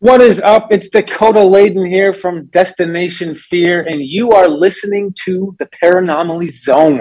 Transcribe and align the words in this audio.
What 0.00 0.20
is 0.20 0.42
up? 0.42 0.66
It's 0.70 0.90
Dakota 0.90 1.42
Laden 1.42 1.86
here 1.86 2.12
from 2.12 2.48
Destination 2.48 3.34
Fear, 3.34 3.84
and 3.84 4.02
you 4.02 4.30
are 4.32 4.46
listening 4.46 5.14
to 5.24 5.56
the 5.58 5.64
Paranormally 5.82 6.50
Zone. 6.50 7.00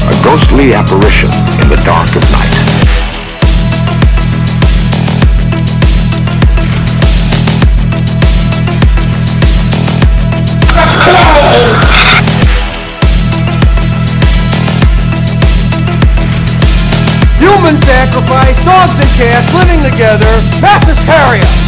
A 0.00 0.24
ghostly 0.24 0.72
apparition 0.72 1.28
in 1.60 1.68
the 1.68 1.82
dark 1.84 2.08
of 2.16 2.22
night. 2.32 2.63
Human 17.64 17.80
sacrifice, 17.80 18.62
dogs 18.62 18.92
and 18.92 19.08
cats 19.16 19.54
living 19.54 19.80
together, 19.80 20.28
mass 20.60 20.84
hysteria. 20.84 21.63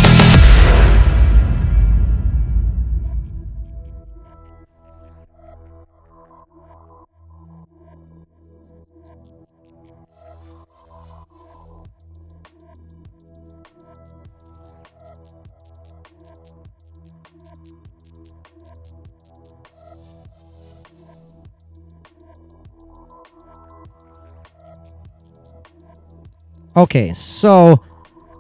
Okay, 26.77 27.15
so 27.15 27.83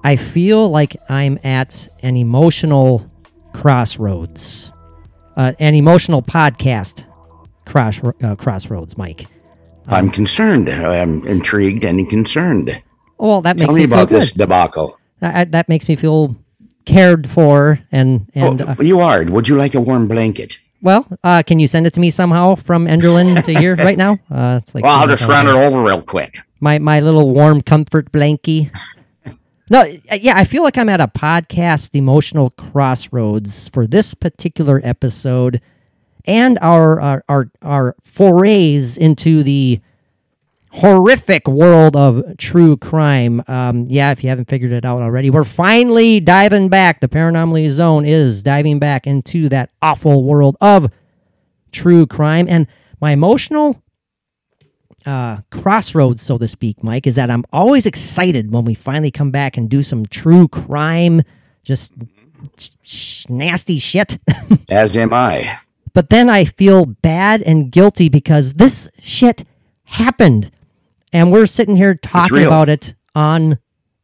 I 0.05 0.17
feel 0.17 0.69
like 0.69 0.95
I'm 1.09 1.39
at 1.43 1.89
an 2.01 2.17
emotional 2.19 3.07
crossroads, 3.55 4.71
uh, 5.37 5.55
an 5.59 5.75
emotional 5.75 6.21
podcast 6.21 7.05
cross 7.65 8.01
uh, 8.23 8.35
crossroads, 8.37 8.99
Mike. 8.99 9.27
I'm 9.89 10.11
concerned. 10.11 10.69
I'm 10.69 11.27
intrigued 11.27 11.85
and 11.85 12.09
concerned. 12.11 12.83
Well, 13.19 13.41
that 13.41 13.57
makes 13.57 13.69
Tell 13.69 13.75
me 13.75 13.83
me 13.83 13.87
feel 13.87 13.99
about 13.99 14.09
this 14.11 14.33
debacle. 14.33 14.99
That, 15.21 15.53
that 15.53 15.69
makes 15.71 15.89
me 15.89 15.97
feel 15.97 16.37
cared 16.85 17.31
for, 17.31 17.81
and 17.91 18.31
and 18.35 18.61
oh, 18.61 18.67
uh, 18.67 18.77
you 18.83 19.01
are. 19.01 19.25
Would 19.25 19.49
you 19.49 19.57
like 19.57 19.75
a 19.75 19.81
warm 19.81 20.09
blanket? 20.09 20.59
well, 20.83 21.07
uh, 21.25 21.43
can 21.45 21.59
you 21.59 21.67
send 21.67 21.87
it 21.87 21.95
to 21.95 22.01
me 22.01 22.11
somehow 22.11 22.55
from 22.55 22.87
Enderlin 22.87 23.43
to 23.45 23.55
here 23.55 23.75
right 23.89 23.97
now? 23.97 24.19
Uh, 24.31 24.61
it's 24.63 24.75
like 24.75 24.85
Well, 24.85 25.01
I'll 25.01 25.09
just 25.09 25.27
run 25.27 25.47
it 25.49 25.53
over 25.53 25.83
real 25.83 26.03
quick. 26.03 26.41
My 26.61 26.79
my 26.79 27.01
little 27.01 27.33
warm 27.33 27.61
comfort 27.61 28.13
blankie. 28.13 28.71
No, 29.69 29.85
yeah, 30.21 30.35
I 30.37 30.45
feel 30.45 30.63
like 30.63 30.79
I'm 30.79 30.89
at 30.89 31.01
a 31.01 31.09
podcast 31.09 31.95
emotional 31.95 32.51
crossroads 32.51 33.69
for 33.71 33.85
this 33.87 34.15
particular 34.15 34.81
episode 34.85 35.61
and 36.25 36.59
our 36.61 37.01
our 37.01 37.25
our, 37.29 37.51
our 37.63 37.97
forays 38.03 38.97
into 38.97 39.43
the 39.43 39.81
horrific 40.71 41.49
world 41.49 41.97
of 41.97 42.23
true 42.37 42.77
crime. 42.77 43.43
Um, 43.49 43.87
yeah, 43.89 44.13
if 44.13 44.23
you 44.23 44.29
haven't 44.29 44.49
figured 44.49 44.73
it 44.73 44.85
out 44.85 45.01
already, 45.01 45.31
we're 45.31 45.45
finally 45.45 46.21
diving 46.21 46.69
back. 46.69 47.01
The 47.01 47.09
Paranormally 47.09 47.69
Zone 47.71 48.05
is 48.05 48.43
diving 48.43 48.79
back 48.79 49.07
into 49.07 49.49
that 49.49 49.71
awful 49.81 50.23
world 50.23 50.57
of 50.61 50.93
true 51.73 52.07
crime. 52.07 52.47
And 52.49 52.67
my 53.01 53.13
emotional 53.13 53.83
uh, 55.07 55.39
crossroads, 55.51 56.21
so 56.23 56.37
to 56.39 56.49
speak, 56.49 56.83
Mike, 56.83 57.07
is 57.07 57.15
that 57.15 57.31
I'm 57.31 57.45
always 57.53 57.87
excited 57.87 58.53
when 58.53 58.65
we 58.65 58.75
finally 58.75 59.11
come 59.11 59.31
back 59.31 59.57
and 59.57 59.71
do 59.71 59.83
some 59.83 60.05
true 60.07 60.49
crime, 60.49 61.23
just 61.63 61.95
sh- 62.83 63.25
nasty 63.29 63.79
shit. 63.79 64.19
As 64.69 64.97
am 64.97 65.15
I. 65.15 65.59
but 65.95 66.11
then 66.11 66.29
I 66.29 66.45
feel 66.45 66.85
bad 66.87 67.41
and 67.43 67.71
guilty 67.73 68.09
because 68.09 68.55
this 68.55 68.89
shit 69.01 69.45
happened. 69.85 70.51
And 71.13 71.33
we're 71.33 71.47
sitting 71.47 71.77
here 71.77 71.95
talking 71.95 72.45
about 72.45 72.69
it 72.69 72.95
on 73.15 73.59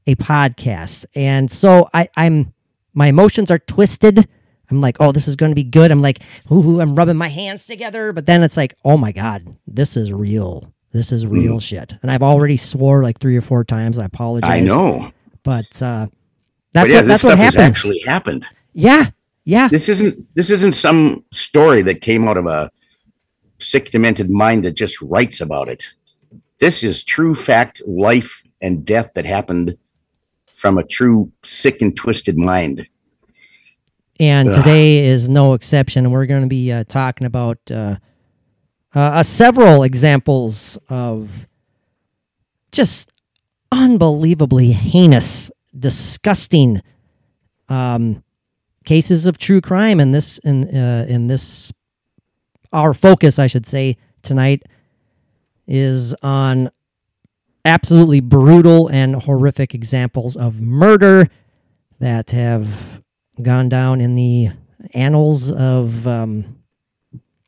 a 0.07 0.15
podcast. 0.15 1.05
And 1.15 1.51
so 1.51 1.89
I, 1.93 2.09
I'm 2.17 2.55
my 2.95 3.09
emotions 3.09 3.51
are 3.51 3.59
twisted. 3.59 4.27
I'm 4.71 4.81
like, 4.81 4.97
oh, 5.01 5.13
this 5.13 5.29
is 5.29 5.37
going 5.37 5.51
to 5.51 5.57
be 5.57 5.65
good. 5.65 5.91
I'm 5.91 6.01
like, 6.01 6.21
ooh, 6.51 6.81
I'm 6.81 6.95
rubbing 6.95 7.17
my 7.19 7.29
hands 7.29 7.67
together. 7.67 8.13
But 8.15 8.25
then 8.27 8.43
it's 8.43 8.57
like, 8.57 8.75
oh 8.85 8.97
my 8.97 9.13
God, 9.13 9.57
this 9.67 9.97
is 9.97 10.13
real. 10.13 10.73
This 10.93 11.11
is 11.13 11.27
real 11.27 11.59
shit. 11.59 11.95
And 12.03 12.11
I've 12.11 12.23
already 12.23 12.57
swore 12.57 13.03
like 13.03 13.19
three 13.19 13.37
or 13.37 13.41
four 13.41 13.65
times. 13.65 13.99
I 13.99 14.05
apologize. 14.05 14.51
I 14.51 14.61
know. 14.61 15.11
But 15.45 15.83
uh, 15.83 16.07
But 16.07 16.13
that's 16.73 16.91
yeah, 16.91 16.97
what 16.99 17.07
that's 17.09 17.25
what 17.25 17.39
happens. 17.39 17.57
actually 17.77 18.01
happened. 18.01 18.47
yeah. 18.73 19.07
Yeah. 19.45 19.67
This 19.69 19.89
isn't. 19.89 20.25
This 20.37 20.51
isn't 20.51 20.75
some 20.75 21.25
story 21.33 21.83
that 21.83 22.01
came 22.01 22.29
out 22.29 22.37
of 22.37 22.47
a 22.47 22.71
sick, 23.59 23.91
demented 23.91 24.31
mind 24.31 24.65
that 24.65 24.73
just 24.73 25.01
writes 25.03 25.41
about 25.41 25.69
it. 25.69 25.89
This 26.59 26.85
is 26.85 27.03
true 27.03 27.35
fact, 27.35 27.83
life 27.87 28.45
and 28.61 28.85
death 28.85 29.15
that 29.15 29.25
happened 29.25 29.77
from 30.53 30.79
a 30.79 30.85
true 30.85 31.33
sick 31.43 31.83
and 31.83 31.97
twisted 31.97 32.39
mind. 32.39 32.87
and 34.21 34.49
Ugh. 34.49 34.55
today 34.55 34.99
is 35.07 35.29
no 35.29 35.55
exception. 35.55 36.13
We're 36.13 36.27
going 36.27 36.43
to 36.43 36.49
be 36.49 36.71
uh, 36.71 36.85
talking 36.85 37.27
about 37.27 37.59
uh, 37.69 37.97
uh, 38.95 39.01
uh, 39.01 39.23
several 39.23 39.83
examples 39.83 40.79
of 40.89 41.47
just 42.73 43.11
unbelievably 43.71 44.73
heinous, 44.73 45.51
disgusting 45.79 46.81
um, 47.69 48.23
cases 48.85 49.27
of 49.27 49.39
true 49.39 49.61
crime. 49.61 49.99
In 49.99 50.13
this, 50.13 50.39
in 50.39 50.77
uh, 50.77 51.07
in 51.09 51.27
this, 51.27 51.73
our 52.73 52.93
focus, 52.93 53.39
I 53.39 53.47
should 53.47 53.67
say, 53.67 53.97
tonight 54.23 54.63
is 55.67 56.15
on 56.23 56.71
absolutely 57.65 58.21
brutal 58.21 58.89
and 58.89 59.17
horrific 59.17 59.75
examples 59.75 60.37
of 60.37 60.61
murder 60.61 61.29
that 62.01 62.33
have 62.33 63.03
gone 63.41 63.69
down 63.69 64.01
in 64.01 64.15
the 64.15 64.49
annals 64.95 65.53
of 65.53 66.07
um 66.07 66.62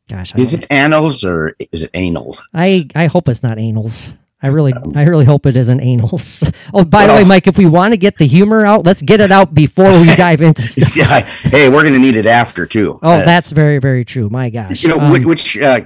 gosh 0.08 0.34
I, 0.34 0.40
Is 0.40 0.54
it 0.54 0.66
annals 0.70 1.24
or 1.24 1.54
is 1.72 1.82
it 1.84 1.90
anal? 1.94 2.38
I 2.52 2.88
I 2.94 3.06
hope 3.06 3.28
it's 3.28 3.42
not 3.42 3.58
anals 3.58 4.12
I 4.42 4.48
really 4.48 4.74
I 4.94 5.04
really 5.04 5.24
hope 5.24 5.46
it 5.46 5.56
isn't 5.56 5.80
anals. 5.80 6.52
Oh, 6.74 6.84
by 6.84 7.06
the 7.06 7.14
way, 7.14 7.24
Mike, 7.24 7.46
if 7.46 7.56
we 7.56 7.64
want 7.64 7.94
to 7.94 7.96
get 7.96 8.18
the 8.18 8.26
humor 8.26 8.66
out, 8.66 8.84
let's 8.84 9.00
get 9.00 9.20
it 9.20 9.32
out 9.32 9.54
before 9.54 9.90
we 9.98 10.04
dive 10.16 10.42
into 10.42 10.60
stuff. 10.60 10.94
yeah. 10.94 11.20
Hey, 11.20 11.70
we're 11.70 11.80
going 11.82 11.94
to 11.94 11.98
need 12.00 12.14
it 12.16 12.26
after 12.26 12.66
too. 12.66 12.98
Oh, 13.02 13.12
Uh, 13.12 13.24
that's 13.24 13.52
very 13.52 13.78
very 13.78 14.04
true. 14.04 14.28
My 14.28 14.50
gosh. 14.50 14.82
you 14.82 14.90
know, 14.90 14.98
Um, 15.00 15.12
which, 15.12 15.24
which 15.24 15.58
uh, 15.58 15.80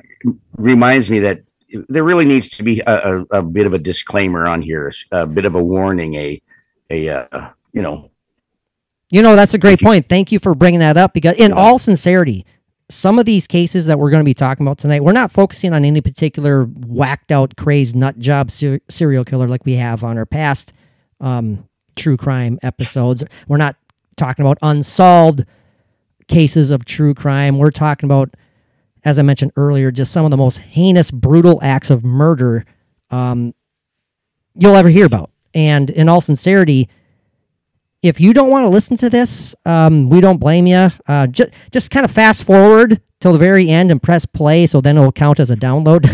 reminds 0.57 1.09
me 1.09 1.21
that 1.21 1.43
there 1.89 2.03
really 2.03 2.25
needs 2.25 2.49
to 2.49 2.65
be 2.65 2.81
a, 2.81 3.19
a, 3.21 3.39
a 3.39 3.43
bit 3.43 3.67
of 3.67 3.75
a 3.75 3.79
disclaimer 3.79 4.47
on 4.49 4.63
here, 4.63 4.91
a 5.13 5.27
bit 5.27 5.45
of 5.45 5.55
a 5.55 5.63
warning, 5.63 6.15
a 6.17 6.43
a 6.91 7.09
uh, 7.11 7.51
you 7.73 7.83
know, 7.83 8.11
You 9.11 9.23
know, 9.23 9.37
that's 9.37 9.55
a 9.55 9.59
great 9.59 9.81
point. 9.81 10.09
Thank 10.09 10.33
you 10.33 10.39
for 10.41 10.55
bringing 10.57 10.81
that 10.81 10.97
up 10.97 11.13
because, 11.13 11.37
in 11.37 11.53
all 11.53 11.79
sincerity, 11.79 12.45
some 12.91 13.19
of 13.19 13.27
these 13.27 13.47
cases 13.47 13.87
that 13.87 13.99
we're 13.99 14.11
going 14.11 14.23
to 14.23 14.25
be 14.25 14.35
talking 14.35 14.67
about 14.67 14.79
tonight, 14.79 15.05
we're 15.05 15.13
not 15.13 15.31
focusing 15.31 15.73
on 15.73 15.85
any 15.85 16.01
particular 16.01 16.65
whacked 16.65 17.31
out, 17.31 17.57
crazed 17.57 17.95
nut 17.95 18.19
job 18.19 18.51
ser- 18.51 18.81
serial 18.89 19.25
killer 19.25 19.47
like 19.47 19.65
we 19.65 19.75
have 19.75 20.03
on 20.05 20.17
our 20.17 20.27
past 20.27 20.73
um, 21.21 21.69
true 21.97 22.17
crime 22.17 22.59
episodes. 22.63 23.23
We're 23.47 23.59
not 23.59 23.77
talking 24.17 24.45
about 24.45 24.59
unsolved 24.63 25.45
cases 26.29 26.71
of 26.71 26.85
true 26.85 27.15
crime. 27.15 27.59
We're 27.59 27.71
talking 27.71 28.07
about, 28.07 28.35
as 29.05 29.19
I 29.19 29.23
mentioned 29.23 29.53
earlier, 29.57 29.91
just 29.91 30.13
some 30.13 30.25
of 30.25 30.31
the 30.31 30.37
most 30.37 30.59
heinous, 30.59 31.11
brutal 31.11 31.59
acts 31.63 31.91
of 31.91 32.05
murder 32.05 32.65
um, 33.11 33.55
you'll 34.55 34.77
ever 34.77 34.89
hear 34.89 35.07
about. 35.07 35.31
And 35.55 35.91
in 35.91 36.09
all 36.09 36.21
sincerity, 36.21 36.89
if 38.03 38.21
you 38.21 38.33
don't 38.33 38.51
want 38.51 38.65
to 38.65 38.71
listen 38.71 38.97
to 38.99 39.11
this, 39.11 39.55
um, 39.65 40.09
we 40.09 40.21
don't 40.21 40.39
blame 40.39 40.67
you. 40.67 40.89
Uh, 41.07 41.27
just 41.27 41.51
just 41.73 41.91
kind 41.91 42.05
of 42.05 42.11
fast 42.11 42.45
forward 42.45 43.01
till 43.21 43.33
the 43.33 43.39
very 43.39 43.69
end 43.69 43.91
and 43.91 44.03
press 44.03 44.25
play, 44.25 44.67
so 44.67 44.81
then 44.81 44.97
it'll 44.97 45.13
count 45.13 45.41
as 45.41 45.51
a 45.51 45.57
download. 45.57 46.07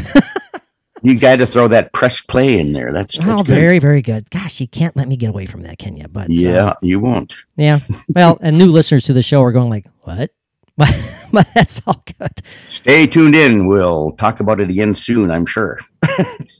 you 1.02 1.18
got 1.18 1.36
to 1.36 1.46
throw 1.46 1.68
that 1.68 1.92
press 1.92 2.20
play 2.20 2.58
in 2.58 2.72
there. 2.72 2.92
That's, 2.92 3.18
that's 3.18 3.28
oh, 3.28 3.42
good. 3.42 3.54
very 3.54 3.78
very 3.78 4.02
good. 4.02 4.30
Gosh, 4.30 4.60
you 4.60 4.68
can't 4.68 4.96
let 4.96 5.08
me 5.08 5.16
get 5.16 5.28
away 5.28 5.46
from 5.46 5.62
that, 5.62 5.78
can 5.78 5.96
you? 5.96 6.08
But 6.08 6.24
uh, 6.24 6.34
Yeah, 6.34 6.74
you 6.80 7.00
won't. 7.00 7.34
yeah. 7.56 7.80
Well, 8.08 8.38
and 8.42 8.56
new 8.58 8.66
listeners 8.68 9.04
to 9.06 9.12
the 9.12 9.22
show 9.22 9.42
are 9.42 9.52
going 9.52 9.70
like, 9.70 9.86
what? 10.02 10.30
But 10.76 10.92
but 11.30 11.46
that's 11.54 11.80
all 11.86 12.02
good. 12.18 12.32
Stay 12.66 13.06
tuned 13.06 13.36
in. 13.36 13.68
We'll 13.68 14.10
talk 14.12 14.40
about 14.40 14.58
it 14.58 14.70
again 14.70 14.92
soon, 14.96 15.30
I'm 15.30 15.46
sure. 15.46 15.78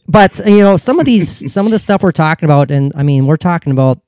But 0.06 0.40
you 0.46 0.58
know, 0.58 0.76
some 0.76 1.00
of 1.00 1.04
these 1.04 1.52
some 1.52 1.66
of 1.66 1.72
the 1.72 1.80
stuff 1.80 2.04
we're 2.04 2.12
talking 2.12 2.46
about, 2.46 2.70
and 2.70 2.92
I 2.94 3.02
mean, 3.02 3.26
we're 3.26 3.36
talking 3.36 3.72
about 3.72 3.98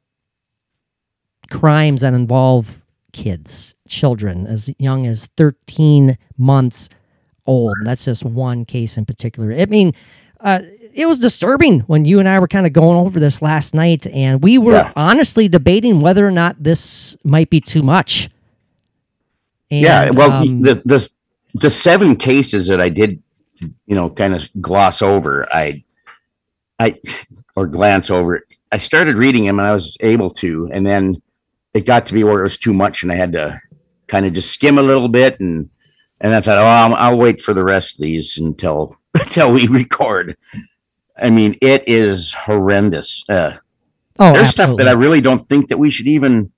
crimes 1.51 2.01
that 2.03 2.15
involve 2.15 2.83
kids, 3.13 3.75
children, 3.89 4.47
as 4.47 4.71
young 4.79 5.07
as 5.07 5.27
13 5.37 6.17
months 6.39 6.89
old. 7.47 7.75
That's 7.85 8.05
just 8.05 8.25
one 8.25 8.65
case 8.65 8.97
in 8.97 9.05
particular. 9.07 9.53
I 9.55 9.67
mean, 9.67 9.93
uh, 10.41 10.61
it 10.95 11.07
was 11.07 11.19
disturbing 11.19 11.81
when 11.81 12.05
you 12.05 12.19
and 12.19 12.29
I 12.29 12.39
were 12.41 12.49
kind 12.49 12.67
of 12.67 12.73
going 12.73 12.99
over 12.99 13.19
this 13.21 13.41
last 13.43 13.75
night, 13.75 14.07
and 14.09 14.43
we 14.43 14.59
were 14.59 14.73
Yeah. 14.73 14.93
honestly 14.97 15.49
debating 15.49 16.01
whether 16.01 16.27
or 16.27 16.31
not 16.31 16.63
this 16.63 17.17
might 17.25 17.49
be 17.51 17.61
too 17.61 17.83
much. 17.83 18.29
yeah. 19.71 20.11
Well, 20.15 20.33
um, 20.33 20.63
the 20.63 20.75
the 20.85 21.09
the 21.55 21.71
seven 21.71 22.17
cases 22.17 22.69
that 22.69 22.81
I 22.81 22.89
did, 22.91 23.23
you 23.87 23.95
know, 23.95 24.11
kind 24.11 24.35
of 24.35 24.49
gloss 24.61 25.01
over, 25.01 25.49
I, 25.53 25.83
I, 26.79 27.01
or 27.57 27.67
glance 27.67 28.11
over. 28.11 28.43
I 28.71 28.77
started 28.79 29.17
reading 29.17 29.47
them, 29.47 29.59
and 29.59 29.67
I 29.67 29.73
was 29.73 29.97
able 30.01 30.31
to, 30.33 30.69
and 30.73 30.85
then 30.87 31.17
it 31.77 31.85
got 31.85 32.07
to 32.07 32.15
be 32.15 32.25
where 32.25 32.41
it 32.41 32.45
was 32.45 32.57
too 32.57 32.73
much, 32.73 33.03
and 33.03 33.13
I 33.13 33.17
had 33.17 33.33
to 33.33 33.61
kind 34.07 34.25
of 34.25 34.33
just 34.33 34.51
skim 34.51 34.79
a 34.79 34.83
little 34.83 35.09
bit, 35.09 35.39
and 35.41 35.69
and 36.21 36.35
I 36.35 36.41
thought, 36.41 36.59
oh, 36.59 36.65
I'll, 36.65 36.95
I'll 36.95 37.19
wait 37.19 37.43
for 37.43 37.53
the 37.53 37.65
rest 37.65 37.97
of 37.97 38.01
these 38.01 38.39
until 38.39 38.97
until 39.15 39.53
we 39.53 39.67
record. 39.67 40.37
I 41.19 41.31
mean, 41.31 41.57
it 41.61 41.85
is 41.87 42.33
horrendous. 42.33 43.25
Uh, 43.29 43.59
oh, 44.19 44.33
there's 44.33 44.51
stuff 44.51 44.77
that 44.79 44.89
I 44.89 44.93
really 44.93 45.21
don't 45.21 45.39
think 45.39 45.69
that 45.69 45.79
we 45.79 45.91
should 45.91 46.09
even. 46.09 46.51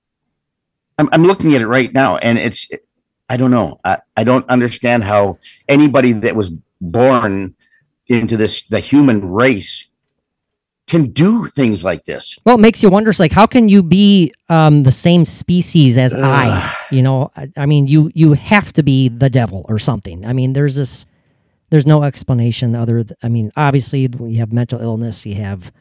I'm, 0.97 1.09
I'm 1.11 1.23
looking 1.23 1.53
at 1.53 1.61
it 1.61 1.67
right 1.67 1.93
now, 1.93 2.17
and 2.17 2.37
it's. 2.37 2.67
I 3.31 3.37
don't 3.37 3.51
know. 3.51 3.79
I, 3.83 3.99
I 4.17 4.23
don't 4.23 4.49
understand 4.49 5.03
how 5.03 5.37
anybody 5.67 6.13
that 6.13 6.35
was 6.35 6.51
born 6.81 7.55
into 8.07 8.37
this 8.37 8.61
the 8.63 8.79
human 8.79 9.29
race 9.29 9.85
can 10.89 11.11
do 11.11 11.45
things 11.45 11.83
like 11.83 12.03
this. 12.03 12.37
Well, 12.45 12.55
it 12.55 12.61
makes 12.61 12.83
you 12.83 12.89
wonder. 12.89 13.13
Like, 13.17 13.31
how 13.31 13.45
can 13.45 13.69
you 13.69 13.83
be 13.83 14.33
um, 14.49 14.83
the 14.83 14.91
same 14.91 15.23
species 15.23 15.97
as 15.97 16.13
I? 16.15 16.73
You 16.91 17.01
know, 17.01 17.31
I, 17.35 17.49
I 17.55 17.65
mean, 17.65 17.87
you 17.87 18.11
you 18.13 18.33
have 18.33 18.73
to 18.73 18.83
be 18.83 19.07
the 19.09 19.29
devil 19.29 19.65
or 19.69 19.79
something. 19.79 20.25
I 20.25 20.33
mean, 20.33 20.53
there's 20.53 20.75
this, 20.75 21.05
there's 21.69 21.85
no 21.87 22.03
explanation 22.03 22.75
other. 22.75 23.03
Th- 23.03 23.17
I 23.23 23.29
mean, 23.29 23.51
obviously, 23.55 24.09
you 24.19 24.39
have 24.39 24.51
mental 24.51 24.81
illness. 24.81 25.25
You 25.25 25.35
have 25.35 25.71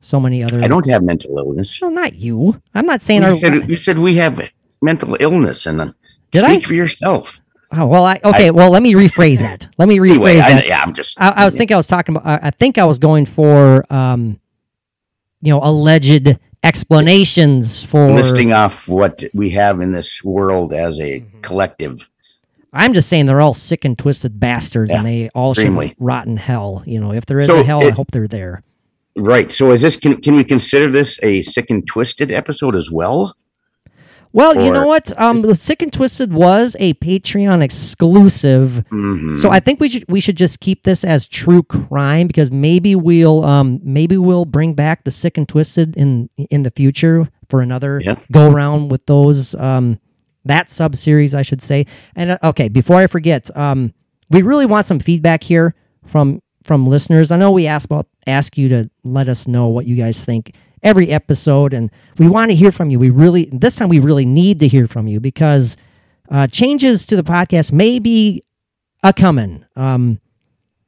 so 0.00 0.20
many 0.20 0.44
other. 0.44 0.62
I 0.62 0.68
don't 0.68 0.88
have 0.88 1.02
mental 1.02 1.38
illness. 1.38 1.80
No, 1.80 1.88
not 1.88 2.14
you. 2.14 2.60
I'm 2.74 2.86
not 2.86 3.02
saying. 3.02 3.22
You 3.22 3.28
Our, 3.28 3.36
said, 3.36 3.70
you 3.70 3.76
said 3.76 3.98
we 3.98 4.14
have 4.16 4.40
mental 4.82 5.16
illness, 5.18 5.66
and 5.66 5.80
uh, 5.80 5.88
Did 6.30 6.44
I? 6.44 6.54
speak 6.54 6.66
for 6.66 6.74
yourself. 6.74 7.40
Oh, 7.76 7.86
well, 7.86 8.04
I 8.04 8.20
okay. 8.24 8.50
well, 8.50 8.70
let 8.70 8.82
me 8.82 8.94
rephrase 8.94 9.40
that. 9.40 9.66
Let 9.78 9.88
me 9.88 9.98
rephrase 9.98 10.10
Anyway, 10.10 10.40
I, 10.40 10.64
yeah, 10.66 10.82
I'm 10.82 10.94
just. 10.94 11.20
I, 11.20 11.30
I 11.30 11.44
was 11.44 11.54
thinking 11.54 11.74
I 11.74 11.78
was 11.78 11.86
talking 11.86 12.16
about. 12.16 12.42
I 12.42 12.48
I 12.48 12.50
think 12.50 12.78
I 12.78 12.84
was 12.84 12.98
going 12.98 13.26
for, 13.26 13.84
um, 13.92 14.40
you 15.40 15.50
know, 15.52 15.60
alleged 15.62 16.38
explanations 16.62 17.84
for 17.84 18.10
listing 18.10 18.52
off 18.52 18.88
what 18.88 19.22
we 19.34 19.50
have 19.50 19.80
in 19.80 19.92
this 19.92 20.22
world 20.24 20.72
as 20.72 20.98
a 20.98 21.20
Mm-hmm. 21.20 21.40
collective. 21.40 22.08
I'm 22.72 22.92
just 22.92 23.08
saying 23.08 23.26
they're 23.26 23.40
all 23.40 23.54
sick 23.54 23.84
and 23.84 23.96
twisted 23.96 24.40
bastards, 24.40 24.90
and 24.90 25.06
they 25.06 25.28
all 25.34 25.52
extremely. 25.52 25.88
should 25.90 25.96
rot 26.00 26.26
in 26.26 26.36
hell. 26.36 26.82
You 26.86 27.00
know, 27.00 27.12
if 27.12 27.24
there 27.26 27.38
is 27.38 27.46
So 27.46 27.60
a 27.60 27.62
hell, 27.62 27.86
I 27.86 27.90
hope 27.90 28.10
they're 28.10 28.26
there. 28.26 28.62
Right. 29.16 29.52
So 29.52 29.70
is 29.70 29.82
this 29.82 29.96
can 29.96 30.20
can 30.20 30.34
we 30.34 30.42
consider 30.42 30.90
this 30.90 31.20
a 31.22 31.42
sick 31.42 31.70
and 31.70 31.86
twisted 31.86 32.32
episode 32.32 32.74
as 32.74 32.90
well? 32.90 33.36
Well, 34.34 34.60
you 34.60 34.72
know 34.72 34.86
what? 34.88 35.12
Um, 35.18 35.42
the 35.42 35.54
sick 35.54 35.80
and 35.80 35.92
twisted 35.92 36.32
was 36.32 36.76
a 36.80 36.94
Patreon 36.94 37.62
exclusive, 37.62 38.84
Mhm. 38.92 39.36
so 39.36 39.50
I 39.50 39.60
think 39.60 39.80
we 39.80 39.88
should 39.88 40.04
we 40.08 40.20
should 40.20 40.36
just 40.36 40.58
keep 40.60 40.82
this 40.82 41.04
as 41.04 41.26
true 41.26 41.62
crime 41.62 42.26
because 42.26 42.50
maybe 42.50 42.94
we'll 42.96 43.44
um 43.44 43.80
maybe 43.84 44.16
we'll 44.16 44.44
bring 44.44 44.74
back 44.74 45.04
the 45.04 45.10
sick 45.10 45.38
and 45.38 45.48
twisted 45.48 45.96
in 45.96 46.28
in 46.50 46.64
the 46.64 46.70
future 46.72 47.28
for 47.48 47.60
another 47.62 48.00
Yeah. 48.04 48.16
go 48.32 48.50
around 48.50 48.90
with 48.90 49.06
those 49.06 49.54
um 49.54 49.98
that 50.44 50.68
sub 50.68 50.96
series 50.96 51.34
I 51.34 51.42
should 51.42 51.62
say. 51.62 51.86
And 52.16 52.32
uh, 52.32 52.38
okay, 52.42 52.68
before 52.68 52.96
I 52.96 53.06
forget, 53.06 53.56
um, 53.56 53.92
we 54.30 54.42
really 54.42 54.66
want 54.66 54.84
some 54.86 54.98
feedback 54.98 55.42
here 55.44 55.74
from 56.06 56.40
from 56.64 56.86
listeners. 56.86 57.30
I 57.30 57.36
know 57.36 57.52
we 57.52 57.66
asked 57.66 57.86
about 57.86 58.08
ask 58.26 58.58
you 58.58 58.68
to 58.70 58.90
let 59.04 59.28
us 59.28 59.46
know 59.46 59.68
what 59.68 59.86
you 59.86 59.94
guys 59.96 60.24
think 60.24 60.52
every 60.84 61.10
episode, 61.10 61.74
and 61.74 61.90
we 62.18 62.28
want 62.28 62.50
to 62.50 62.54
hear 62.54 62.70
from 62.70 62.90
you. 62.90 63.00
We 63.00 63.10
really 63.10 63.46
this 63.52 63.76
time 63.76 63.88
we 63.88 63.98
really 63.98 64.26
need 64.26 64.60
to 64.60 64.68
hear 64.68 64.86
from 64.86 65.08
you 65.08 65.18
because 65.18 65.76
uh, 66.30 66.46
changes 66.46 67.06
to 67.06 67.16
the 67.16 67.24
podcast 67.24 67.72
may 67.72 67.98
be 67.98 68.44
a 69.02 69.12
coming, 69.12 69.64
um, 69.74 70.20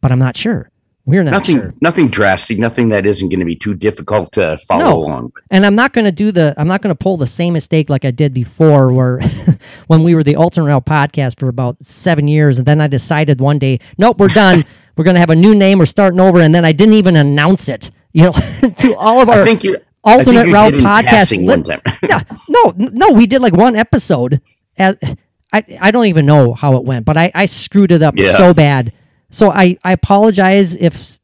but 0.00 0.12
I'm 0.12 0.20
not 0.20 0.37
sure. 0.37 0.70
We're 1.06 1.22
not 1.22 1.31
nothing 1.31 1.56
sure. 1.56 1.75
nothing 1.81 2.08
drastic, 2.08 2.58
nothing 2.58 2.88
that 2.88 3.06
isn't 3.06 3.28
going 3.28 3.38
to 3.38 3.46
be 3.46 3.54
too 3.54 3.75
difficult 3.75 4.32
to 4.32 4.58
follow 4.66 4.84
No. 4.84 4.96
along 4.98 5.31
with. 5.34 5.44
And 5.52 5.64
I'm 5.64 5.76
not 5.76 5.93
going 5.93 6.04
to 6.04 6.10
do 6.10 6.32
the. 6.32 6.52
I'm 6.56 6.66
not 6.66 6.82
going 6.82 6.94
to 6.94 6.98
pull 6.98 7.16
the 7.16 7.28
same 7.28 7.52
mistake 7.52 7.88
like 7.88 8.04
I 8.04 8.10
did 8.10 8.34
before, 8.34 8.93
where 8.93 9.20
when 9.87 10.02
we 10.02 10.16
were 10.16 10.25
the 10.25 10.34
alternate 10.34 10.66
Rail 10.66 10.81
podcast 10.81 11.38
for 11.38 11.48
about 11.48 11.76
seven 11.84 12.26
years, 12.26 12.58
and 12.58 12.66
then 12.66 12.81
I 12.81 12.88
decided 12.88 13.40
one 13.40 13.60
day, 13.60 13.78
nope, 13.98 14.19
we're 14.19 14.26
done. 14.28 14.64
we're 14.96 15.04
going 15.04 15.14
to 15.14 15.20
have 15.20 15.31
a 15.31 15.37
new 15.37 15.54
name. 15.54 15.78
We're 15.78 15.87
starting 15.87 16.19
over, 16.19 16.40
and 16.40 16.52
then 16.52 16.64
I 16.64 16.72
didn't 16.72 16.94
even 16.94 17.14
announce 17.14 17.69
it. 17.69 17.93
You 18.12 18.25
know, 18.25 18.32
to 18.78 18.96
all 18.96 19.20
of 19.20 19.28
our 19.28 19.43
I 19.43 19.44
think 19.44 19.62
you 19.62 19.76
alternate 20.06 20.53
route 20.53 20.75
podcast. 20.75 21.05
passing 21.06 21.41
li- 21.43 21.49
one 21.49 21.62
time. 21.64 21.81
yeah, 22.03 22.23
no, 22.49 22.73
no, 22.76 23.11
we 23.11 23.26
did 23.26 23.43
like 23.43 23.55
one 23.56 23.76
episode. 23.76 24.41
As, 24.79 24.97
I 25.53 25.64
I 25.81 25.91
don't 25.91 26.06
even 26.06 26.26
know 26.26 26.55
how 26.55 26.76
it 26.76 26.85
went, 26.85 27.05
but 27.05 27.17
I 27.17 27.31
I 27.35 27.47
screwed 27.47 27.93
it 27.93 28.03
up 28.03 28.14
Yeah. 28.17 28.32
so 28.37 28.55
bad. 28.55 28.93
So 29.31 29.50
I 29.50 29.76
I 29.85 29.93
apologize 29.93 30.75
if. 30.75 31.19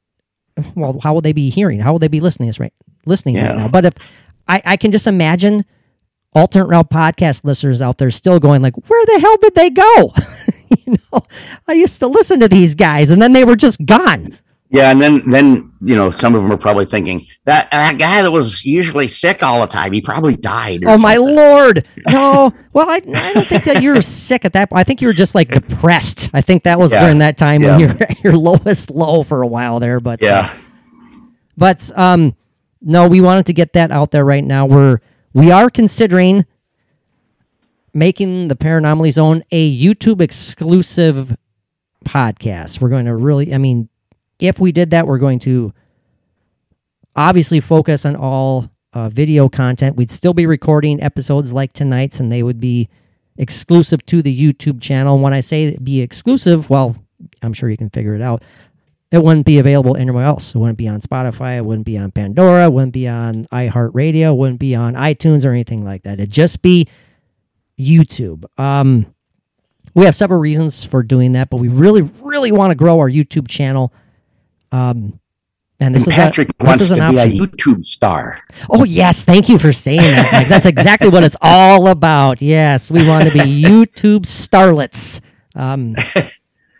Well, 0.74 1.00
how 1.02 1.14
will 1.14 1.22
they 1.22 1.32
be 1.32 1.48
hearing? 1.48 1.80
How 1.80 1.92
will 1.92 1.98
they 1.98 2.08
be 2.08 2.20
listening 2.20 2.48
this 2.48 2.60
right 2.60 2.74
listening 3.06 3.36
right 3.36 3.56
now? 3.56 3.68
But 3.68 3.86
if 3.86 3.94
I 4.46 4.60
I 4.64 4.76
can 4.76 4.92
just 4.92 5.06
imagine 5.06 5.64
alternate 6.34 6.66
route 6.66 6.90
podcast 6.90 7.44
listeners 7.44 7.80
out 7.80 7.98
there 7.98 8.10
still 8.10 8.38
going 8.38 8.60
like, 8.62 8.74
where 8.88 9.04
the 9.06 9.18
hell 9.20 9.36
did 9.38 9.54
they 9.54 9.70
go? 9.70 10.12
you 10.86 10.96
know, 11.12 11.20
I 11.68 11.72
used 11.72 11.98
to 12.00 12.06
listen 12.06 12.40
to 12.40 12.48
these 12.48 12.74
guys, 12.74 13.10
and 13.10 13.20
then 13.20 13.32
they 13.32 13.44
were 13.44 13.56
just 13.56 13.84
gone. 13.86 14.38
Yeah, 14.72 14.90
and 14.90 15.00
then 15.02 15.30
then 15.30 15.70
you 15.82 15.94
know 15.94 16.10
some 16.10 16.34
of 16.34 16.42
them 16.42 16.50
are 16.50 16.56
probably 16.56 16.86
thinking 16.86 17.26
that 17.44 17.70
that 17.72 17.98
guy 17.98 18.22
that 18.22 18.30
was 18.32 18.64
usually 18.64 19.06
sick 19.06 19.42
all 19.42 19.60
the 19.60 19.66
time, 19.66 19.92
he 19.92 20.00
probably 20.00 20.34
died. 20.34 20.82
Oh 20.86 20.96
my 20.96 21.16
something." 21.16 21.36
lord! 21.36 21.88
No, 22.08 22.52
well, 22.72 22.88
I, 22.88 23.02
I 23.14 23.32
don't 23.34 23.46
think 23.46 23.64
that 23.64 23.82
you 23.82 23.90
were 23.94 24.00
sick 24.02 24.44
at 24.46 24.54
that 24.54 24.70
point. 24.70 24.80
I 24.80 24.84
think 24.84 25.02
you 25.02 25.08
were 25.08 25.12
just 25.12 25.34
like 25.34 25.48
depressed. 25.52 26.30
I 26.32 26.40
think 26.40 26.62
that 26.64 26.78
was 26.78 26.90
Yeah. 26.90 27.02
during 27.04 27.18
that 27.18 27.36
time 27.36 27.62
when 27.62 27.80
you're 27.80 27.90
at 27.90 28.24
your 28.24 28.32
lowest 28.38 28.90
low 28.90 29.22
for 29.22 29.42
a 29.42 29.46
while 29.46 29.78
there. 29.78 30.00
But 30.00 30.22
uh, 30.22 30.26
Yeah, 30.26 30.54
but 31.58 31.90
um, 31.96 32.34
no, 32.80 33.08
we 33.08 33.20
wanted 33.20 33.46
to 33.46 33.52
get 33.52 33.74
that 33.74 33.90
out 33.90 34.10
there 34.10 34.24
right 34.24 34.42
now. 34.44 34.64
We're 34.66 34.98
we 35.34 35.50
are 35.50 35.68
considering 35.68 36.46
making 37.94 38.48
the 38.48 38.56
Paranormally 38.56 39.12
Zone 39.12 39.44
a 39.52 39.78
YouTube 39.78 40.20
exclusive 40.22 41.36
podcast. 42.04 42.80
We're 42.80 42.88
going 42.88 43.04
to 43.06 43.14
really, 43.14 43.52
I 43.54 43.58
mean, 43.58 43.88
if 44.38 44.58
we 44.58 44.72
did 44.72 44.90
that, 44.90 45.06
we're 45.06 45.18
going 45.18 45.38
to 45.40 45.72
obviously 47.14 47.60
focus 47.60 48.04
on 48.04 48.16
all 48.16 48.70
uh, 48.92 49.08
video 49.08 49.48
content. 49.48 49.96
We'd 49.96 50.10
still 50.10 50.34
be 50.34 50.46
recording 50.46 51.02
episodes 51.02 51.52
like 51.52 51.72
tonight's, 51.72 52.20
and 52.20 52.30
they 52.30 52.42
would 52.42 52.60
be 52.60 52.88
exclusive 53.36 54.04
to 54.06 54.22
the 54.22 54.52
YouTube 54.52 54.80
channel. 54.80 55.18
When 55.18 55.32
I 55.32 55.40
say 55.40 55.76
be 55.76 56.00
exclusive, 56.00 56.68
well, 56.70 56.96
I'm 57.42 57.52
sure 57.52 57.70
you 57.70 57.76
can 57.76 57.90
figure 57.90 58.14
it 58.14 58.22
out. 58.22 58.42
It 59.10 59.22
wouldn't 59.22 59.44
be 59.44 59.58
available 59.58 59.96
anywhere 59.96 60.24
else. 60.24 60.54
It 60.54 60.58
wouldn't 60.58 60.78
be 60.78 60.88
on 60.88 61.00
Spotify. 61.00 61.58
It 61.58 61.64
wouldn't 61.64 61.84
be 61.84 61.98
on 61.98 62.10
Pandora. 62.10 62.64
It 62.64 62.72
wouldn't 62.72 62.94
be 62.94 63.06
on 63.06 63.46
iHeartRadio. 63.52 64.32
It 64.32 64.36
wouldn't 64.36 64.58
be 64.58 64.74
on 64.74 64.94
iTunes 64.94 65.44
or 65.44 65.50
anything 65.50 65.84
like 65.84 66.04
that. 66.04 66.14
It'd 66.14 66.30
just 66.30 66.62
be 66.62 66.88
YouTube. 67.78 68.44
Um, 68.58 69.14
we 69.94 70.06
have 70.06 70.14
several 70.14 70.40
reasons 70.40 70.82
for 70.82 71.02
doing 71.02 71.32
that, 71.32 71.50
but 71.50 71.58
we 71.58 71.68
really, 71.68 72.02
really 72.20 72.52
want 72.52 72.70
to 72.70 72.74
grow 72.74 72.98
our 73.00 73.10
YouTube 73.10 73.48
channel. 73.48 73.92
Um, 74.72 75.20
and 75.78 75.94
this 75.94 76.04
and 76.04 76.12
is 76.12 76.16
Patrick 76.16 76.50
a, 76.60 76.64
wants 76.64 76.82
is 76.82 76.88
to 76.90 77.02
an 77.02 77.10
be 77.12 77.18
a. 77.18 77.26
YouTube 77.26 77.84
star. 77.84 78.40
Oh 78.70 78.84
yes, 78.84 79.24
thank 79.24 79.48
you 79.48 79.58
for 79.58 79.72
saying 79.72 80.00
that. 80.00 80.30
Mike. 80.32 80.48
That's 80.48 80.66
exactly 80.66 81.08
what 81.08 81.24
it's 81.24 81.36
all 81.42 81.88
about. 81.88 82.40
Yes, 82.40 82.90
we 82.90 83.06
want 83.06 83.24
to 83.24 83.32
be 83.32 83.38
YouTube 83.62 84.20
starlets. 84.22 85.20
Um, 85.54 85.96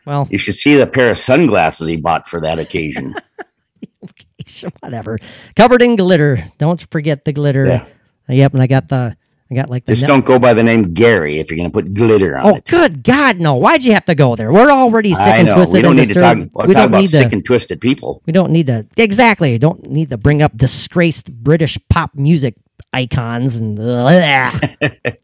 well, 0.06 0.26
You 0.30 0.38
should 0.38 0.54
see 0.54 0.76
the 0.76 0.87
pair 0.87 1.11
of 1.11 1.18
sunglasses 1.18 1.88
he 1.88 1.96
bought 1.96 2.26
for 2.28 2.40
that 2.40 2.58
occasion. 2.58 3.14
whatever. 4.80 5.18
Covered 5.56 5.82
in 5.82 5.96
glitter. 5.96 6.46
Don't 6.58 6.80
forget 6.90 7.25
the 7.25 7.32
glitter. 7.32 7.66
Yeah. 7.66 7.87
Yep, 8.28 8.54
and 8.54 8.62
I 8.62 8.66
got 8.66 8.88
the 8.88 9.16
I 9.52 9.54
got 9.54 9.71
like 9.71 9.85
Just 9.85 10.02
net- 10.02 10.09
don't 10.09 10.25
go 10.25 10.38
by 10.38 10.54
the 10.54 10.62
name 10.62 10.94
Gary 10.94 11.38
if 11.38 11.50
you're 11.50 11.59
going 11.59 11.68
to 11.68 11.73
put 11.73 11.92
glitter 11.92 12.38
on 12.38 12.47
it. 12.47 12.49
Oh, 12.52 12.56
it. 12.56 12.64
good 12.66 13.02
God, 13.04 13.38
no! 13.38 13.54
Why'd 13.54 13.85
you 13.85 13.92
have 13.92 14.06
to 14.06 14.14
go 14.14 14.35
there? 14.35 14.52
We're 14.52 14.71
already 14.71 15.14
sick 15.14 15.26
I 15.26 15.37
and 15.38 15.49
know. 15.49 15.56
twisted. 15.56 15.76
We 15.76 15.82
don't 15.82 15.97
need 15.97 16.09
to 16.09 16.14
talk, 16.14 16.37
we'll 16.37 16.66
we 16.66 16.75
talk 16.75 16.82
don't 16.85 16.87
about 16.87 17.00
need 17.02 17.11
sick 17.11 17.28
to. 17.28 17.35
and 17.35 17.44
twisted 17.44 17.80
people. 17.80 18.23
We 18.25 18.32
don't 18.32 18.50
need 18.50 18.66
to 18.68 18.87
exactly. 18.97 19.59
Don't 19.59 19.90
need 19.90 20.09
to 20.11 20.16
bring 20.16 20.40
up 20.40 20.56
disgraced 20.56 21.32
British 21.32 21.78
pop 21.90 22.14
music 22.14 22.54
icons 22.94 23.56
and. 23.56 23.78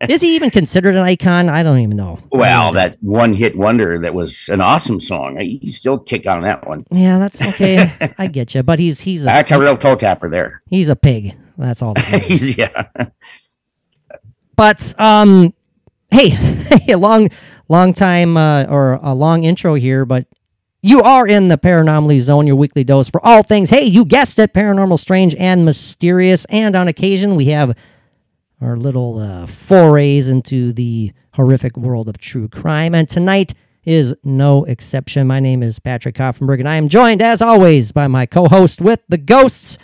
Is 0.08 0.20
he 0.20 0.34
even 0.36 0.50
considered 0.50 0.94
an 0.94 1.04
icon? 1.04 1.48
I 1.48 1.62
don't 1.62 1.78
even 1.78 1.96
know. 1.96 2.18
Well, 2.30 2.72
that 2.72 2.96
one 3.00 3.34
hit 3.34 3.56
wonder 3.56 3.98
that 3.98 4.14
was 4.14 4.48
an 4.48 4.60
awesome 4.60 5.00
song. 5.00 5.38
You 5.40 5.70
still 5.70 5.98
kick 5.98 6.26
on 6.26 6.42
that 6.42 6.66
one. 6.68 6.84
Yeah, 6.90 7.18
that's 7.18 7.42
okay. 7.42 7.92
I 8.18 8.26
get 8.26 8.54
you, 8.54 8.62
but 8.62 8.78
he's 8.78 9.00
he's 9.00 9.22
a 9.22 9.26
That's 9.26 9.50
a 9.50 9.58
real 9.58 9.76
toe 9.76 9.96
tapper 9.96 10.28
there. 10.28 10.62
he's 10.68 10.88
a 10.88 10.96
pig. 10.96 11.34
That's 11.56 11.82
all. 11.82 11.94
That. 11.94 12.22
He's, 12.22 12.56
yeah. 12.56 12.84
But 14.58 14.92
um, 15.00 15.54
hey, 16.10 16.92
a 16.92 16.96
long, 16.96 17.30
long 17.68 17.92
time 17.92 18.36
uh, 18.36 18.64
or 18.64 18.94
a 18.94 19.14
long 19.14 19.44
intro 19.44 19.74
here, 19.74 20.04
but 20.04 20.26
you 20.82 21.00
are 21.00 21.28
in 21.28 21.46
the 21.46 21.56
Paranormally 21.56 22.18
Zone, 22.18 22.46
your 22.46 22.56
weekly 22.56 22.82
dose 22.82 23.08
for 23.08 23.24
all 23.24 23.44
things. 23.44 23.70
Hey, 23.70 23.84
you 23.84 24.04
guessed 24.04 24.36
it, 24.40 24.52
paranormal, 24.52 24.98
strange, 24.98 25.36
and 25.36 25.64
mysterious. 25.64 26.44
And 26.46 26.74
on 26.74 26.88
occasion, 26.88 27.36
we 27.36 27.46
have 27.46 27.78
our 28.60 28.76
little 28.76 29.20
uh, 29.20 29.46
forays 29.46 30.28
into 30.28 30.72
the 30.72 31.12
horrific 31.34 31.76
world 31.76 32.08
of 32.08 32.18
true 32.18 32.48
crime. 32.48 32.96
And 32.96 33.08
tonight 33.08 33.54
is 33.84 34.12
no 34.24 34.64
exception. 34.64 35.28
My 35.28 35.38
name 35.38 35.62
is 35.62 35.78
Patrick 35.78 36.16
Koffenberg, 36.16 36.58
and 36.58 36.68
I 36.68 36.76
am 36.76 36.88
joined, 36.88 37.22
as 37.22 37.40
always, 37.40 37.92
by 37.92 38.08
my 38.08 38.26
co 38.26 38.48
host 38.48 38.80
with 38.80 39.00
the 39.08 39.18
ghosts, 39.18 39.78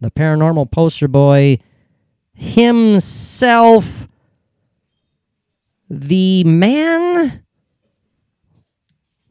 the 0.00 0.10
paranormal 0.10 0.70
poster 0.70 1.06
boy 1.06 1.58
himself, 2.36 4.06
the 5.90 6.44
man 6.44 7.42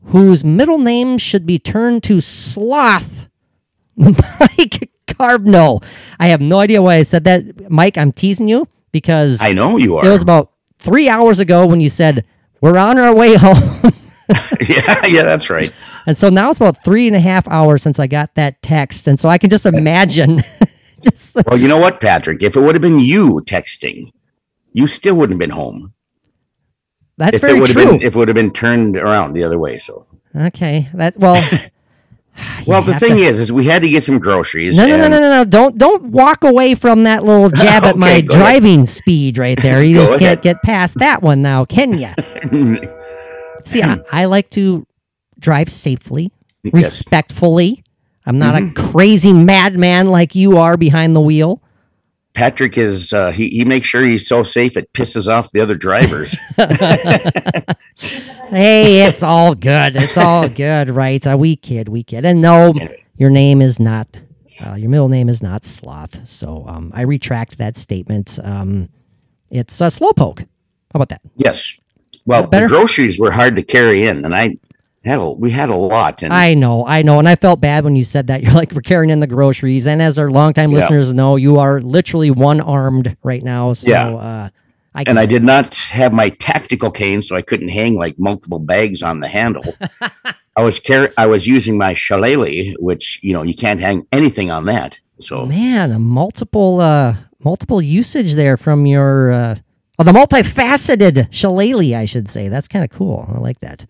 whose 0.06 0.44
middle 0.44 0.78
name 0.78 1.18
should 1.18 1.46
be 1.46 1.60
turned 1.60 2.04
to 2.04 2.20
Sloth. 2.22 3.28
Mike 3.96 4.90
Carbno. 5.08 5.84
I 6.20 6.28
have 6.28 6.42
no 6.42 6.60
idea 6.60 6.82
why 6.82 6.96
I 6.96 7.04
said 7.04 7.24
that. 7.26 7.70
Mike, 7.72 7.98
I'm 7.98 8.12
teasing 8.12 8.48
you 8.48 8.68
because 8.92 9.42
I 9.42 9.54
know 9.54 9.78
you 9.78 9.98
are. 9.98 10.06
it 10.06 10.10
was 10.10 10.22
about 10.22 10.52
three 10.78 11.08
hours 11.10 11.40
ago 11.40 11.66
when 11.66 11.80
you 11.82 11.90
said, 11.90 12.26
We're 12.62 12.78
on 12.78 12.98
our 12.98 13.16
way 13.16 13.36
home. 13.36 13.58
yeah, 14.68 15.06
yeah, 15.06 15.22
that's 15.22 15.52
right. 15.52 15.72
and 16.08 16.18
so 16.18 16.30
now 16.30 16.50
it's 16.50 16.58
about 16.58 16.84
three 16.84 17.06
and 17.06 17.16
a 17.16 17.20
half 17.20 17.48
hours 17.48 17.84
since 17.84 18.00
I 18.00 18.08
got 18.08 18.34
that 18.36 18.60
text. 18.64 19.08
And 19.08 19.20
so 19.20 19.30
I 19.30 19.38
can 19.38 19.52
just 19.52 19.66
imagine. 19.68 20.42
Just 21.10 21.36
Well, 21.48 21.60
you 21.60 21.68
know 21.68 21.78
what, 21.78 22.02
Patrick? 22.02 22.44
If 22.44 22.56
it 22.56 22.60
would 22.62 22.76
have 22.76 22.82
been 22.82 23.00
you 23.00 23.42
texting, 23.46 24.12
you 24.74 24.88
still 24.88 25.16
wouldn't 25.16 25.36
have 25.36 25.40
been 25.40 25.56
home. 25.56 25.94
that's 27.18 27.36
if 27.38 27.44
it 27.44 27.48
very 27.48 27.60
would 27.60 27.70
have 27.70 27.78
true. 27.78 27.92
been 27.94 28.02
if 28.02 28.16
it 28.16 28.20
would 28.20 28.28
have 28.28 28.36
been 28.36 28.52
turned 28.52 28.98
around 28.98 29.34
the 29.34 29.44
other 29.44 29.58
way. 29.60 29.78
So 29.80 30.06
okay. 30.36 30.90
That's 30.94 31.18
well. 31.18 31.42
well, 32.68 32.82
the 32.82 32.94
thing 32.96 33.16
to- 33.16 33.24
is, 33.24 33.40
is 33.40 33.50
we 33.54 33.64
had 33.64 33.82
to 33.84 33.88
get 33.90 34.04
some 34.04 34.20
groceries. 34.20 34.76
No, 34.76 34.86
no, 34.86 34.98
no, 34.98 35.04
and- 35.06 35.12
no, 35.14 35.20
no, 35.22 35.30
no! 35.30 35.46
Don't 35.46 35.78
don't 35.78 36.04
walk 36.12 36.44
away 36.44 36.76
from 36.76 37.04
that 37.04 37.24
little 37.24 37.50
jab 37.64 37.84
at 37.86 37.96
my 37.96 38.10
Okay, 38.12 38.22
go 38.24 38.34
ahead. 38.36 38.44
driving 38.44 38.86
speed 38.86 39.38
right 39.38 39.58
there. 39.62 39.82
You 39.82 39.96
just 39.96 40.16
ahead. 40.16 40.20
can't 40.20 40.42
get 40.42 40.62
past 40.62 41.00
that 41.00 41.22
one 41.22 41.42
now, 41.42 41.64
can 41.64 41.98
you? 41.98 42.10
See, 43.64 43.82
I, 43.82 44.02
I 44.12 44.26
like 44.26 44.50
to 44.52 44.86
drive 45.40 45.72
safely, 45.72 46.34
Yes. 46.64 46.74
respectfully. 46.74 47.85
I'm 48.26 48.40
not 48.40 48.56
a 48.56 48.72
crazy 48.72 49.34
madman 49.34 50.08
like 50.08 50.36
you 50.36 50.58
are 50.58 50.78
behind 50.78 51.16
the 51.16 51.22
wheel. 51.22 51.62
Patrick 52.34 52.78
is 52.78 53.14
uh, 53.14 53.32
he 53.32 53.48
he 53.50 53.64
makes 53.66 53.88
sure 53.88 54.04
he's 54.04 54.28
so 54.28 54.44
safe 54.44 54.76
it 54.76 54.92
pisses 54.94 55.28
off 55.28 55.52
the 55.52 55.62
other 55.62 55.76
drivers. 55.76 56.36
Hey, 58.50 59.06
it's 59.06 59.24
all 59.24 59.56
good. 59.56 59.96
It's 59.96 60.18
all 60.18 60.48
good, 60.50 60.92
right? 60.92 61.26
Uh, 61.26 61.36
we 61.38 61.56
kid, 61.56 61.90
we 61.90 62.04
kid. 62.04 62.26
And 62.26 62.42
no, 62.42 62.74
your 63.18 63.32
name 63.32 63.62
is 63.62 63.80
not, 63.80 64.20
uh, 64.66 64.76
your 64.76 64.90
middle 64.90 65.10
name 65.10 65.30
is 65.30 65.42
not 65.42 65.66
Sloth. 65.66 66.28
So 66.28 66.64
um, 66.68 66.92
I 66.94 67.02
retract 67.02 67.58
that 67.58 67.76
statement. 67.76 68.38
Um, 68.44 68.90
it's 69.50 69.82
uh, 69.82 69.88
Slowpoke. 69.88 70.40
How 70.40 70.48
about 70.94 71.10
that? 71.10 71.22
yes. 71.36 71.80
Well, 72.28 72.48
that 72.48 72.62
the 72.62 72.68
groceries 72.68 73.20
were 73.20 73.32
hard 73.32 73.56
to 73.56 73.62
carry 73.62 74.08
in, 74.08 74.26
and 74.26 74.34
I 74.34 74.58
had 75.10 75.20
a, 75.20 75.30
we 75.30 75.52
had 75.52 75.70
a 75.70 75.76
lot, 75.76 76.24
and 76.24 76.34
I 76.34 76.54
know, 76.54 76.86
I 76.86 77.02
know. 77.04 77.20
And 77.20 77.28
I 77.30 77.36
felt 77.36 77.62
bad 77.62 77.84
when 77.84 77.96
you 77.96 78.04
said 78.04 78.28
that. 78.28 78.42
You're 78.44 78.54
like, 78.54 78.72
we're 78.72 78.82
carrying 78.82 79.10
in 79.12 79.20
the 79.20 79.28
groceries. 79.28 79.86
And 79.88 80.02
as 80.02 80.18
our 80.18 80.30
longtime 80.30 80.72
Yeah. 80.72 80.80
listeners 80.80 81.14
know, 81.14 81.36
you 81.36 81.60
are 81.60 81.80
literally 81.82 82.32
one 82.32 82.60
armed 82.62 83.16
right 83.24 83.44
now. 83.44 83.74
So, 83.74 83.90
Yeah. 83.92 84.08
uh, 84.10 84.50
I 84.98 85.04
and 85.08 85.20
I 85.20 85.26
did 85.26 85.44
not 85.44 85.76
have 85.76 86.14
my 86.14 86.30
tactical 86.30 86.90
cane, 86.90 87.22
so 87.22 87.36
I 87.36 87.42
couldn't 87.42 87.68
hang 87.68 87.96
like 87.98 88.16
multiple 88.18 88.60
bags 88.60 89.04
on 89.04 89.20
the 89.20 89.28
handle. 89.28 89.76
I 90.58 90.64
was 90.64 90.80
car- 90.80 91.12
I 91.18 91.26
was 91.28 91.46
using 91.46 91.78
my 91.78 91.94
shillelagh, 91.94 92.76
which 92.80 93.20
you 93.22 93.34
know 93.34 93.44
you 93.44 93.54
can't 93.54 93.82
hang 93.82 94.08
anything 94.14 94.50
on 94.52 94.66
that. 94.68 94.98
So 95.20 95.46
Man, 95.46 95.92
a 95.92 96.00
multiple, 96.00 96.80
uh, 96.80 97.18
multiple 97.44 97.82
usage 97.82 98.36
there 98.36 98.56
from 98.56 98.86
your, 98.86 99.34
uh, 99.34 99.56
oh, 100.00 100.04
the 100.04 100.12
multifaceted 100.14 101.28
shillelagh, 101.32 101.94
I 102.00 102.06
should 102.06 102.30
say. 102.30 102.48
That's 102.48 102.68
kind 102.70 102.84
of 102.86 102.90
cool. 102.90 103.30
I 103.34 103.38
like 103.40 103.60
that. 103.60 103.86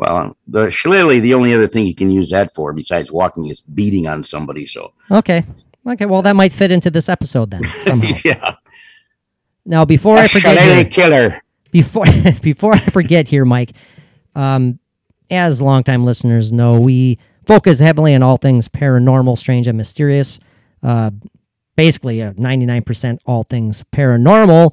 Well, 0.00 0.34
the 0.48 0.70
shillelagh, 0.70 1.20
the 1.20 1.34
only 1.34 1.52
other 1.52 1.66
thing 1.68 1.84
you 1.84 1.94
can 1.94 2.10
use 2.10 2.30
that 2.30 2.54
for 2.54 2.72
besides 2.72 3.12
walking 3.12 3.46
is 3.48 3.60
beating 3.60 4.08
on 4.08 4.22
somebody. 4.22 4.64
So 4.64 4.92
Okay. 5.10 5.44
Okay. 5.86 6.06
Well, 6.06 6.22
that 6.22 6.34
might 6.36 6.52
fit 6.54 6.70
into 6.70 6.90
this 6.90 7.08
episode 7.10 7.50
then 7.50 7.62
somehow. 7.82 8.08
yeah, 8.24 8.54
now, 9.66 9.84
before 9.84 10.16
I 10.16 10.24
a 10.24 10.28
forget, 10.28 10.56
shillelagh 10.58 10.74
here, 10.76 10.84
killer. 10.86 11.42
before 11.70 12.06
before 12.42 12.72
I 12.74 12.78
forget 12.80 13.28
here, 13.28 13.44
Mike, 13.44 13.72
um, 14.34 14.78
as 15.30 15.60
longtime 15.60 16.04
listeners 16.04 16.50
know, 16.52 16.80
we 16.80 17.18
focus 17.44 17.78
heavily 17.78 18.14
on 18.14 18.22
all 18.22 18.38
things 18.38 18.68
paranormal, 18.68 19.36
strange, 19.36 19.66
and 19.68 19.76
mysterious. 19.76 20.40
Uh, 20.82 21.10
basically, 21.76 22.22
uh, 22.22 22.32
ninety 22.38 22.64
nine 22.64 22.82
percent 22.82 23.20
all 23.26 23.42
things 23.42 23.84
paranormal. 23.92 24.72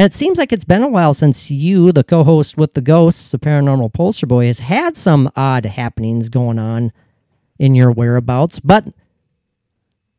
And 0.00 0.06
it 0.06 0.14
seems 0.14 0.38
like 0.38 0.50
it's 0.50 0.64
been 0.64 0.82
a 0.82 0.88
while 0.88 1.12
since 1.12 1.50
you, 1.50 1.92
the 1.92 2.02
co-host 2.02 2.56
with 2.56 2.72
the 2.72 2.80
ghosts, 2.80 3.32
the 3.32 3.38
paranormal 3.38 3.92
poster 3.92 4.24
boy, 4.26 4.46
has 4.46 4.60
had 4.60 4.96
some 4.96 5.30
odd 5.36 5.66
happenings 5.66 6.30
going 6.30 6.58
on 6.58 6.90
in 7.58 7.74
your 7.74 7.92
whereabouts. 7.92 8.60
But 8.60 8.86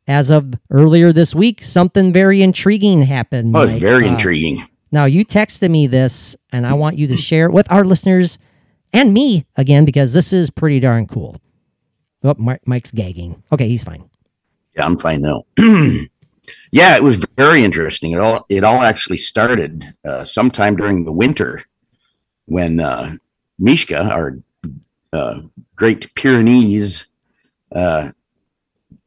as 0.08 0.30
of 0.30 0.54
earlier 0.70 1.12
this 1.12 1.34
week, 1.34 1.64
something 1.64 2.14
very 2.14 2.44
intriguing 2.44 3.02
happened. 3.02 3.58
Oh, 3.58 3.62
it's 3.62 3.82
very 3.82 4.08
Uh, 4.08 4.12
intriguing. 4.12 4.68
now, 4.92 5.06
you 5.06 5.26
texted 5.26 5.72
me 5.72 5.88
this, 5.88 6.36
and 6.52 6.68
I 6.68 6.74
want 6.74 7.00
you 7.00 7.08
to 7.08 7.18
share 7.18 7.48
it 7.48 7.52
with 7.52 7.66
our 7.72 7.84
listeners 7.84 8.38
and 8.94 9.12
me 9.12 9.48
again 9.56 9.84
because 9.84 10.14
this 10.14 10.32
is 10.32 10.52
pretty 10.52 10.80
darn 10.80 11.08
cool. 11.08 11.38
Oh, 12.24 12.36
Mike's 12.68 12.92
gagging. 12.92 13.42
Okay, 13.52 13.68
he's 13.68 13.84
fine. 13.84 14.04
Yeah, 14.76 14.86
I'm 14.86 15.00
fine 15.00 15.24
now. 15.24 15.42
yeah, 16.72 16.96
it 16.96 17.04
was 17.04 17.26
very 17.38 17.64
interesting. 17.64 18.12
It 18.12 18.20
all 18.20 18.46
it 18.50 18.64
all 18.64 18.82
actually 18.82 19.18
started 19.18 19.94
uh, 20.06 20.24
sometime 20.24 20.76
during 20.76 21.06
the 21.06 21.12
winter 21.12 21.64
when 22.46 22.80
uh, 22.80 23.16
Mishka, 23.60 24.02
our 24.02 24.40
uh, 25.14 25.42
Great 25.76 26.14
Pyrenees, 26.16 27.06
uh, 27.76 28.12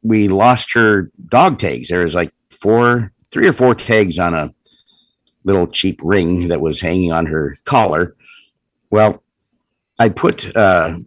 we 0.01 0.27
lost 0.27 0.73
her 0.73 1.11
dog 1.29 1.59
tags. 1.59 1.89
There 1.89 2.03
was 2.03 2.15
like 2.15 2.33
four, 2.49 3.11
three 3.31 3.47
or 3.47 3.53
four 3.53 3.75
tags 3.75 4.19
on 4.19 4.33
a 4.33 4.53
little 5.43 5.67
cheap 5.67 5.99
ring 6.03 6.47
that 6.47 6.61
was 6.61 6.81
hanging 6.81 7.11
on 7.11 7.25
her 7.27 7.57
collar. 7.65 8.15
Well, 8.89 9.23
I 9.97 10.09
put 10.09 10.55
uh, 10.55 10.99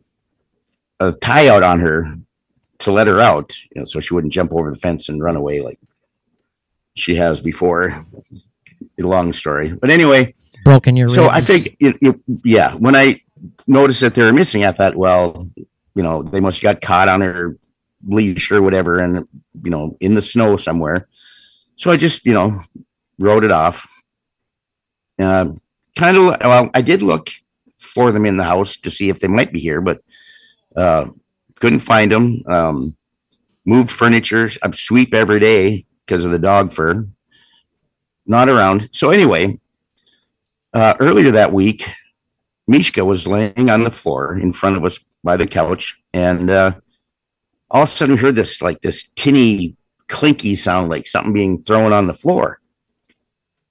a 1.00 1.12
tie 1.12 1.48
out 1.48 1.62
on 1.62 1.80
her 1.80 2.16
to 2.78 2.92
let 2.92 3.06
her 3.06 3.20
out, 3.20 3.54
you 3.74 3.80
know, 3.80 3.84
so 3.84 4.00
she 4.00 4.14
wouldn't 4.14 4.32
jump 4.32 4.52
over 4.52 4.70
the 4.70 4.78
fence 4.78 5.08
and 5.08 5.22
run 5.22 5.36
away 5.36 5.60
like 5.60 5.78
she 6.98 7.14
has 7.16 7.40
before. 7.40 8.04
A 9.00 9.02
long 9.02 9.32
story, 9.32 9.72
but 9.72 9.90
anyway. 9.90 10.34
Broken 10.64 10.96
your 10.96 11.08
So 11.08 11.28
I 11.28 11.40
think, 11.40 11.76
it, 11.78 11.96
it, 12.00 12.20
yeah, 12.44 12.74
when 12.74 12.96
I 12.96 13.20
noticed 13.66 14.00
that 14.00 14.14
they 14.14 14.22
were 14.22 14.32
missing, 14.32 14.64
I 14.64 14.72
thought, 14.72 14.96
well, 14.96 15.48
you 15.94 16.02
know, 16.02 16.22
they 16.22 16.40
must 16.40 16.60
have 16.60 16.74
got 16.74 16.82
caught 16.82 17.08
on 17.08 17.20
her 17.20 17.56
leash 18.06 18.50
or 18.50 18.60
whatever, 18.60 18.98
and 18.98 19.26
you 19.62 19.70
know, 19.70 19.96
in 20.00 20.14
the 20.14 20.22
snow 20.22 20.56
somewhere. 20.56 21.08
So 21.76 21.92
I 21.92 21.96
just, 21.96 22.26
you 22.26 22.34
know, 22.34 22.60
wrote 23.18 23.44
it 23.44 23.52
off. 23.52 23.86
Uh, 25.18 25.52
kind 25.96 26.16
of, 26.16 26.36
well, 26.40 26.70
I 26.74 26.82
did 26.82 27.02
look 27.02 27.30
for 27.76 28.10
them 28.10 28.26
in 28.26 28.36
the 28.36 28.44
house 28.44 28.76
to 28.78 28.90
see 28.90 29.08
if 29.08 29.20
they 29.20 29.28
might 29.28 29.52
be 29.52 29.60
here, 29.60 29.80
but 29.80 30.00
uh, 30.76 31.06
couldn't 31.60 31.80
find 31.80 32.10
them. 32.10 32.42
Um, 32.46 32.96
moved 33.64 33.90
furniture, 33.90 34.50
I 34.62 34.70
sweep 34.72 35.14
every 35.14 35.40
day 35.40 35.84
because 36.08 36.24
of 36.24 36.30
the 36.30 36.38
dog 36.38 36.72
fur. 36.72 37.06
Not 38.26 38.48
around. 38.48 38.88
So 38.92 39.10
anyway, 39.10 39.60
uh, 40.72 40.94
earlier 41.00 41.30
that 41.32 41.52
week, 41.52 41.86
Mishka 42.66 43.04
was 43.04 43.26
laying 43.26 43.70
on 43.70 43.84
the 43.84 43.90
floor 43.90 44.36
in 44.38 44.52
front 44.52 44.76
of 44.76 44.84
us 44.84 44.98
by 45.22 45.36
the 45.36 45.46
couch, 45.46 46.00
and 46.12 46.50
uh, 46.50 46.72
all 47.70 47.82
of 47.82 47.88
a 47.88 47.92
sudden 47.92 48.16
we 48.16 48.20
heard 48.20 48.36
this 48.36 48.60
like 48.60 48.80
this 48.80 49.10
tinny, 49.16 49.76
clinky 50.08 50.54
sound, 50.56 50.88
like 50.88 51.06
something 51.06 51.32
being 51.32 51.58
thrown 51.58 51.92
on 51.92 52.06
the 52.06 52.14
floor. 52.14 52.58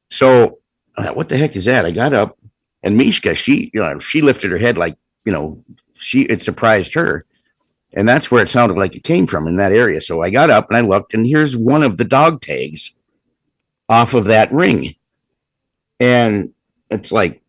So, 0.09 0.59
thought, 0.97 1.15
what 1.15 1.29
the 1.29 1.37
heck 1.37 1.55
is 1.55 1.65
that? 1.65 1.85
I 1.85 1.91
got 1.91 2.13
up, 2.13 2.37
and 2.81 2.97
Mishka, 2.97 3.35
she, 3.35 3.69
you 3.73 3.81
know, 3.81 3.99
she 3.99 4.21
lifted 4.21 4.51
her 4.51 4.57
head 4.57 4.77
like, 4.77 4.97
you 5.25 5.31
know, 5.31 5.63
she 5.93 6.21
it 6.23 6.41
surprised 6.41 6.95
her, 6.95 7.25
and 7.93 8.07
that's 8.07 8.29
where 8.29 8.43
it 8.43 8.49
sounded 8.49 8.77
like 8.77 8.95
it 8.95 9.03
came 9.03 9.27
from 9.27 9.47
in 9.47 9.57
that 9.57 9.71
area. 9.71 10.01
So 10.01 10.21
I 10.21 10.29
got 10.29 10.49
up 10.49 10.67
and 10.69 10.77
I 10.77 10.81
looked, 10.81 11.13
and 11.13 11.25
here's 11.25 11.55
one 11.55 11.83
of 11.83 11.97
the 11.97 12.05
dog 12.05 12.41
tags 12.41 12.93
off 13.89 14.13
of 14.13 14.25
that 14.25 14.51
ring, 14.51 14.95
and 15.99 16.53
it's 16.89 17.11
like, 17.11 17.41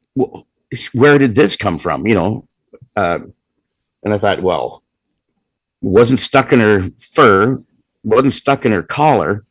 where 0.93 1.19
did 1.19 1.35
this 1.35 1.57
come 1.57 1.79
from? 1.79 2.07
You 2.07 2.15
know, 2.15 2.49
uh, 2.97 3.21
and 4.03 4.15
I 4.15 4.19
thought, 4.19 4.43
well, 4.43 4.83
wasn't 5.81 6.21
stuck 6.21 6.53
in 6.53 6.61
her 6.61 6.91
fur, 7.13 7.59
wasn't 8.03 8.35
stuck 8.35 8.65
in 8.65 8.73
her 8.73 8.83
collar. 8.83 9.45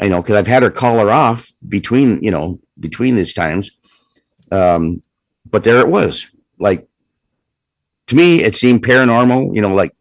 I 0.00 0.08
know 0.08 0.20
because 0.20 0.36
I've 0.36 0.46
had 0.46 0.62
her 0.62 0.70
collar 0.70 1.10
off 1.10 1.52
between, 1.68 2.22
you 2.22 2.30
know, 2.30 2.60
between 2.80 3.14
these 3.14 3.32
times. 3.32 3.70
Um, 4.50 5.02
but 5.48 5.64
there 5.64 5.80
it 5.80 5.88
was. 5.88 6.26
Like 6.58 6.86
to 8.08 8.16
me, 8.16 8.42
it 8.42 8.56
seemed 8.56 8.84
paranormal. 8.84 9.54
You 9.54 9.62
know, 9.62 9.74
like 9.74 9.94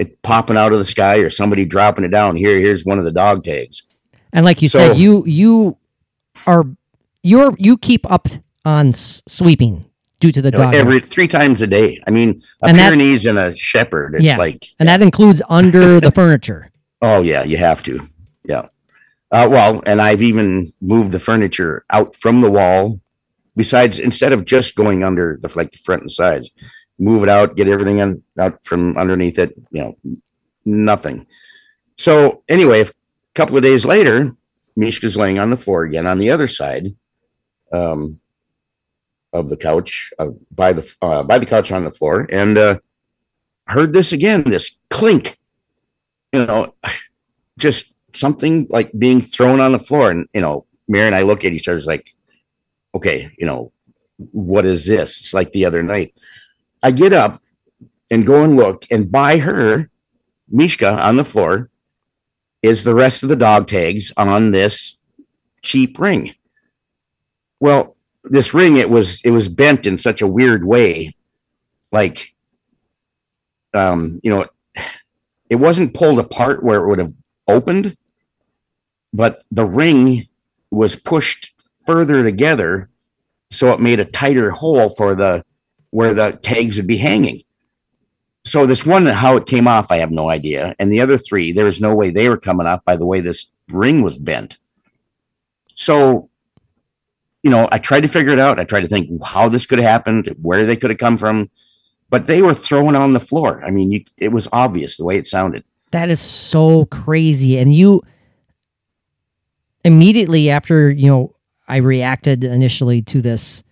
it 0.00 0.20
popping 0.22 0.56
out 0.56 0.72
of 0.72 0.78
the 0.78 0.84
sky 0.84 1.18
or 1.18 1.30
somebody 1.30 1.64
dropping 1.64 2.04
it 2.04 2.10
down. 2.10 2.34
Here, 2.34 2.58
here's 2.58 2.84
one 2.84 2.98
of 2.98 3.04
the 3.04 3.12
dog 3.12 3.44
tags. 3.44 3.82
And 4.32 4.44
like 4.44 4.62
you 4.62 4.68
So- 4.68 4.78
said, 4.78 4.96
you 4.98 5.22
you 5.26 5.76
are 6.46 6.64
you're 7.22 7.54
you 7.58 7.76
keep 7.76 8.10
up 8.10 8.26
on 8.64 8.88
s- 8.88 9.22
sweeping 9.28 9.84
due 10.20 10.32
to 10.32 10.40
the 10.42 10.48
You 10.50 10.58
know, 10.58 10.64
dog, 10.64 10.74
every 10.74 11.00
three 11.00 11.28
times 11.28 11.62
a 11.62 11.66
day. 11.66 12.00
I 12.06 12.10
mean, 12.10 12.42
a 12.62 12.68
And 12.68 12.78
that- 12.78 12.92
and 12.92 13.38
a 13.38 13.54
Shepherd. 13.56 14.14
It's 14.14 14.24
Yeah. 14.24 14.36
like, 14.38 14.66
and 14.78 14.88
that 14.88 15.02
includes 15.02 15.42
under 15.48 16.00
the 16.06 16.10
furniture. 16.10 16.70
oh 17.02 17.20
yeah, 17.22 17.44
you 17.44 17.56
have 17.58 17.82
to. 17.84 18.06
Yeah. 18.44 18.66
Uh, 19.32 19.46
well, 19.50 19.82
and 19.86 20.00
I've 20.02 20.22
even 20.22 20.72
moved 20.80 21.12
the 21.12 21.20
furniture 21.20 21.84
out 21.90 22.16
from 22.16 22.40
the 22.40 22.50
wall. 22.50 23.00
Besides, 23.56 23.98
instead 23.98 24.32
of 24.32 24.44
just 24.44 24.74
going 24.76 25.02
under 25.04 25.38
the 25.42 25.50
like 25.54 25.70
the 25.72 25.78
front 25.78 26.02
and 26.02 26.10
sides, 26.10 26.50
move 27.00 27.22
it 27.24 27.28
out, 27.28 27.56
get 27.56 27.66
everything 27.66 27.98
in, 27.98 28.22
out 28.38 28.64
from 28.64 28.96
underneath 28.96 29.38
it. 29.38 29.54
You 29.70 29.96
know, 30.04 30.18
nothing. 30.64 31.26
So 31.96 32.44
anyway, 32.48 32.82
a 32.82 32.90
couple 33.34 33.56
of 33.56 33.62
days 33.62 33.84
later, 33.84 34.36
Mishka's 34.78 35.16
laying 35.16 35.38
on 35.38 35.50
the 35.50 35.56
floor 35.56 35.84
again 35.84 36.06
on 36.06 36.18
the 36.18 36.30
other 36.30 36.46
side 36.46 36.94
um, 37.72 38.20
of 39.32 39.48
the 39.48 39.56
couch, 39.56 40.12
uh, 40.18 40.28
by 40.54 40.72
the 40.72 40.94
uh, 41.02 41.22
by 41.22 41.38
the 41.38 41.46
couch 41.46 41.72
on 41.72 41.84
the 41.84 41.90
floor, 41.90 42.28
and 42.30 42.56
uh, 42.58 42.78
heard 43.66 43.92
this 43.92 44.12
again, 44.12 44.42
this 44.42 44.76
clink. 44.90 45.38
You 46.32 46.46
know, 46.46 46.74
just 47.58 47.92
something 48.12 48.66
like 48.70 48.92
being 48.96 49.20
thrown 49.20 49.60
on 49.60 49.72
the 49.72 49.78
floor, 49.78 50.10
and 50.10 50.28
you 50.34 50.40
know, 50.40 50.66
Mary 50.88 51.06
and 51.06 51.14
I 51.14 51.22
look 51.22 51.44
at 51.44 51.52
each 51.52 51.68
other, 51.68 51.80
like, 51.80 52.14
okay, 52.94 53.30
you 53.38 53.46
know, 53.46 53.72
what 54.32 54.64
is 54.66 54.86
this? 54.86 55.20
It's 55.20 55.34
like 55.34 55.52
the 55.52 55.64
other 55.64 55.82
night. 55.82 56.14
I 56.82 56.90
get 56.90 57.12
up 57.12 57.40
and 58.10 58.26
go 58.26 58.42
and 58.42 58.56
look, 58.56 58.86
and 58.90 59.10
by 59.10 59.38
her, 59.38 59.90
Mishka 60.48 61.00
on 61.00 61.16
the 61.16 61.24
floor, 61.24 61.70
is 62.62 62.84
the 62.84 62.94
rest 62.94 63.22
of 63.22 63.28
the 63.28 63.36
dog 63.36 63.66
tags 63.66 64.12
on 64.16 64.50
this 64.50 64.96
cheap 65.62 65.98
ring. 65.98 66.34
Well, 67.60 67.96
this 68.24 68.52
ring, 68.52 68.76
it 68.76 68.90
was 68.90 69.20
it 69.22 69.30
was 69.30 69.48
bent 69.48 69.86
in 69.86 69.98
such 69.98 70.22
a 70.22 70.26
weird 70.26 70.64
way, 70.64 71.14
like, 71.92 72.34
um, 73.72 74.20
you 74.22 74.30
know, 74.30 74.46
it 75.48 75.56
wasn't 75.56 75.94
pulled 75.94 76.18
apart 76.18 76.62
where 76.62 76.82
it 76.82 76.88
would 76.88 76.98
have 76.98 77.12
opened, 77.48 77.96
but 79.12 79.42
the 79.50 79.66
ring 79.66 80.28
was 80.70 80.96
pushed 80.96 81.52
further 81.84 82.22
together, 82.22 82.88
so 83.50 83.72
it 83.72 83.80
made 83.80 84.00
a 84.00 84.04
tighter 84.04 84.50
hole 84.50 84.90
for 84.90 85.14
the 85.14 85.44
where 85.90 86.14
the 86.14 86.32
tags 86.42 86.76
would 86.76 86.86
be 86.86 86.96
hanging. 86.96 87.42
So 88.44 88.66
this 88.66 88.86
one, 88.86 89.06
how 89.06 89.36
it 89.36 89.46
came 89.46 89.68
off, 89.68 89.90
I 89.90 89.98
have 89.98 90.10
no 90.10 90.30
idea. 90.30 90.74
And 90.78 90.92
the 90.92 91.00
other 91.00 91.18
three, 91.18 91.52
there 91.52 91.66
was 91.66 91.80
no 91.80 91.94
way 91.94 92.10
they 92.10 92.28
were 92.28 92.38
coming 92.38 92.66
off 92.66 92.84
by 92.84 92.96
the 92.96 93.06
way 93.06 93.20
this 93.20 93.46
ring 93.68 94.02
was 94.02 94.16
bent. 94.16 94.58
So, 95.74 96.30
you 97.42 97.50
know, 97.50 97.68
I 97.70 97.78
tried 97.78 98.02
to 98.02 98.08
figure 98.08 98.32
it 98.32 98.38
out. 98.38 98.58
I 98.58 98.64
tried 98.64 98.82
to 98.82 98.88
think 98.88 99.10
how 99.24 99.48
this 99.48 99.66
could 99.66 99.78
have 99.78 99.88
happened, 99.88 100.34
where 100.40 100.64
they 100.64 100.76
could 100.76 100.90
have 100.90 100.98
come 100.98 101.18
from, 101.18 101.50
but 102.08 102.26
they 102.26 102.42
were 102.42 102.54
thrown 102.54 102.96
on 102.96 103.12
the 103.12 103.20
floor. 103.20 103.62
I 103.64 103.70
mean, 103.70 103.92
you, 103.92 104.04
it 104.16 104.28
was 104.28 104.48
obvious 104.52 104.96
the 104.96 105.04
way 105.04 105.16
it 105.16 105.26
sounded. 105.26 105.64
That 105.90 106.10
is 106.10 106.20
so 106.20 106.86
crazy. 106.86 107.58
And 107.58 107.74
you 107.74 108.02
immediately 109.84 110.50
after, 110.50 110.90
you 110.90 111.08
know, 111.08 111.34
I 111.68 111.76
reacted 111.76 112.44
initially 112.44 113.02
to 113.02 113.22
this 113.22 113.62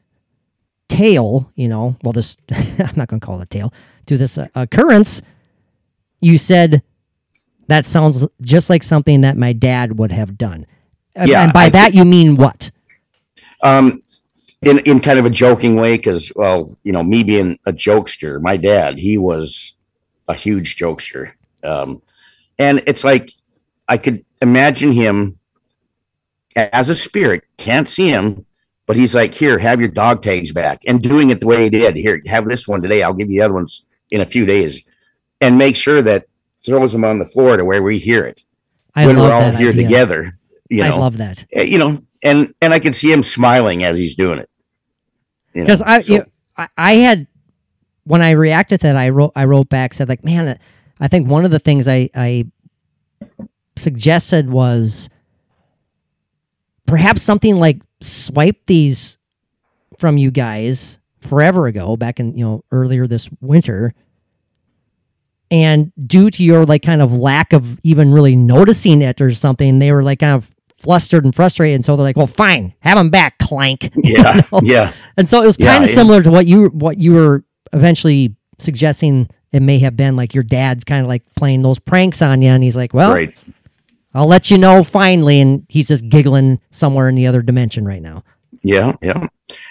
tale, 0.88 1.50
you 1.54 1.68
know, 1.68 1.96
well, 2.02 2.12
this, 2.12 2.36
I'm 2.50 2.96
not 2.96 3.08
going 3.08 3.20
to 3.20 3.26
call 3.26 3.40
it 3.40 3.44
a 3.44 3.46
tale, 3.46 3.72
to 4.06 4.16
this 4.16 4.38
uh, 4.38 4.48
occurrence, 4.54 5.22
you 6.20 6.38
said 6.38 6.82
that 7.68 7.84
sounds 7.86 8.26
just 8.40 8.70
like 8.70 8.82
something 8.82 9.20
that 9.20 9.36
my 9.36 9.52
dad 9.52 9.98
would 9.98 10.10
have 10.12 10.36
done. 10.38 10.66
And- 11.14 11.28
Yeah, 11.28 11.44
and 11.44 11.52
by 11.52 11.64
I 11.64 11.70
that, 11.70 11.94
you 11.94 12.04
mean 12.04 12.36
what? 12.36 12.70
Um, 13.62 14.02
in 14.62 14.78
in 14.80 15.00
kind 15.00 15.18
of 15.18 15.26
a 15.26 15.30
joking 15.30 15.76
way, 15.76 15.96
because 15.96 16.32
well, 16.34 16.74
you 16.82 16.92
know, 16.92 17.02
me 17.02 17.22
being 17.22 17.58
a 17.66 17.72
jokester, 17.72 18.40
my 18.40 18.56
dad 18.56 18.98
he 18.98 19.18
was 19.18 19.76
a 20.26 20.34
huge 20.34 20.76
jokester, 20.76 21.32
um, 21.62 22.02
and 22.58 22.82
it's 22.86 23.04
like 23.04 23.32
I 23.88 23.98
could 23.98 24.24
imagine 24.42 24.92
him 24.92 25.38
as 26.56 26.88
a 26.88 26.96
spirit. 26.96 27.44
Can't 27.56 27.88
see 27.88 28.08
him, 28.08 28.46
but 28.88 28.96
he's 28.96 29.14
like, 29.14 29.34
"Here, 29.34 29.58
have 29.58 29.78
your 29.78 29.90
dog 29.90 30.22
tags 30.22 30.50
back," 30.50 30.80
and 30.86 31.00
doing 31.00 31.30
it 31.30 31.38
the 31.40 31.46
way 31.46 31.64
he 31.64 31.70
did. 31.70 31.94
Here, 31.94 32.20
have 32.26 32.46
this 32.46 32.66
one 32.66 32.82
today. 32.82 33.02
I'll 33.02 33.12
give 33.12 33.30
you 33.30 33.38
the 33.38 33.44
other 33.44 33.54
ones 33.54 33.84
in 34.10 34.22
a 34.22 34.24
few 34.24 34.46
days, 34.46 34.82
and 35.40 35.56
make 35.58 35.76
sure 35.76 36.02
that 36.02 36.24
throws 36.64 36.92
them 36.92 37.04
on 37.04 37.18
the 37.18 37.26
floor 37.26 37.56
to 37.58 37.64
where 37.64 37.82
we 37.82 37.98
hear 37.98 38.24
it 38.24 38.42
I 38.94 39.06
when 39.06 39.16
we're 39.18 39.30
all 39.30 39.52
here 39.52 39.68
idea. 39.68 39.84
together. 39.84 40.38
You 40.70 40.82
know, 40.82 40.96
I 40.96 40.98
love 40.98 41.18
that. 41.18 41.44
Eh, 41.52 41.64
you 41.64 41.78
know, 41.78 42.02
and 42.22 42.52
and 42.60 42.72
I 42.72 42.78
can 42.78 42.94
see 42.94 43.12
him 43.12 43.22
smiling 43.22 43.84
as 43.84 43.98
he's 43.98 44.16
doing 44.16 44.38
it. 44.38 44.50
You 45.54 45.60
know, 45.60 45.66
because 45.66 45.82
I, 45.82 46.00
so- 46.00 46.12
you 46.12 46.18
know, 46.20 46.26
I 46.56 46.68
I 46.76 46.92
had 46.94 47.26
when 48.04 48.22
I 48.22 48.30
reacted 48.30 48.80
to 48.80 48.86
that 48.88 48.96
I 48.96 49.10
wrote 49.10 49.32
I 49.36 49.44
wrote 49.44 49.68
back 49.68 49.92
said 49.92 50.08
like 50.08 50.24
man 50.24 50.58
I 50.98 51.08
think 51.08 51.28
one 51.28 51.44
of 51.44 51.50
the 51.50 51.58
things 51.58 51.86
I 51.86 52.08
I 52.14 52.46
suggested 53.76 54.48
was 54.50 55.10
perhaps 56.86 57.22
something 57.22 57.56
like 57.56 57.80
swipe 58.00 58.66
these 58.66 59.18
from 59.98 60.16
you 60.18 60.30
guys 60.30 60.98
forever 61.20 61.66
ago 61.66 61.96
back 61.96 62.20
in 62.20 62.36
you 62.36 62.44
know 62.44 62.64
earlier 62.70 63.06
this 63.06 63.28
winter 63.40 63.92
and 65.50 65.92
due 66.06 66.30
to 66.30 66.44
your 66.44 66.64
like 66.66 66.82
kind 66.82 67.02
of 67.02 67.12
lack 67.12 67.52
of 67.52 67.78
even 67.82 68.12
really 68.12 68.36
noticing 68.36 69.02
it 69.02 69.20
or 69.20 69.32
something 69.32 69.78
they 69.78 69.90
were 69.92 70.02
like 70.02 70.20
kind 70.20 70.34
of 70.34 70.50
flustered 70.76 71.24
and 71.24 71.34
frustrated 71.34 71.74
and 71.74 71.84
so 71.84 71.96
they're 71.96 72.04
like 72.04 72.16
well 72.16 72.26
fine 72.26 72.72
have 72.80 72.96
them 72.96 73.10
back 73.10 73.36
clank 73.38 73.84
You 74.04 74.14
yeah, 74.14 74.42
know? 74.52 74.60
yeah, 74.62 74.92
and 75.16 75.28
so 75.28 75.42
it 75.42 75.46
was 75.46 75.56
Yeah, 75.58 75.72
kind 75.72 75.82
of 75.84 75.90
yeah. 75.90 75.94
similar 75.94 76.22
to 76.22 76.30
what 76.30 76.46
you 76.46 76.66
what 76.66 76.98
you 77.00 77.14
were 77.14 77.44
eventually 77.72 78.36
suggesting 78.60 79.28
it 79.50 79.60
may 79.60 79.78
have 79.80 79.96
been 79.96 80.14
like 80.14 80.34
your 80.34 80.44
dad's 80.44 80.84
kind 80.84 81.00
of 81.02 81.08
like 81.08 81.22
playing 81.34 81.62
those 81.62 81.78
pranks 81.78 82.22
on 82.22 82.42
you 82.42 82.50
and 82.50 82.62
he's 82.62 82.76
like 82.76 82.94
well 82.94 83.12
right. 83.12 83.34
I'll 84.18 84.26
let 84.26 84.50
you 84.50 84.58
know 84.58 84.82
finally 84.82 85.40
and 85.40 85.64
he's 85.68 85.88
just 85.88 86.08
giggling 86.08 86.58
somewhere 86.70 87.08
in 87.08 87.14
the 87.14 87.26
other 87.26 87.42
dimension 87.42 87.84
right 87.92 88.02
now 88.02 88.22
Yeah, 88.62 88.96
yeah. 89.00 89.28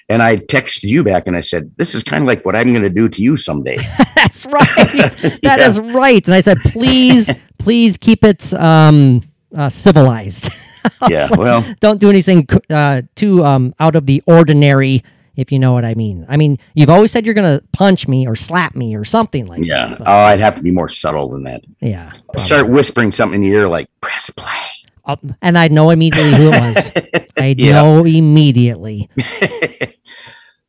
And 0.09 0.23
I 0.23 0.37
texted 0.37 0.87
you 0.93 1.03
back 1.03 1.27
and 1.27 1.35
I 1.35 1.41
said, 1.43 1.63
"This 1.77 1.93
is 1.93 2.01
kind 2.03 2.21
of 2.23 2.27
like 2.31 2.45
what 2.45 2.55
I'm 2.55 2.71
going 2.75 2.87
to 2.87 2.95
do 3.01 3.05
to 3.15 3.19
you 3.21 3.35
someday." 3.35 3.77
that's 4.15 4.45
right 4.47 4.65
That 5.43 5.59
is 5.59 5.75
Yeah. 5.77 5.91
right 6.03 6.23
and 6.27 6.33
i 6.33 6.41
said 6.41 6.57
please 6.73 7.29
please 7.59 7.97
keep 7.97 8.23
it 8.23 8.41
um 8.53 9.21
uh, 9.55 9.67
civilized 9.69 10.49
yeah. 11.09 11.27
like, 11.27 11.39
Well, 11.39 11.61
don't 11.85 11.99
do 11.99 12.09
anything 12.09 12.47
uh, 12.69 13.01
too 13.15 13.43
um, 13.43 13.73
out 13.79 13.95
of 13.99 14.05
the 14.05 14.23
ordinary 14.27 15.03
if 15.37 15.51
you 15.51 15.57
know 15.59 15.71
what 15.71 15.85
i 15.85 15.93
mean 15.95 16.25
i 16.27 16.35
mean 16.35 16.57
you've 16.73 16.89
always 16.89 17.11
said 17.11 17.25
you're 17.25 17.33
gonna 17.33 17.61
punch 17.71 18.07
me 18.07 18.27
or 18.27 18.35
slap 18.35 18.75
me 18.75 18.95
or 18.95 19.05
something 19.05 19.45
like 19.45 19.63
yeah. 19.63 19.87
that 19.87 20.01
Oh, 20.01 20.11
I'd 20.11 20.39
have 20.41 20.55
to 20.55 20.61
be 20.61 20.71
more 20.71 20.89
subtle 20.89 21.29
than 21.29 21.43
that. 21.43 21.61
yeah 21.79 22.11
Start 22.37 22.67
whispering 22.69 23.11
something 23.13 23.41
in 23.41 23.47
your 23.49 23.61
ear 23.61 23.67
like 23.69 23.87
"press 24.01 24.29
play." 24.29 24.53
Up, 25.05 25.23
and 25.41 25.57
I'd 25.57 25.71
know 25.71 25.89
immediately 25.91 26.33
who 26.35 26.51
it 26.51 26.59
was. 26.59 26.91
I'd 27.39 27.61
Yeah. 27.61 27.73
know 27.81 28.03
immediately. 28.05 29.09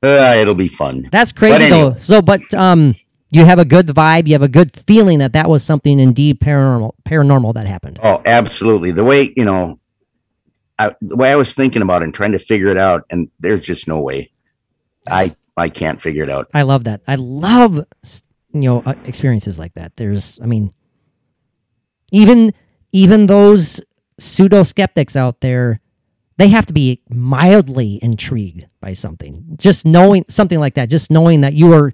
Uh, 0.00 0.36
it'll 0.38 0.54
be 0.54 0.68
fun. 0.68 1.08
That's 1.10 1.32
crazy 1.32 1.64
anyway. 1.64 1.70
though. 1.90 1.96
So, 1.96 2.22
but 2.22 2.42
um, 2.54 2.94
you 3.30 3.44
have 3.44 3.58
a 3.58 3.64
good 3.64 3.88
vibe. 3.88 4.28
You 4.28 4.34
have 4.34 4.42
a 4.42 4.48
good 4.48 4.70
feeling 4.86 5.18
that 5.18 5.32
that 5.32 5.48
was 5.50 5.64
something 5.64 5.98
indeed 5.98 6.38
paranormal, 6.38 6.92
paranormal 7.04 7.54
that 7.54 7.66
happened. 7.66 7.98
Oh, 8.02 8.22
absolutely. 8.24 8.92
The 8.92 9.02
way 9.02 9.32
you 9.36 9.44
know, 9.44 9.80
I, 10.78 10.94
the 11.02 11.16
way 11.16 11.32
I 11.32 11.36
was 11.36 11.52
thinking 11.52 11.82
about 11.82 12.02
it 12.02 12.04
and 12.04 12.14
trying 12.14 12.30
to 12.30 12.38
figure 12.38 12.68
it 12.68 12.78
out, 12.78 13.06
and 13.10 13.28
there's 13.40 13.64
just 13.66 13.88
no 13.88 14.00
way. 14.00 14.30
I 15.10 15.36
I 15.56 15.68
can't 15.68 16.00
figure 16.00 16.22
it 16.22 16.30
out. 16.30 16.48
I 16.54 16.62
love 16.62 16.84
that. 16.84 17.02
I 17.06 17.16
love 17.16 17.76
you 18.52 18.60
know 18.60 18.82
uh, 18.86 18.94
experiences 19.04 19.58
like 19.58 19.74
that. 19.74 19.96
There's, 19.96 20.40
I 20.42 20.46
mean, 20.46 20.72
even 22.12 22.52
even 22.92 23.26
those 23.26 23.80
pseudo 24.18 24.62
skeptics 24.62 25.14
out 25.16 25.40
there, 25.40 25.80
they 26.38 26.48
have 26.48 26.66
to 26.66 26.72
be 26.72 27.02
mildly 27.10 27.98
intrigued 28.02 28.66
by 28.80 28.92
something. 28.92 29.44
Just 29.56 29.84
knowing 29.86 30.24
something 30.28 30.58
like 30.58 30.74
that, 30.74 30.88
just 30.88 31.10
knowing 31.10 31.42
that 31.42 31.52
you 31.54 31.72
are 31.72 31.92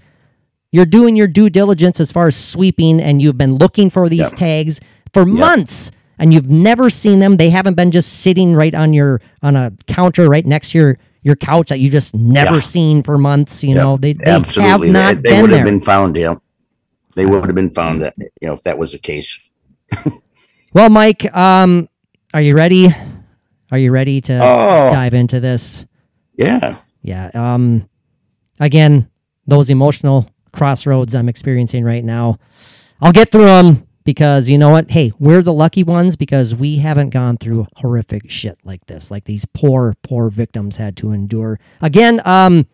you're 0.73 0.87
doing 0.87 1.15
your 1.17 1.29
due 1.29 1.51
diligence 1.51 2.01
as 2.01 2.11
far 2.11 2.27
as 2.27 2.37
sweeping, 2.37 3.01
and 3.01 3.23
you've 3.23 3.39
been 3.39 3.55
looking 3.57 3.91
for 3.91 4.09
these 4.09 4.31
Yep. 4.31 4.33
tags 4.35 4.81
for 5.13 5.25
months. 5.25 5.91
And 6.17 6.33
you've 6.33 6.49
never 6.49 6.91
seen 6.91 7.19
them. 7.19 7.39
They 7.39 7.51
haven't 7.51 7.75
been 7.75 7.91
just 7.91 8.21
sitting 8.21 8.55
right 8.55 8.73
on 8.73 8.93
your 8.93 9.21
on 9.43 9.57
a 9.57 9.73
counter 9.89 10.29
right 10.29 10.47
next 10.47 10.71
to 10.71 10.79
your 10.79 10.99
your 11.25 11.35
couch 11.35 11.71
that 11.71 11.81
you 11.81 11.91
just 11.91 12.15
never 12.15 12.55
Yeah. 12.55 12.61
seen 12.61 13.03
for 13.03 13.19
months. 13.19 13.65
You 13.65 13.75
know, 13.75 13.97
they, 13.97 14.13
they 14.13 14.25
Absolutely, 14.31 14.89
have 14.89 14.95
not 14.95 15.17
they, 15.17 15.31
they 15.31 15.35
been 15.35 15.43
would 15.43 15.51
have 15.51 15.65
been 15.65 15.81
found. 15.81 16.15
Yeah, 16.17 16.37
they 17.17 17.27
would 17.27 17.45
have 17.47 17.55
been 17.57 17.71
found. 17.71 18.03
That 18.03 18.15
you 18.19 18.47
know, 18.49 18.53
if 18.53 18.63
that 18.63 18.79
was 18.79 18.93
the 18.93 18.99
case. 18.99 19.41
Well, 20.73 20.91
Mike, 20.91 21.33
um, 21.37 21.89
are 22.33 22.41
you 22.41 22.57
ready? 22.57 22.89
Are 23.71 23.79
you 23.79 23.93
ready 23.93 24.21
to 24.23 24.41
Oh. 24.43 24.91
dive 24.91 25.15
into 25.15 25.39
this? 25.39 25.87
Yeah. 26.37 26.79
Yeah. 27.03 27.31
Um, 27.33 27.89
again, 28.59 29.09
those 29.47 29.71
emotional 29.71 30.27
crossroads 30.53 31.15
I'm 31.15 31.29
experiencing 31.29 31.85
right 31.85 32.05
now, 32.05 32.39
I'll 33.01 33.13
get 33.13 33.31
through 33.31 33.45
them 33.45 33.87
because 34.05 34.49
you 34.49 34.59
know 34.59 34.71
what? 34.71 34.91
Hey, 34.91 35.13
we're 35.19 35.43
the 35.43 35.53
lucky 35.53 35.83
ones 35.83 36.17
because 36.17 36.55
we 36.55 36.77
haven't 36.77 37.11
gone 37.11 37.37
through 37.39 37.67
horrific 37.77 38.31
shit 38.31 38.59
like 38.65 38.85
this, 38.87 39.11
like 39.11 39.25
these 39.25 39.45
poor, 39.47 39.97
poor 40.03 40.31
victims 40.31 40.77
had 40.77 40.97
to 40.99 41.13
endure. 41.13 41.59
Again, 41.81 42.21
um, 42.25 42.67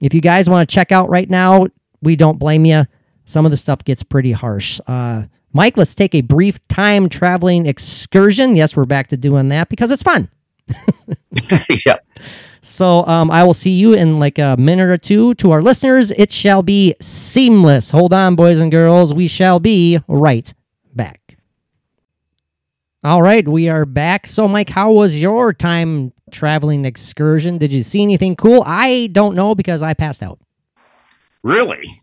if 0.00 0.14
you 0.14 0.20
guys 0.20 0.48
want 0.48 0.68
to 0.68 0.74
check 0.74 0.92
out 0.92 1.08
right 1.08 1.28
now, 1.28 1.66
we 2.00 2.16
don't 2.16 2.38
blame 2.38 2.64
you. 2.64 2.84
Some 3.24 3.44
of 3.44 3.50
the 3.50 3.56
stuff 3.56 3.84
gets 3.84 4.02
pretty 4.02 4.32
harsh. 4.32 4.80
Uh, 4.86 5.24
Mike, 5.52 5.76
let's 5.76 5.94
take 5.94 6.14
a 6.14 6.20
brief 6.22 6.66
time 6.68 7.08
traveling 7.08 7.66
excursion. 7.66 8.56
Yes, 8.56 8.76
we're 8.76 8.84
back 8.84 9.08
to 9.08 9.16
doing 9.16 9.48
that 9.48 9.68
because 9.68 9.90
it's 9.90 10.02
fun. 10.02 10.28
yep. 11.86 12.06
So 12.62 13.04
um, 13.06 13.30
I 13.30 13.44
will 13.44 13.54
see 13.54 13.70
you 13.70 13.94
in 13.94 14.18
like 14.18 14.38
a 14.38 14.56
minute 14.58 14.88
or 14.88 14.96
two. 14.96 15.34
To 15.36 15.50
our 15.50 15.62
listeners, 15.62 16.10
it 16.12 16.32
shall 16.32 16.62
be 16.62 16.94
seamless. 17.00 17.90
Hold 17.90 18.12
on, 18.12 18.36
boys 18.36 18.60
and 18.60 18.70
girls. 18.70 19.12
We 19.12 19.28
shall 19.28 19.58
be 19.58 19.98
right. 20.08 20.52
All 23.02 23.22
right, 23.22 23.48
we 23.48 23.70
are 23.70 23.86
back. 23.86 24.26
So, 24.26 24.46
Mike, 24.46 24.68
how 24.68 24.92
was 24.92 25.22
your 25.22 25.54
time 25.54 26.12
traveling 26.30 26.84
excursion? 26.84 27.56
Did 27.56 27.72
you 27.72 27.82
see 27.82 28.02
anything 28.02 28.36
cool? 28.36 28.62
I 28.66 29.08
don't 29.12 29.34
know 29.34 29.54
because 29.54 29.82
I 29.82 29.94
passed 29.94 30.22
out. 30.22 30.38
Really? 31.42 32.02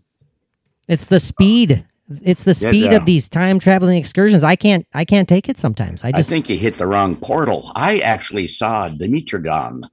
It's 0.88 1.06
the 1.06 1.20
speed. 1.20 1.86
It's 2.24 2.46
the 2.46 2.56
speed 2.56 2.86
yeah. 2.86 2.98
of 2.98 3.06
these 3.06 3.30
time 3.30 3.60
traveling 3.60 3.98
excursions. 4.00 4.44
I 4.44 4.56
can't. 4.56 4.88
I 4.96 5.06
can't 5.06 5.30
take 5.30 5.50
it 5.50 5.60
sometimes. 5.60 6.04
I 6.04 6.08
I 6.08 6.12
just. 6.14 6.30
think 6.30 6.50
you 6.50 6.58
hit 6.58 6.80
the 6.80 6.88
wrong 6.88 7.16
portal. 7.16 7.72
I 7.76 8.00
actually 8.00 8.48
saw 8.48 8.90
Dimetrodon. 8.90 9.84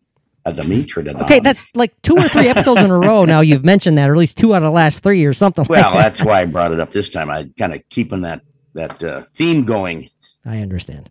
A 0.47 0.53
Dimetrodon. 0.53 1.21
okay, 1.23 1.41
that's 1.41 1.67
like 1.75 2.01
two 2.03 2.17
or 2.17 2.29
three 2.29 2.49
episodes 2.49 2.81
in 2.83 2.91
a 2.91 2.99
row 2.99 3.25
now. 3.25 3.41
You've 3.41 3.65
mentioned 3.65 3.99
that, 3.99 4.09
or 4.09 4.13
at 4.13 4.19
least 4.19 4.39
two 4.39 4.55
out 4.55 4.63
of 4.63 4.69
the 4.69 4.71
last 4.71 5.03
three, 5.03 5.25
or 5.25 5.33
something 5.35 5.67
well, 5.69 5.83
like 5.83 5.93
that. 5.93 6.03
that's 6.03 6.23
why 6.23 6.41
I 6.41 6.45
brought 6.47 6.73
it 6.73 6.81
up 6.81 6.91
this 6.91 7.11
time. 7.11 7.31
I 7.31 7.51
kind 7.59 7.75
of 7.75 7.87
keeping 7.91 8.23
that 8.23 8.41
that 8.75 9.03
uh, 9.03 9.23
theme 9.33 9.65
going. 9.65 10.09
I 10.45 10.59
understand. 10.61 11.11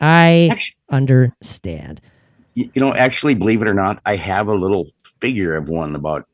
I 0.00 0.48
Actually, 0.50 0.76
understand. 0.90 2.00
you 2.54 2.70
know, 2.76 2.92
actually, 2.94 3.34
believe 3.34 3.62
it 3.62 3.68
or 3.68 3.74
not, 3.74 4.00
I 4.04 4.16
have 4.16 4.48
a 4.48 4.54
little 4.54 4.88
figure 5.20 5.54
of 5.56 5.68
one 5.68 5.94
about 5.94 6.26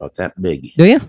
about 0.00 0.14
that 0.16 0.40
big. 0.40 0.72
Do 0.76 0.84
you? 0.84 1.00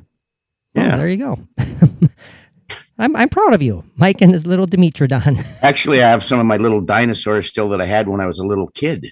Yeah. 0.73 0.95
there 0.97 1.07
you 1.09 1.17
go. 1.17 1.39
I'm 2.99 3.15
I'm 3.15 3.29
proud 3.29 3.53
of 3.53 3.61
you, 3.61 3.83
Mike 3.95 4.21
and 4.21 4.31
his 4.31 4.45
little 4.45 4.67
Dimetrodon. 4.67 5.43
Actually, 5.61 6.03
I 6.03 6.09
have 6.09 6.23
some 6.23 6.39
of 6.39 6.45
my 6.45 6.57
little 6.57 6.81
dinosaurs 6.81 7.47
still 7.47 7.69
that 7.69 7.81
I 7.81 7.85
had 7.85 8.07
when 8.07 8.19
I 8.21 8.25
was 8.27 8.39
a 8.39 8.45
little 8.45 8.67
kid, 8.67 9.07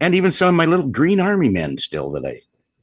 and 0.00 0.14
even 0.14 0.32
some 0.32 0.48
of 0.48 0.54
my 0.54 0.64
little 0.66 0.88
green 0.88 1.20
army 1.20 1.48
men 1.48 1.78
still 1.78 2.10
that 2.12 2.24
I 2.26 2.40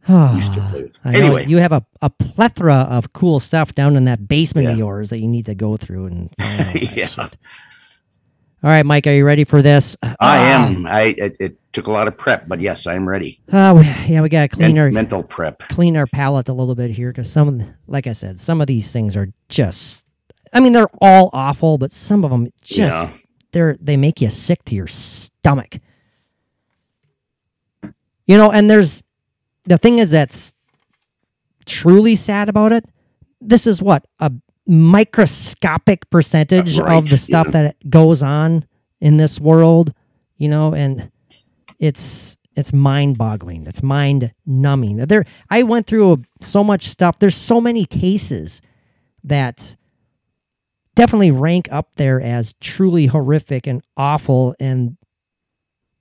used 0.07 0.53
to 0.53 0.61
play 0.61 0.83
with. 0.83 0.97
I 1.03 1.15
Anyway, 1.15 1.45
you 1.47 1.57
have 1.57 1.71
a, 1.71 1.85
a 2.01 2.09
plethora 2.09 2.75
of 2.89 3.13
cool 3.13 3.39
stuff 3.39 3.75
down 3.75 3.95
in 3.95 4.05
that 4.05 4.27
basement 4.27 4.67
of 4.67 4.77
yours 4.77 5.09
that 5.11 5.19
you 5.19 5.27
need 5.27 5.45
to 5.47 5.55
go 5.55 5.77
through 5.77 6.05
and 6.07 6.29
find 6.39 6.59
all 6.67 6.73
that 6.73 6.95
Yeah. 6.97 7.07
shit. 7.07 7.37
All 8.61 8.69
right, 8.69 8.85
Mike, 8.85 9.07
are 9.07 9.13
you 9.13 9.23
ready 9.23 9.45
for 9.45 9.61
this? 9.61 9.95
I 10.03 10.15
Ah, 10.19 10.67
am. 10.67 10.85
I 10.85 11.15
it, 11.17 11.37
it 11.39 11.57
took 11.71 11.87
a 11.87 11.91
lot 11.91 12.09
of 12.09 12.17
prep, 12.17 12.45
but 12.47 12.59
yes, 12.59 12.87
I'm 12.87 13.07
ready. 13.07 13.39
Uh, 13.49 13.81
yeah, 14.07 14.19
we 14.21 14.27
got 14.27 14.49
to 14.49 14.55
clean 14.57 14.75
Men- 14.75 14.83
our 14.85 14.91
mental 14.91 15.23
prep. 15.23 15.59
clean 15.69 15.95
our 15.95 16.05
palate 16.07 16.49
a 16.49 16.53
little 16.53 16.75
bit 16.75 16.91
here 16.91 17.09
because 17.11 17.31
some, 17.31 17.61
like 17.87 18.05
I 18.05 18.11
said, 18.11 18.37
some 18.39 18.59
of 18.59 18.67
these 18.67 18.91
things 18.91 19.15
are 19.15 19.29
just. 19.47 20.05
I 20.51 20.59
mean, 20.59 20.73
they're 20.73 20.89
all 21.01 21.29
awful, 21.31 21.77
but 21.77 21.91
some 21.93 22.25
of 22.25 22.31
them 22.31 22.49
just 22.61 23.13
Yeah. 23.13 23.17
they're 23.51 23.77
they 23.79 23.95
make 23.95 24.19
you 24.19 24.29
sick 24.29 24.65
to 24.65 24.75
your 24.75 24.87
stomach. 24.87 25.77
You 28.25 28.37
know, 28.37 28.51
and 28.51 28.69
there's 28.69 29.03
the 29.69 29.77
thing 29.77 29.99
is 29.99 30.11
that's 30.11 30.53
truly 31.65 32.15
sad 32.15 32.49
about 32.49 32.73
it. 32.73 32.83
This 33.39 33.65
is 33.65 33.81
what 33.81 34.05
a 34.19 34.31
microscopic 34.67 36.09
percentage 36.09 36.77
Right, 36.77 36.97
of 36.97 37.09
the 37.09 37.17
stuff 37.17 37.47
yeah. 37.47 37.63
that 37.63 37.89
goes 37.89 38.21
on 38.21 38.65
in 38.99 39.17
this 39.17 39.39
world, 39.39 39.93
you 40.35 40.49
know, 40.49 40.73
and 40.73 41.11
it's 41.79 42.37
it's 42.55 42.73
mind-boggling. 42.73 43.67
It's 43.67 43.81
mind-numbing. 43.81 44.97
There, 44.97 45.23
I 45.49 45.63
went 45.63 45.87
through 45.87 46.23
so 46.41 46.61
much 46.61 46.87
stuff. 46.89 47.17
There's 47.19 47.35
so 47.35 47.61
many 47.61 47.85
cases 47.85 48.61
that 49.23 49.77
definitely 50.95 51.31
rank 51.31 51.69
up 51.71 51.91
there 51.95 52.19
as 52.19 52.55
truly 52.59 53.05
horrific 53.05 53.65
and 53.65 53.81
awful, 53.95 54.55
and 54.59 54.97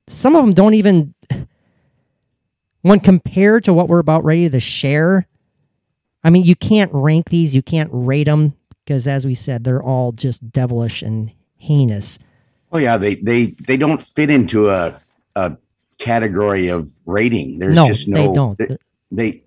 some 0.09 0.35
of 0.35 0.45
them 0.45 0.55
don't 0.55 0.75
even, 0.75 1.15
when 2.89 3.01
compared 3.01 3.65
to 3.65 3.73
what 3.75 3.89
we're 3.89 3.99
about 3.99 4.25
ready 4.25 4.49
to 4.49 4.61
share. 4.61 5.27
I 6.25 6.31
mean, 6.31 6.45
you 6.45 6.57
can't 6.57 6.91
rank 6.93 7.29
these. 7.29 7.55
You 7.55 7.63
can't 7.63 7.91
rate 7.93 8.25
them 8.25 8.55
because, 8.85 9.07
as 9.07 9.27
we 9.27 9.35
said, 9.35 9.63
they're 9.65 9.83
all 9.83 10.13
just 10.13 10.51
devilish 10.51 11.03
and 11.03 11.31
heinous. 11.57 12.19
Oh 12.73 12.79
yeah, 12.79 12.97
they 12.97 13.17
they 13.17 13.55
they 13.67 13.77
don't 13.77 14.01
fit 14.03 14.31
into 14.31 14.71
a 14.71 14.99
a 15.37 15.57
category 15.99 16.69
of 16.69 16.91
rating. 17.07 17.59
There's 17.59 17.77
no, 17.77 17.87
just 17.87 18.09
no 18.09 18.29
they 18.29 18.33
don't. 18.33 18.59
They, 18.59 18.79
they- 19.11 19.43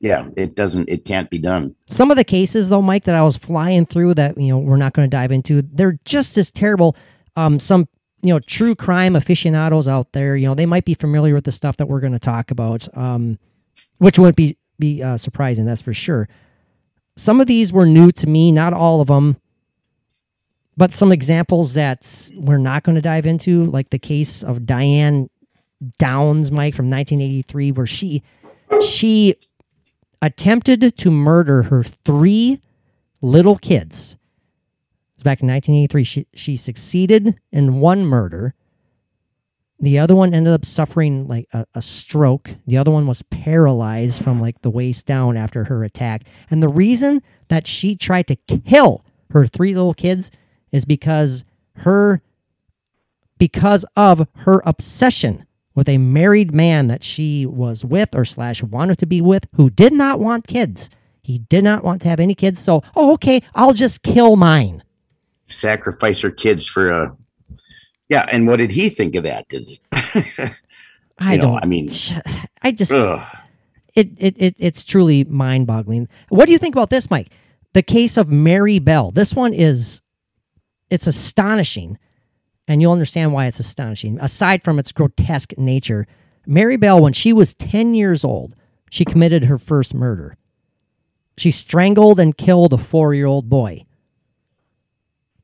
yeah, 0.00 0.30
it 0.36 0.56
doesn't. 0.56 0.88
It 0.88 1.04
can't 1.04 1.30
be 1.30 1.38
done. 1.38 1.76
Some 1.86 2.10
of 2.10 2.16
the 2.16 2.24
cases, 2.24 2.68
though, 2.68 2.82
Mike, 2.82 3.04
that 3.04 3.14
I 3.14 3.22
was 3.22 3.36
flying 3.36 3.86
through 3.86 4.14
that 4.14 4.36
you 4.36 4.48
know 4.48 4.58
we're 4.58 4.76
not 4.76 4.94
going 4.94 5.08
to 5.08 5.16
dive 5.16 5.30
into, 5.30 5.62
they're 5.62 5.96
just 6.04 6.36
as 6.36 6.50
terrible. 6.50 6.96
Um, 7.36 7.60
some 7.60 7.86
you 8.22 8.32
know 8.32 8.40
true 8.40 8.74
crime 8.74 9.16
aficionados 9.16 9.88
out 9.88 10.12
there, 10.12 10.36
you 10.36 10.46
know, 10.46 10.54
they 10.54 10.66
might 10.66 10.84
be 10.84 10.94
familiar 10.94 11.34
with 11.34 11.44
the 11.44 11.52
stuff 11.52 11.76
that 11.76 11.86
we're 11.86 12.00
going 12.00 12.12
to 12.12 12.18
talk 12.18 12.50
about, 12.50 12.88
um, 12.96 13.38
which 13.98 14.18
wouldn't 14.18 14.36
be 14.36 14.56
be 14.78 15.02
uh, 15.02 15.16
surprising, 15.16 15.64
that's 15.64 15.82
for 15.82 15.94
sure. 15.94 16.28
Some 17.16 17.40
of 17.40 17.46
these 17.46 17.72
were 17.72 17.86
new 17.86 18.10
to 18.12 18.26
me, 18.26 18.52
not 18.52 18.72
all 18.72 19.00
of 19.00 19.08
them, 19.08 19.36
but 20.76 20.94
some 20.94 21.12
examples 21.12 21.74
that 21.74 22.30
we're 22.34 22.58
not 22.58 22.82
going 22.82 22.94
to 22.94 23.02
dive 23.02 23.26
into, 23.26 23.66
like 23.66 23.90
the 23.90 23.98
case 23.98 24.42
of 24.42 24.64
Diane 24.64 25.28
Downs, 25.98 26.50
Mike, 26.50 26.74
from 26.74 26.88
1983, 26.88 27.72
where 27.72 27.86
she 27.86 28.22
she 28.80 29.36
attempted 30.20 30.96
to 30.96 31.10
murder 31.10 31.64
her 31.64 31.82
three 31.82 32.60
little 33.20 33.58
kids. 33.58 34.16
Back 35.22 35.40
in 35.40 35.48
1983. 35.48 36.04
She, 36.04 36.26
she 36.34 36.56
succeeded 36.56 37.38
in 37.50 37.80
one 37.80 38.04
murder. 38.04 38.54
The 39.80 39.98
other 39.98 40.14
one 40.14 40.32
ended 40.32 40.52
up 40.52 40.64
suffering 40.64 41.26
like 41.26 41.48
a, 41.52 41.66
a 41.74 41.82
stroke. 41.82 42.54
The 42.66 42.76
other 42.76 42.90
one 42.90 43.06
was 43.06 43.22
paralyzed 43.22 44.22
from 44.22 44.40
like 44.40 44.62
the 44.62 44.70
waist 44.70 45.06
down 45.06 45.36
after 45.36 45.64
her 45.64 45.82
attack. 45.82 46.22
And 46.50 46.62
the 46.62 46.68
reason 46.68 47.20
that 47.48 47.66
she 47.66 47.96
tried 47.96 48.28
to 48.28 48.36
kill 48.36 49.04
her 49.30 49.46
three 49.46 49.74
little 49.74 49.94
kids 49.94 50.30
is 50.70 50.84
because 50.84 51.44
her 51.76 52.22
because 53.38 53.84
of 53.96 54.28
her 54.36 54.62
obsession 54.64 55.44
with 55.74 55.88
a 55.88 55.98
married 55.98 56.54
man 56.54 56.86
that 56.86 57.02
she 57.02 57.44
was 57.44 57.84
with 57.84 58.14
or 58.14 58.24
slash 58.24 58.62
wanted 58.62 58.98
to 58.98 59.06
be 59.06 59.20
with 59.20 59.48
who 59.56 59.68
did 59.68 59.92
not 59.92 60.20
want 60.20 60.46
kids. 60.46 60.90
He 61.22 61.38
did 61.38 61.64
not 61.64 61.82
want 61.82 62.02
to 62.02 62.08
have 62.08 62.20
any 62.20 62.34
kids. 62.34 62.60
So, 62.60 62.82
oh, 62.94 63.14
okay, 63.14 63.42
I'll 63.54 63.72
just 63.72 64.02
kill 64.02 64.36
mine. 64.36 64.82
Sacrifice 65.46 66.20
her 66.20 66.30
kids 66.30 66.66
for 66.66 66.90
a. 66.90 67.16
Yeah, 68.08 68.26
and 68.30 68.46
what 68.46 68.56
did 68.56 68.70
he 68.70 68.88
think 68.88 69.14
of 69.14 69.22
that? 69.24 69.48
Did 69.48 69.78
I 71.18 71.36
know, 71.36 71.42
don't. 71.42 71.62
I 71.64 71.66
mean- 71.66 71.90
I 72.62 72.72
just 72.72 72.92
ugh, 72.92 73.24
it, 73.94 74.10
it 74.18 74.34
it 74.38 74.54
it's 74.58 74.84
truly 74.84 75.24
mind 75.24 75.66
boggling. 75.66 76.08
What 76.28 76.46
do 76.46 76.52
you 76.52 76.58
think 76.58 76.74
about 76.74 76.90
this, 76.90 77.10
Mike? 77.10 77.32
The 77.72 77.82
case 77.82 78.16
of 78.16 78.30
Mary 78.30 78.78
Bell. 78.78 79.10
This 79.10 79.34
one 79.34 79.52
is 79.52 80.00
it's 80.90 81.06
astonishing, 81.06 81.98
and 82.68 82.80
you'll 82.80 82.92
understand 82.92 83.32
why 83.32 83.46
it's 83.46 83.60
astonishing. 83.60 84.18
Aside 84.20 84.62
from 84.62 84.78
its 84.78 84.92
grotesque 84.92 85.56
nature, 85.58 86.06
Mary 86.46 86.76
Bell, 86.76 87.00
when 87.00 87.12
she 87.14 87.32
was 87.32 87.54
ten 87.54 87.94
years 87.94 88.24
old, 88.24 88.54
she 88.90 89.04
committed 89.04 89.44
her 89.44 89.58
first 89.58 89.94
murder. 89.94 90.36
She 91.38 91.50
strangled 91.50 92.20
and 92.20 92.36
killed 92.36 92.74
a 92.74 92.78
four-year-old 92.78 93.48
boy. 93.48 93.84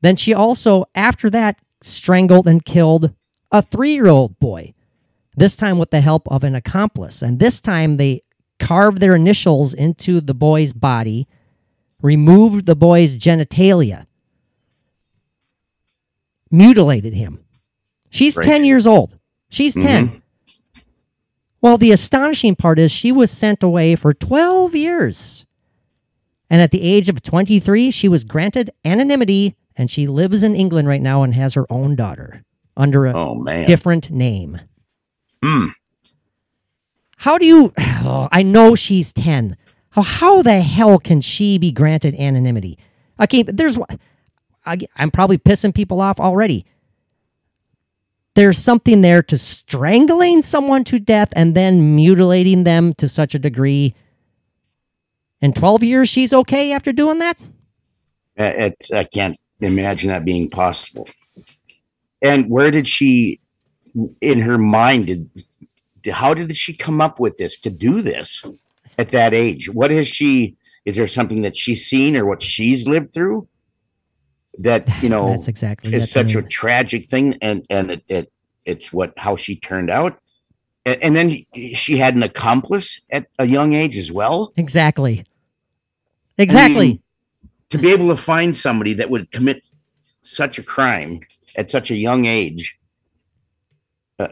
Then 0.01 0.15
she 0.15 0.33
also, 0.33 0.85
after 0.95 1.29
that, 1.29 1.59
strangled 1.81 2.47
and 2.47 2.63
killed 2.63 3.13
a 3.51 3.61
three-year-old 3.61 4.39
boy 4.39 4.73
this 5.35 5.55
time 5.55 5.77
with 5.77 5.89
the 5.89 6.01
help 6.01 6.27
of 6.29 6.43
an 6.43 6.55
accomplice. 6.55 7.21
And 7.21 7.39
this 7.39 7.59
time 7.59 7.97
they 7.97 8.23
carved 8.59 8.99
their 8.99 9.15
initials 9.15 9.73
into 9.73 10.21
the 10.21 10.33
boy's 10.33 10.73
body, 10.73 11.27
removed 12.01 12.65
the 12.65 12.75
boy's 12.75 13.15
genitalia, 13.15 14.05
mutilated 16.51 17.13
him. 17.13 17.43
She's 18.09 18.35
Right. 18.35 18.45
10 18.45 18.65
years 18.65 18.85
old. 18.85 19.17
She's 19.49 19.75
mm-hmm. 19.75 19.87
10. 19.87 20.21
Well, 21.61 21.77
the 21.77 21.91
astonishing 21.91 22.55
part 22.55 22.79
is 22.79 22.91
she 22.91 23.11
was 23.11 23.31
sent 23.31 23.63
away 23.63 23.95
for 23.95 24.13
12 24.13 24.75
years. 24.75 25.45
And 26.49 26.61
at 26.61 26.71
the 26.71 26.81
age 26.81 27.09
of 27.09 27.21
23, 27.21 27.91
she 27.91 28.07
was 28.07 28.23
granted 28.23 28.71
anonymity 28.83 29.55
and 29.79 29.89
she 29.89 30.07
lives 30.07 30.43
in 30.43 30.55
England 30.55 30.89
right 30.89 31.01
now 31.01 31.23
and 31.23 31.33
has 31.33 31.53
her 31.53 31.65
own 31.69 31.95
daughter 31.95 32.43
under 32.75 33.05
a 33.05 33.13
oh 33.13 33.33
man, 33.33 33.65
different 33.65 34.11
name. 34.11 34.59
Hmm. 35.41 35.67
how 37.15 37.37
do 37.37 37.45
you? 37.45 37.73
I 37.77 38.43
know 38.43 38.75
she's 38.75 39.13
ten. 39.13 39.55
How 39.91 40.01
how 40.01 40.41
the 40.41 40.59
hell 40.59 40.99
can 40.99 41.21
she 41.21 41.57
be 41.57 41.71
granted 41.71 42.13
anonymity? 42.15 42.77
Okay, 43.21 43.41
but 43.41 43.55
there's 43.55 43.79
I, 44.65 44.77
I'm 44.97 45.11
probably 45.11 45.37
pissing 45.37 45.73
people 45.73 46.01
off 46.01 46.19
already. 46.19 46.65
There's 48.35 48.57
something 48.57 49.01
there 49.01 49.23
to 49.23 49.37
strangling 49.37 50.41
someone 50.41 50.83
to 50.85 50.99
death 50.99 51.29
and 51.37 51.55
then 51.55 51.95
mutilating 51.95 52.65
them 52.65 52.93
to 52.95 53.07
such 53.07 53.33
a 53.33 53.39
degree. 53.39 53.95
In 55.41 55.53
12 55.53 55.83
years, 55.83 56.09
she's 56.09 56.33
okay 56.33 56.73
after 56.73 56.91
doing 56.91 57.19
that? 57.19 57.37
Uh, 58.37 58.51
It's, 58.55 58.91
I 58.91 59.05
can't 59.05 59.37
imagine 59.59 60.09
that 60.09 60.25
being 60.25 60.49
possible. 60.49 61.07
And 62.21 62.49
where 62.49 62.71
did 62.71 62.87
she, 62.87 63.39
in 64.21 64.39
her 64.41 64.57
mind, 64.57 65.07
did 65.07 65.29
how 66.11 66.33
did 66.33 66.55
she 66.55 66.73
come 66.73 67.01
up 67.01 67.19
with 67.19 67.37
this 67.37 67.59
to 67.59 67.69
do 67.69 68.01
this 68.01 68.43
at 68.97 69.09
that 69.09 69.33
age? 69.33 69.69
What 69.69 69.91
has 69.91 70.07
she? 70.07 70.55
Is 70.85 70.95
there 70.95 71.07
something 71.07 71.41
that 71.41 71.57
she's 71.57 71.85
seen 71.85 72.15
or 72.15 72.25
what 72.25 72.41
she's 72.41 72.87
lived 72.87 73.13
through 73.13 73.47
that 74.57 74.87
you 75.03 75.09
know 75.09 75.31
That's 75.31 75.47
exactly 75.47 75.93
is 75.93 76.03
it. 76.03 76.07
such 76.07 76.35
I 76.35 76.39
a 76.39 76.43
tragic 76.43 77.09
thing? 77.09 77.37
And 77.41 77.65
and 77.69 77.91
it, 77.91 78.03
it 78.07 78.31
it's 78.65 78.93
what 78.93 79.13
how 79.17 79.35
she 79.35 79.55
turned 79.55 79.89
out. 79.89 80.19
And, 80.85 81.15
then 81.15 81.45
she 81.75 81.97
had 81.97 82.15
an 82.15 82.23
accomplice 82.23 82.99
at 83.11 83.27
a 83.37 83.45
young 83.45 83.73
age 83.73 83.95
as 83.95 84.11
well. 84.11 84.51
exactly. 84.57 85.23
Exactly. 86.39 86.87
mean, 86.87 87.03
to 87.69 87.77
be 87.77 87.91
able 87.91 88.07
to 88.09 88.17
find 88.17 88.55
somebody 88.55 88.93
that 88.93 89.09
would 89.09 89.31
commit 89.31 89.65
such 90.21 90.59
a 90.59 90.63
crime 90.63 91.21
at 91.55 91.69
such 91.69 91.91
a 91.91 91.95
young 91.95 92.25
age 92.25 92.77
uh, 94.19 94.27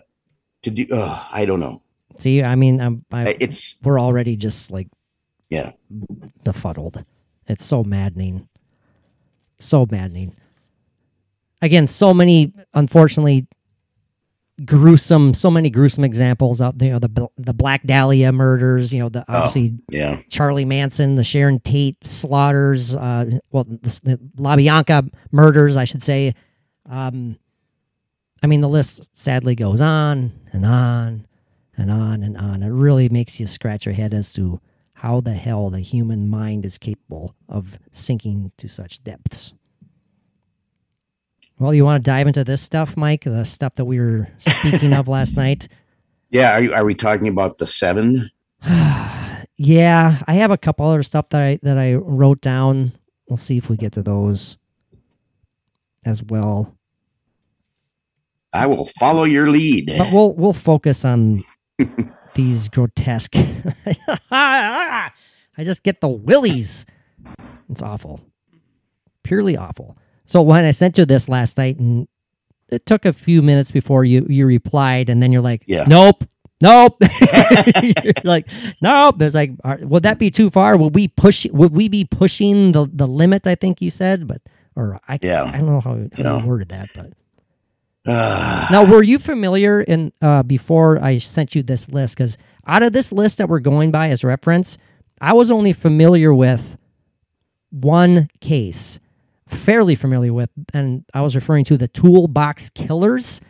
to 0.62 0.72
do 0.72 0.86
oh, 0.92 1.28
i 1.32 1.46
don't 1.46 1.60
know 1.60 1.82
See, 2.18 2.42
I 2.44 2.56
mean, 2.56 2.82
I'm, 2.82 3.06
I, 3.12 3.38
it's 3.40 3.78
we're 3.84 4.00
already 4.00 4.36
just 4.36 4.72
like 4.72 4.88
yeah 5.50 5.74
befuddled. 6.44 7.04
It's 7.48 7.64
so 7.64 7.84
maddening. 7.84 8.50
So 9.60 9.88
maddening. 9.90 10.36
Again, 11.62 11.88
so 11.88 12.14
many, 12.14 12.54
unfortunately, 12.74 13.48
gruesome, 14.66 15.34
so 15.34 15.52
many 15.52 15.70
gruesome 15.70 16.04
examples 16.04 16.62
out 16.62 16.78
there. 16.78 16.88
You 16.88 16.94
know, 16.94 17.00
the 17.00 17.28
the 17.38 17.54
Black 17.54 17.84
Dahlia 17.84 18.32
murders. 18.32 18.94
You 18.94 19.04
know, 19.04 19.10
the 19.10 19.26
obviously 19.28 19.78
yeah 19.90 20.22
Charlie 20.30 20.66
Manson, 20.66 21.16
the 21.16 21.24
Sharon 21.24 21.60
Tate 21.60 21.98
slaughters. 22.06 22.96
Uh, 22.96 23.40
well, 23.52 23.66
the, 23.66 24.00
the 24.04 24.20
LaBianca 24.38 25.10
murders, 25.32 25.78
I 25.78 25.86
should 25.86 26.04
say. 26.04 26.34
Um, 26.90 27.38
I 28.42 28.48
mean, 28.48 28.62
the 28.62 28.70
list 28.70 29.16
sadly 29.16 29.56
goes 29.56 29.82
on 29.82 30.32
and 30.54 30.66
on 30.66 31.28
and 31.76 31.92
on 31.92 32.24
and 32.24 32.38
on. 32.38 32.64
It 32.64 32.70
really 32.70 33.10
makes 33.10 33.40
you 33.40 33.48
scratch 33.48 33.86
your 33.86 33.96
head 33.96 34.14
as 34.14 34.32
to 34.34 34.60
how 34.94 35.22
the 35.22 35.34
hell 35.34 35.70
the 35.70 35.80
human 35.80 36.28
mind 36.30 36.66
is 36.66 36.78
capable 36.78 37.36
of 37.48 37.78
sinking 37.92 38.52
to 38.58 38.68
such 38.68 39.04
depths. 39.04 39.54
Well, 41.60 41.74
you 41.74 41.84
want 41.86 42.04
to 42.04 42.10
dive 42.10 42.28
into 42.28 42.44
this 42.44 42.62
stuff, 42.62 42.96
Mike? 42.96 43.24
The 43.24 43.44
stuff 43.44 43.76
that 43.76 43.86
we 43.86 44.00
were 44.00 44.30
speaking 44.38 44.94
of 44.94 45.08
last 45.08 45.36
night? 45.46 45.68
yeah 46.30 46.52
are, 46.58 46.62
you, 46.62 46.74
are 46.74 46.84
we 46.84 46.94
talking 46.94 47.30
about 47.30 47.58
the 47.58 47.66
seven 47.68 48.30
Yeah, 49.60 50.22
I 50.28 50.34
have 50.36 50.52
a 50.52 50.58
couple 50.58 50.86
other 50.86 51.02
stuff 51.02 51.30
that 51.30 51.42
I 51.42 51.60
that 51.64 51.78
I 51.80 51.96
wrote 51.96 52.42
down. 52.42 52.92
We'll 53.28 53.38
see 53.38 53.58
if 53.58 53.70
we 53.70 53.78
get 53.78 53.94
to 53.94 54.04
those 54.04 54.58
as 56.06 56.22
well. 56.22 56.76
i 58.54 58.68
will 58.68 58.86
follow 58.86 59.24
your 59.24 59.50
lead 59.50 59.92
But 59.98 60.12
we'll 60.14 60.34
we'll 60.34 60.54
focus 60.54 61.04
on 61.06 61.44
these 62.36 62.70
grotesque. 62.70 63.36
I 64.32 65.12
just 65.60 65.82
get 65.82 66.02
the 66.02 66.08
willies. 66.10 66.86
It's 67.70 67.82
awful, 67.82 68.22
purely 69.24 69.58
awful. 69.58 69.98
So 70.28 70.42
when 70.44 70.64
I 70.66 70.72
sent 70.72 70.98
you 71.00 71.06
this 71.06 71.28
last 71.28 71.58
night, 71.58 71.80
and 71.80 72.08
it 72.70 72.86
took 72.86 73.06
a 73.06 73.14
few 73.14 73.42
minutes 73.42 73.72
before 73.72 74.06
you 74.06 74.26
you 74.30 74.46
replied, 74.46 75.10
and 75.10 75.24
then 75.24 75.32
you're 75.32 75.42
like, 75.42 75.64
Yeah. 75.68 75.86
nope. 75.88 76.24
Nope. 76.60 76.98
You're 77.84 78.14
like, 78.24 78.48
nope. 78.82 79.20
There's 79.20 79.36
like, 79.36 79.52
would 79.64 80.02
that 80.02 80.18
be 80.18 80.32
too 80.32 80.50
far? 80.50 80.76
Would 80.76 80.96
we 80.96 81.08
push? 81.08 81.46
Would 81.52 81.72
we 81.72 81.88
be 81.88 82.04
pushing 82.04 82.72
the 82.72 82.90
the 82.92 83.08
limit? 83.08 83.46
I 83.46 83.54
think 83.54 83.80
you 83.80 83.92
said, 83.92 84.28
but 84.28 84.42
or 84.76 85.00
I 85.08 85.20
Yeah. 85.22 85.44
I 85.44 85.52
don't 85.52 85.68
know 85.68 85.80
how, 85.82 85.92
how 85.94 85.98
you 86.18 86.24
know. 86.24 86.40
worded 86.40 86.70
that, 86.70 86.90
but 86.96 87.14
now, 88.72 88.86
were 88.86 89.04
you 89.04 89.20
familiar 89.20 89.82
in 89.82 90.12
uh, 90.22 90.42
before 90.42 90.98
I 91.04 91.20
sent 91.20 91.54
you 91.54 91.62
this 91.62 91.90
list? 91.90 92.16
Because 92.18 92.38
out 92.66 92.82
of 92.82 92.92
this 92.92 93.12
list 93.12 93.38
that 93.38 93.50
we're 93.50 93.60
going 93.60 93.92
by 93.92 94.10
as 94.10 94.24
reference, 94.24 94.80
I 95.22 95.34
was 95.34 95.52
only 95.52 95.74
familiar 95.74 96.34
with 96.34 96.76
one 97.70 98.30
case, 98.40 99.00
fairly 99.48 99.96
familiar 99.96 100.34
with, 100.34 100.50
and 100.74 101.04
I 101.14 101.22
was 101.22 101.36
referring 101.36 101.66
to 101.66 101.78
the 101.78 101.88
Toolbox 101.88 102.70
Killers. 102.72 103.42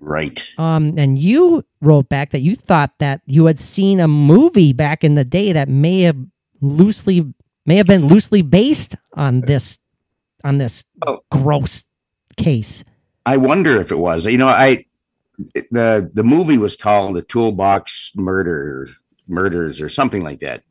right 0.00 0.44
Um, 0.58 0.94
and 0.98 1.18
you 1.18 1.64
wrote 1.80 2.08
back 2.08 2.30
that 2.30 2.40
you 2.40 2.56
thought 2.56 2.98
that 2.98 3.20
you 3.26 3.46
had 3.46 3.58
seen 3.58 4.00
a 4.00 4.08
movie 4.08 4.72
back 4.72 5.04
in 5.04 5.14
the 5.14 5.24
day 5.24 5.52
that 5.52 5.68
may 5.68 6.00
have 6.02 6.16
loosely 6.60 7.32
may 7.66 7.76
have 7.76 7.86
been 7.86 8.06
loosely 8.08 8.42
based 8.42 8.96
on 9.14 9.42
this 9.42 9.78
on 10.44 10.58
this 10.58 10.84
Oh. 11.06 11.20
gross 11.30 11.84
case. 12.36 12.82
i 13.26 13.36
wonder 13.36 13.80
if 13.80 13.92
it 13.92 13.98
was 13.98 14.26
you 14.26 14.38
know 14.38 14.48
i 14.48 14.84
the 15.70 16.10
the 16.14 16.24
movie 16.24 16.58
was 16.58 16.74
called 16.76 17.14
the 17.16 17.22
toolbox 17.22 18.12
murder 18.16 18.88
murders 19.28 19.80
or 19.80 19.88
something 19.88 20.22
like 20.24 20.40
that 20.40 20.62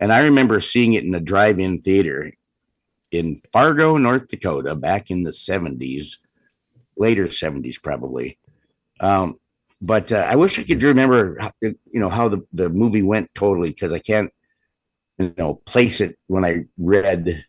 and 0.00 0.12
i 0.12 0.20
remember 0.20 0.60
seeing 0.60 0.94
it 0.94 1.04
in 1.04 1.14
a 1.14 1.20
drive-in 1.20 1.78
theater 1.80 2.32
in 3.10 3.40
fargo 3.52 3.96
north 3.96 4.28
dakota 4.28 4.74
back 4.74 5.10
in 5.10 5.22
the 5.22 5.30
70s 5.30 6.16
later 6.96 7.24
70s 7.24 7.82
probably. 7.82 8.38
Um 9.00 9.36
but 9.80 10.12
uh, 10.12 10.26
i 10.28 10.36
wish 10.36 10.58
i 10.58 10.62
could 10.62 10.82
remember 10.82 11.38
how, 11.40 11.52
you 11.62 11.76
know 11.94 12.10
how 12.10 12.28
the, 12.28 12.46
the 12.52 12.68
movie 12.68 13.02
went 13.02 13.34
totally 13.34 13.70
because 13.70 13.92
i 13.92 13.98
can't 13.98 14.30
you 15.18 15.32
know 15.38 15.54
place 15.64 16.02
it 16.02 16.18
when 16.26 16.44
i 16.44 16.64
read 16.76 17.44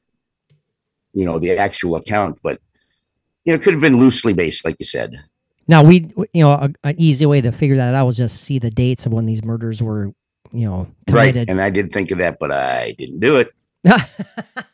you 1.13 1.25
know 1.25 1.39
the 1.39 1.57
actual 1.57 1.97
account 1.97 2.39
but 2.41 2.61
you 3.43 3.51
know 3.51 3.59
it 3.59 3.63
could 3.63 3.73
have 3.73 3.81
been 3.81 3.97
loosely 3.97 4.33
based 4.33 4.63
like 4.65 4.75
you 4.79 4.85
said. 4.85 5.23
Now 5.67 5.83
we, 5.83 6.09
you 6.33 6.43
know, 6.43 6.51
a, 6.51 6.69
an 6.83 6.95
easy 6.97 7.25
way 7.25 7.39
to 7.39 7.51
figure 7.51 7.77
that 7.77 7.93
out 7.93 8.05
was 8.05 8.17
just 8.17 8.43
see 8.43 8.59
the 8.59 8.71
dates 8.71 9.05
of 9.05 9.13
when 9.13 9.25
these 9.25 9.43
murders 9.43 9.81
were, 9.81 10.11
you 10.51 10.67
know, 10.67 10.87
right 11.09 11.29
committed. 11.33 11.49
and 11.49 11.61
i 11.61 11.69
did 11.69 11.91
think 11.93 12.11
of 12.11 12.17
that 12.17 12.37
but 12.39 12.51
i 12.51 12.93
didn't 12.97 13.19
do 13.19 13.37
it 13.37 13.49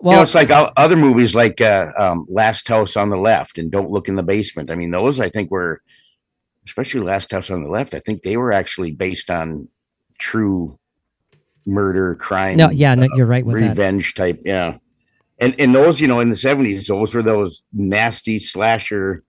well, 0.00 0.12
you 0.12 0.16
know, 0.16 0.22
it's 0.22 0.34
like 0.34 0.48
other 0.76 0.96
movies 0.96 1.34
like 1.34 1.60
uh, 1.60 1.92
um, 1.98 2.26
Last 2.28 2.66
House 2.68 2.96
on 2.96 3.10
the 3.10 3.18
Left 3.18 3.58
and 3.58 3.70
Don't 3.70 3.90
Look 3.90 4.08
in 4.08 4.14
the 4.14 4.22
Basement. 4.22 4.70
I 4.70 4.74
mean, 4.74 4.90
those 4.90 5.20
I 5.20 5.28
think 5.28 5.50
were, 5.50 5.82
especially 6.66 7.00
Last 7.00 7.30
House 7.30 7.50
on 7.50 7.62
the 7.62 7.70
Left, 7.70 7.94
I 7.94 7.98
think 7.98 8.22
they 8.22 8.36
were 8.36 8.52
actually 8.52 8.92
based 8.92 9.30
on 9.30 9.68
true 10.18 10.78
murder, 11.66 12.14
crime, 12.14 12.56
no, 12.56 12.70
yeah, 12.70 12.94
no, 12.94 13.08
you're 13.14 13.26
right 13.26 13.44
with 13.44 13.60
that. 13.60 13.68
revenge 13.68 14.14
type. 14.14 14.40
Yeah. 14.44 14.78
And, 15.38 15.54
and 15.58 15.74
those, 15.74 16.00
you 16.00 16.08
know, 16.08 16.20
in 16.20 16.28
the 16.28 16.36
70s, 16.36 16.86
those 16.86 17.14
were 17.14 17.22
those 17.22 17.62
nasty 17.72 18.38
slasher, 18.38 19.22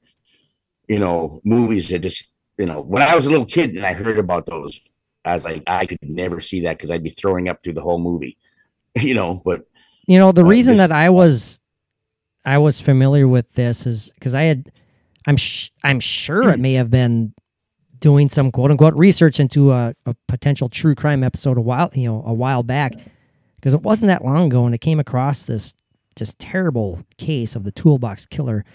you 0.88 1.00
know, 1.00 1.42
movies 1.44 1.90
that 1.90 2.00
just, 2.00 2.28
you 2.58 2.66
know, 2.66 2.82
when 2.82 3.02
I 3.02 3.16
was 3.16 3.26
a 3.26 3.30
little 3.30 3.46
kid 3.46 3.72
and 3.72 3.86
I 3.86 3.94
heard 3.94 4.18
about 4.18 4.46
those, 4.46 4.80
I 5.24 5.36
was 5.36 5.46
like, 5.46 5.64
I 5.68 5.86
could 5.86 6.00
never 6.02 6.42
see 6.42 6.62
that 6.62 6.78
because 6.78 6.92
I'd 6.92 7.04
be 7.04 7.10
throwing 7.10 7.48
up 7.48 7.64
through 7.64 7.74
the 7.74 7.82
whole 7.82 8.00
movie, 8.00 8.38
you 8.96 9.14
know, 9.14 9.42
but 9.44 9.66
You 10.08 10.18
know, 10.18 10.32
the 10.32 10.44
Uh, 10.44 10.50
reason 10.50 10.74
this- 10.74 10.80
that 10.80 10.92
I 10.92 11.10
was, 11.10 11.62
I 12.46 12.58
was 12.58 12.80
familiar 12.80 13.28
with 13.28 13.52
this 13.54 13.86
is 13.86 14.12
because 14.16 14.34
I 14.36 14.44
had, 14.44 14.72
I'm, 15.28 15.38
sh- 15.38 15.70
I'm 15.84 16.00
sure 16.00 16.50
it 16.52 16.60
may 16.60 16.74
have 16.74 16.90
been 16.90 17.34
doing 18.00 18.30
some 18.30 18.52
quote 18.52 18.72
unquote 18.72 18.96
research 18.96 19.40
into 19.40 19.72
a, 19.72 19.94
a 20.08 20.16
potential 20.28 20.68
true 20.70 20.96
crime 20.96 21.24
episode 21.24 21.58
a 21.58 21.62
while, 21.62 21.92
you 21.94 22.10
know, 22.10 22.24
a 22.26 22.34
while 22.34 22.64
back, 22.64 22.94
because 23.56 23.76
it 23.76 23.84
wasn't 23.84 24.08
that 24.08 24.26
long 24.26 24.48
ago, 24.48 24.66
and 24.66 24.74
I 24.74 24.80
came 24.80 25.00
across 25.00 25.44
this 25.44 25.76
just 26.16 26.40
terrible 26.40 27.04
case 27.18 27.56
of 27.56 27.64
the 27.64 27.72
toolbox 27.72 28.26
killer, 28.26 28.66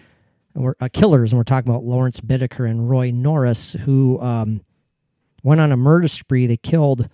we're 0.54 0.74
uh, 0.80 0.88
killers, 0.92 1.32
and 1.32 1.38
we're 1.38 1.44
talking 1.44 1.68
about 1.70 1.82
Lawrence 1.84 2.20
Bittaker 2.20 2.70
and 2.70 2.88
Roy 2.88 3.10
Norris, 3.10 3.72
who 3.84 4.18
um, 4.22 4.62
went 5.42 5.60
on 5.60 5.70
a 5.72 5.76
murder 5.76 6.08
spree. 6.08 6.46
They 6.46 6.56
killed 6.56 7.08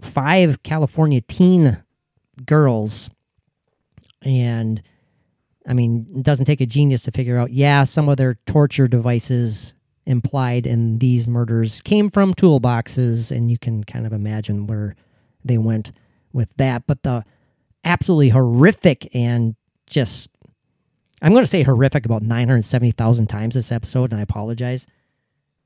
five 0.00 0.62
California 0.62 1.20
teen 1.20 1.82
girls, 2.46 3.10
and 4.22 4.82
I 5.66 5.74
mean, 5.74 6.06
it 6.16 6.22
doesn't 6.22 6.46
take 6.46 6.60
a 6.60 6.66
genius 6.66 7.02
to 7.02 7.10
figure 7.10 7.38
out. 7.38 7.52
Yeah, 7.52 7.84
some 7.84 8.08
of 8.08 8.16
their 8.16 8.38
torture 8.46 8.88
devices 8.88 9.74
implied 10.06 10.66
in 10.66 10.98
these 10.98 11.28
murders 11.28 11.82
came 11.82 12.08
from 12.08 12.34
toolboxes, 12.34 13.30
and 13.30 13.50
you 13.50 13.58
can 13.58 13.84
kind 13.84 14.06
of 14.06 14.12
imagine 14.12 14.66
where 14.66 14.96
they 15.44 15.58
went 15.58 15.92
with 16.32 16.54
that. 16.56 16.86
But 16.86 17.02
the 17.02 17.24
absolutely 17.84 18.30
horrific 18.30 19.14
and 19.14 19.54
just 19.86 20.30
I'm 21.20 21.32
going 21.32 21.42
to 21.42 21.48
say 21.48 21.62
horrific 21.62 22.06
about 22.06 22.22
970,000 22.22 23.26
times 23.26 23.54
this 23.54 23.72
episode, 23.72 24.12
and 24.12 24.20
I 24.20 24.22
apologize. 24.22 24.86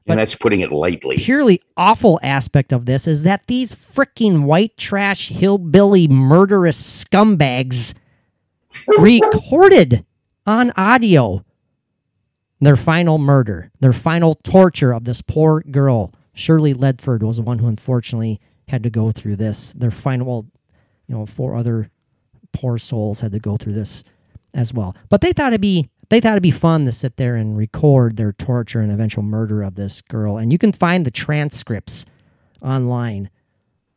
and 0.07 0.19
that's 0.19 0.35
putting 0.35 0.61
it 0.61 0.73
lightly. 0.73 1.17
purely 1.17 1.61
awful 1.77 2.19
aspect 2.23 2.73
of 2.73 2.87
this 2.87 3.07
is 3.07 3.23
that 3.25 3.47
these 3.47 3.71
freaking 3.71 4.45
white 4.45 4.77
trash 4.77 5.29
hillbilly 5.29 6.09
murderous 6.09 7.05
scumbags 7.05 7.95
recorded 8.99 10.05
on 10.47 10.73
audio 10.77 11.45
their 12.61 12.77
final 12.77 13.19
murder, 13.19 13.71
their 13.81 13.93
final 13.93 14.37
torture 14.37 14.93
of 14.93 15.05
this 15.05 15.21
poor 15.21 15.61
girl. 15.63 16.13
Shirley 16.33 16.73
Ledford 16.75 17.23
was 17.23 17.37
the 17.37 17.43
one 17.43 17.59
who 17.59 17.67
unfortunately 17.67 18.41
had 18.69 18.83
to 18.85 18.91
go 18.91 19.11
through 19.11 19.37
this. 19.37 19.73
Their 19.73 19.91
final, 19.91 20.27
well, 20.27 20.47
you 21.09 21.15
know, 21.17 21.27
four 21.27 21.57
other 21.57 21.91
poor 22.53 22.79
souls 22.79 23.21
had 23.21 23.33
to 23.33 23.41
go 23.41 23.57
through 23.57 23.73
this 23.73 24.05
as 24.55 24.73
well. 24.73 24.95
But 25.09 25.23
they 25.23 25.33
thought 25.33 25.49
it'd 25.53 25.61
be 25.61 25.89
they 26.09 26.21
thought 26.21 26.33
it'd 26.33 26.43
be 26.43 26.51
fun 26.51 26.85
to 26.85 26.93
sit 26.93 27.17
there 27.17 27.37
and 27.37 27.57
record 27.57 28.17
their 28.17 28.33
torture 28.33 28.81
and 28.81 28.93
eventual 28.93 29.25
murder 29.25 29.63
of 29.63 29.75
this 29.75 30.03
girl. 30.03 30.37
And 30.37 30.53
you 30.53 30.59
can 30.59 30.71
find 30.73 31.05
the 31.07 31.11
transcripts 31.11 32.05
online 32.61 33.31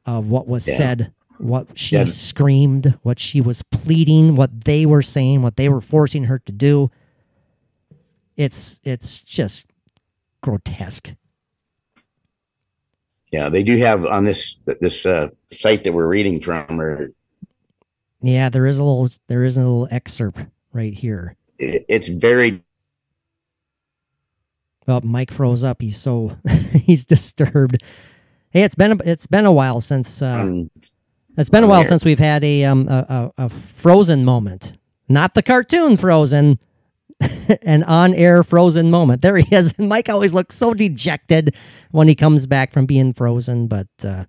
of 0.06 0.30
what 0.30 0.48
was 0.48 0.68
Yeah. 0.68 0.76
said, 0.76 1.14
what 1.38 1.78
she 1.78 1.96
Yeah. 1.98 2.06
screamed, 2.06 2.98
what 3.04 3.20
she 3.20 3.42
was 3.42 3.62
pleading, 3.64 4.36
what 4.36 4.66
they 4.66 4.86
were 4.86 5.02
saying, 5.02 5.42
what 5.42 5.56
they 5.58 5.70
were 5.70 5.82
forcing 5.82 6.26
her 6.26 6.40
to 6.40 6.52
do. 6.52 6.92
It's 8.38 8.80
it's 8.84 9.22
just 9.22 9.68
grotesque. 10.42 11.14
Yeah, 13.32 13.50
they 13.50 13.64
do 13.64 13.78
have 13.78 14.06
on 14.06 14.24
this 14.24 14.58
this 14.82 15.06
uh, 15.06 15.30
site 15.52 15.84
that 15.84 15.94
we're 15.94 16.08
reading 16.08 16.40
from, 16.40 16.80
or 16.80 17.12
Yeah, 18.22 18.50
there 18.50 18.66
is 18.66 18.78
a 18.80 18.84
little 18.84 19.10
there 19.28 19.44
is 19.44 19.58
a 19.58 19.62
little 19.62 19.88
excerpt 19.92 20.40
right 20.74 20.94
here. 20.94 21.36
it, 21.60 21.86
it's 21.88 22.08
very 22.08 22.62
Well, 24.88 25.02
Mike 25.02 25.32
froze 25.32 25.64
up. 25.64 25.82
He's 25.82 25.98
so 25.98 26.38
he's 26.74 27.06
disturbed. 27.06 27.82
Hey, 28.52 28.64
it's 28.64 28.76
been 28.76 28.94
a, 28.94 28.98
it's 29.04 29.28
been 29.28 29.46
a 29.46 29.52
while 29.52 29.82
since 29.82 30.22
uh, 30.22 30.28
um, 30.28 30.70
it's 31.38 31.50
been 31.50 31.64
a 31.64 31.68
while 31.68 31.84
since 31.84 32.06
we've 32.06 32.20
had 32.20 32.44
a 32.44 32.64
um 32.66 32.88
a, 32.88 33.32
a, 33.38 33.46
a 33.46 33.50
Frozen 33.50 34.26
moment, 34.26 34.74
not 35.10 35.34
the 35.34 35.44
cartoon 35.44 35.98
Frozen, 35.98 36.60
an 37.64 37.84
on-air 37.84 38.44
Frozen 38.44 38.90
moment. 38.92 39.22
There 39.22 39.38
he 39.38 39.56
is. 39.56 39.78
Mike 39.80 40.10
always 40.10 40.34
looks 40.34 40.56
so 40.56 40.74
dejected 40.74 41.56
when 41.92 42.08
he 42.08 42.16
comes 42.16 42.46
back 42.46 42.74
from 42.74 42.86
being 42.86 43.14
frozen, 43.14 43.68
but 43.68 43.88
uh, 44.06 44.26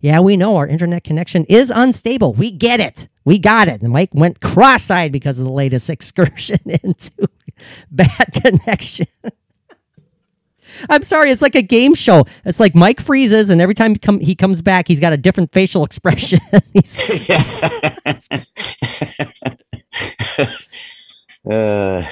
yeah, 0.00 0.20
we 0.20 0.36
know 0.36 0.56
our 0.56 0.66
internet 0.66 1.04
connection 1.04 1.44
is 1.44 1.70
unstable. 1.74 2.32
We 2.32 2.50
get 2.50 2.80
it. 2.80 3.08
We 3.24 3.38
got 3.38 3.68
it. 3.68 3.82
And 3.82 3.92
Mike 3.92 4.10
went 4.14 4.40
cross-eyed 4.40 5.12
because 5.12 5.38
of 5.38 5.44
the 5.44 5.52
latest 5.52 5.90
excursion 5.96 6.58
into 6.64 7.10
bad 7.90 8.32
connection. 8.32 9.06
I'm 10.88 11.02
sorry, 11.02 11.30
it's 11.30 11.42
like 11.42 11.54
a 11.54 11.62
game 11.62 11.94
show. 11.94 12.24
It's 12.44 12.60
like 12.60 12.74
Mike 12.74 13.00
freezes, 13.00 13.50
and 13.50 13.60
every 13.60 13.74
time 13.74 13.92
he, 13.92 13.98
come, 13.98 14.20
he 14.20 14.34
comes 14.34 14.62
back, 14.62 14.88
he's 14.88 15.00
got 15.00 15.12
a 15.12 15.16
different 15.16 15.52
facial 15.52 15.84
expression. 15.84 16.40
uh, 21.50 22.04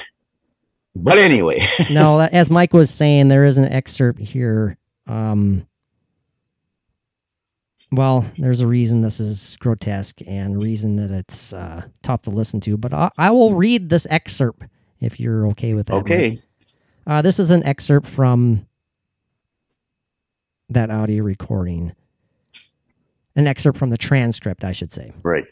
but 0.95 1.17
anyway, 1.17 1.65
no, 1.91 2.19
as 2.19 2.49
Mike 2.49 2.73
was 2.73 2.89
saying, 2.89 3.29
there 3.29 3.45
is 3.45 3.57
an 3.57 3.65
excerpt 3.65 4.19
here. 4.19 4.77
Um, 5.07 5.65
well, 7.91 8.25
there's 8.37 8.61
a 8.61 8.67
reason 8.67 9.01
this 9.01 9.19
is 9.19 9.57
grotesque 9.59 10.19
and 10.27 10.55
a 10.55 10.59
reason 10.59 10.97
that 10.97 11.11
it's 11.11 11.53
uh, 11.53 11.83
tough 12.03 12.21
to 12.23 12.29
listen 12.29 12.59
to, 12.61 12.77
but 12.77 12.93
I, 12.93 13.09
I 13.17 13.31
will 13.31 13.55
read 13.55 13.89
this 13.89 14.05
excerpt 14.09 14.63
if 14.99 15.19
you're 15.19 15.47
okay 15.47 15.73
with 15.73 15.87
that. 15.87 15.95
Mike. 16.31 16.39
Uh, 17.09 17.23
this 17.23 17.39
is 17.39 17.49
an 17.49 17.63
excerpt 17.63 18.07
from 18.07 18.67
that 20.69 20.91
audio 20.91 21.23
recording. 21.23 21.95
An 23.35 23.47
excerpt 23.47 23.79
from 23.79 23.89
the 23.89 23.97
transcript, 23.97 24.63
I 24.63 24.73
should 24.73 24.91
say. 24.91 25.11
right. 25.23 25.45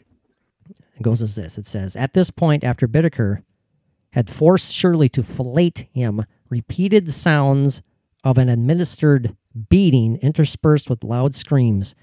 It 0.68 1.02
goes 1.02 1.20
as 1.20 1.34
this 1.34 1.58
It 1.58 1.66
says, 1.66 1.96
At 1.96 2.12
this 2.12 2.30
point, 2.30 2.62
after 2.62 2.86
Bittaker 2.86 3.42
had 4.12 4.30
forced 4.30 4.72
Shirley 4.72 5.08
to 5.08 5.24
fillet 5.24 5.88
him, 5.92 6.24
repeated 6.48 7.10
sounds 7.10 7.82
of 8.22 8.38
an 8.38 8.48
administered 8.48 9.36
beating 9.68 10.16
interspersed 10.18 10.88
with 10.88 11.02
loud 11.02 11.34
screams 11.34 11.96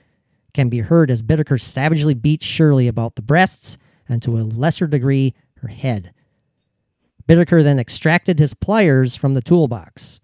can 0.53 0.67
be 0.67 0.79
heard 0.79 1.09
as 1.09 1.21
Bittaker 1.21 1.61
savagely 1.61 2.13
beats 2.13 2.45
Shirley 2.45 2.89
about 2.89 3.15
the 3.15 3.21
breasts 3.21 3.77
and 4.09 4.21
to 4.21 4.37
a 4.37 4.43
lesser 4.43 4.85
degree 4.85 5.33
her 5.61 5.69
head. 5.69 6.13
Bittaker 7.27 7.63
then 7.63 7.79
extracted 7.79 8.39
his 8.39 8.53
pliers 8.53 9.15
from 9.15 9.33
the 9.33 9.41
toolbox. 9.41 10.21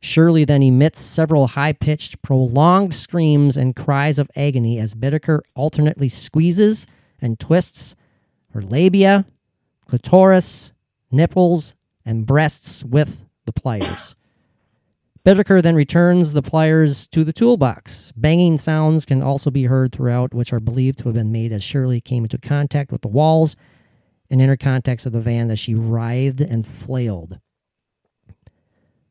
Shirley 0.00 0.44
then 0.44 0.62
emits 0.62 1.00
several 1.00 1.48
high 1.48 1.72
pitched, 1.72 2.22
prolonged 2.22 2.94
screams 2.94 3.56
and 3.56 3.76
cries 3.76 4.18
of 4.18 4.30
agony 4.36 4.78
as 4.78 4.94
Bittaker 4.94 5.40
alternately 5.54 6.08
squeezes 6.08 6.86
and 7.20 7.38
twists 7.38 7.94
her 8.52 8.62
labia, 8.62 9.26
clitoris, 9.88 10.72
nipples, 11.10 11.74
and 12.04 12.24
breasts 12.24 12.84
with 12.84 13.24
the 13.44 13.52
pliers. 13.52 14.14
Bittaker 15.24 15.60
then 15.60 15.74
returns 15.74 16.32
the 16.32 16.42
pliers 16.42 17.08
to 17.08 17.24
the 17.24 17.32
toolbox. 17.32 18.12
Banging 18.16 18.58
sounds 18.58 19.04
can 19.04 19.22
also 19.22 19.50
be 19.50 19.64
heard 19.64 19.92
throughout, 19.92 20.32
which 20.32 20.52
are 20.52 20.60
believed 20.60 20.98
to 20.98 21.04
have 21.04 21.14
been 21.14 21.32
made 21.32 21.52
as 21.52 21.64
Shirley 21.64 22.00
came 22.00 22.22
into 22.22 22.38
contact 22.38 22.92
with 22.92 23.02
the 23.02 23.08
walls 23.08 23.56
and 24.30 24.40
inner 24.40 24.56
context 24.56 25.06
of 25.06 25.12
the 25.12 25.20
van 25.20 25.50
as 25.50 25.58
she 25.58 25.74
writhed 25.74 26.40
and 26.40 26.66
flailed. 26.66 27.38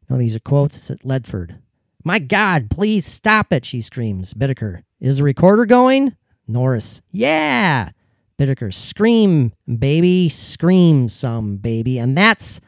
Now, 0.09 0.17
these 0.17 0.35
are 0.35 0.39
quotes. 0.39 0.75
It's 0.75 0.91
at 0.91 0.99
Ledford. 0.99 1.59
My 2.03 2.19
God, 2.19 2.69
please 2.69 3.05
stop 3.05 3.51
it, 3.51 3.65
she 3.65 3.81
screams. 3.81 4.33
Bittaker, 4.33 4.83
is 4.99 5.17
the 5.17 5.23
recorder 5.23 5.65
going? 5.65 6.15
Norris, 6.47 7.01
yeah. 7.11 7.89
Bittaker, 8.37 8.71
scream, 8.71 9.53
baby, 9.79 10.29
scream 10.29 11.09
some, 11.09 11.57
baby. 11.57 11.97
And 11.97 12.15
that's, 12.15 12.61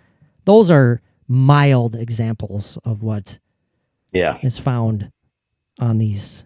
those 0.45 0.71
are 0.71 1.01
mild 1.27 1.93
examples 1.93 2.79
of 2.83 3.03
what 3.03 3.37
Yeah, 4.11 4.39
is 4.41 4.57
found 4.57 5.11
on 5.79 5.97
these 5.97 6.43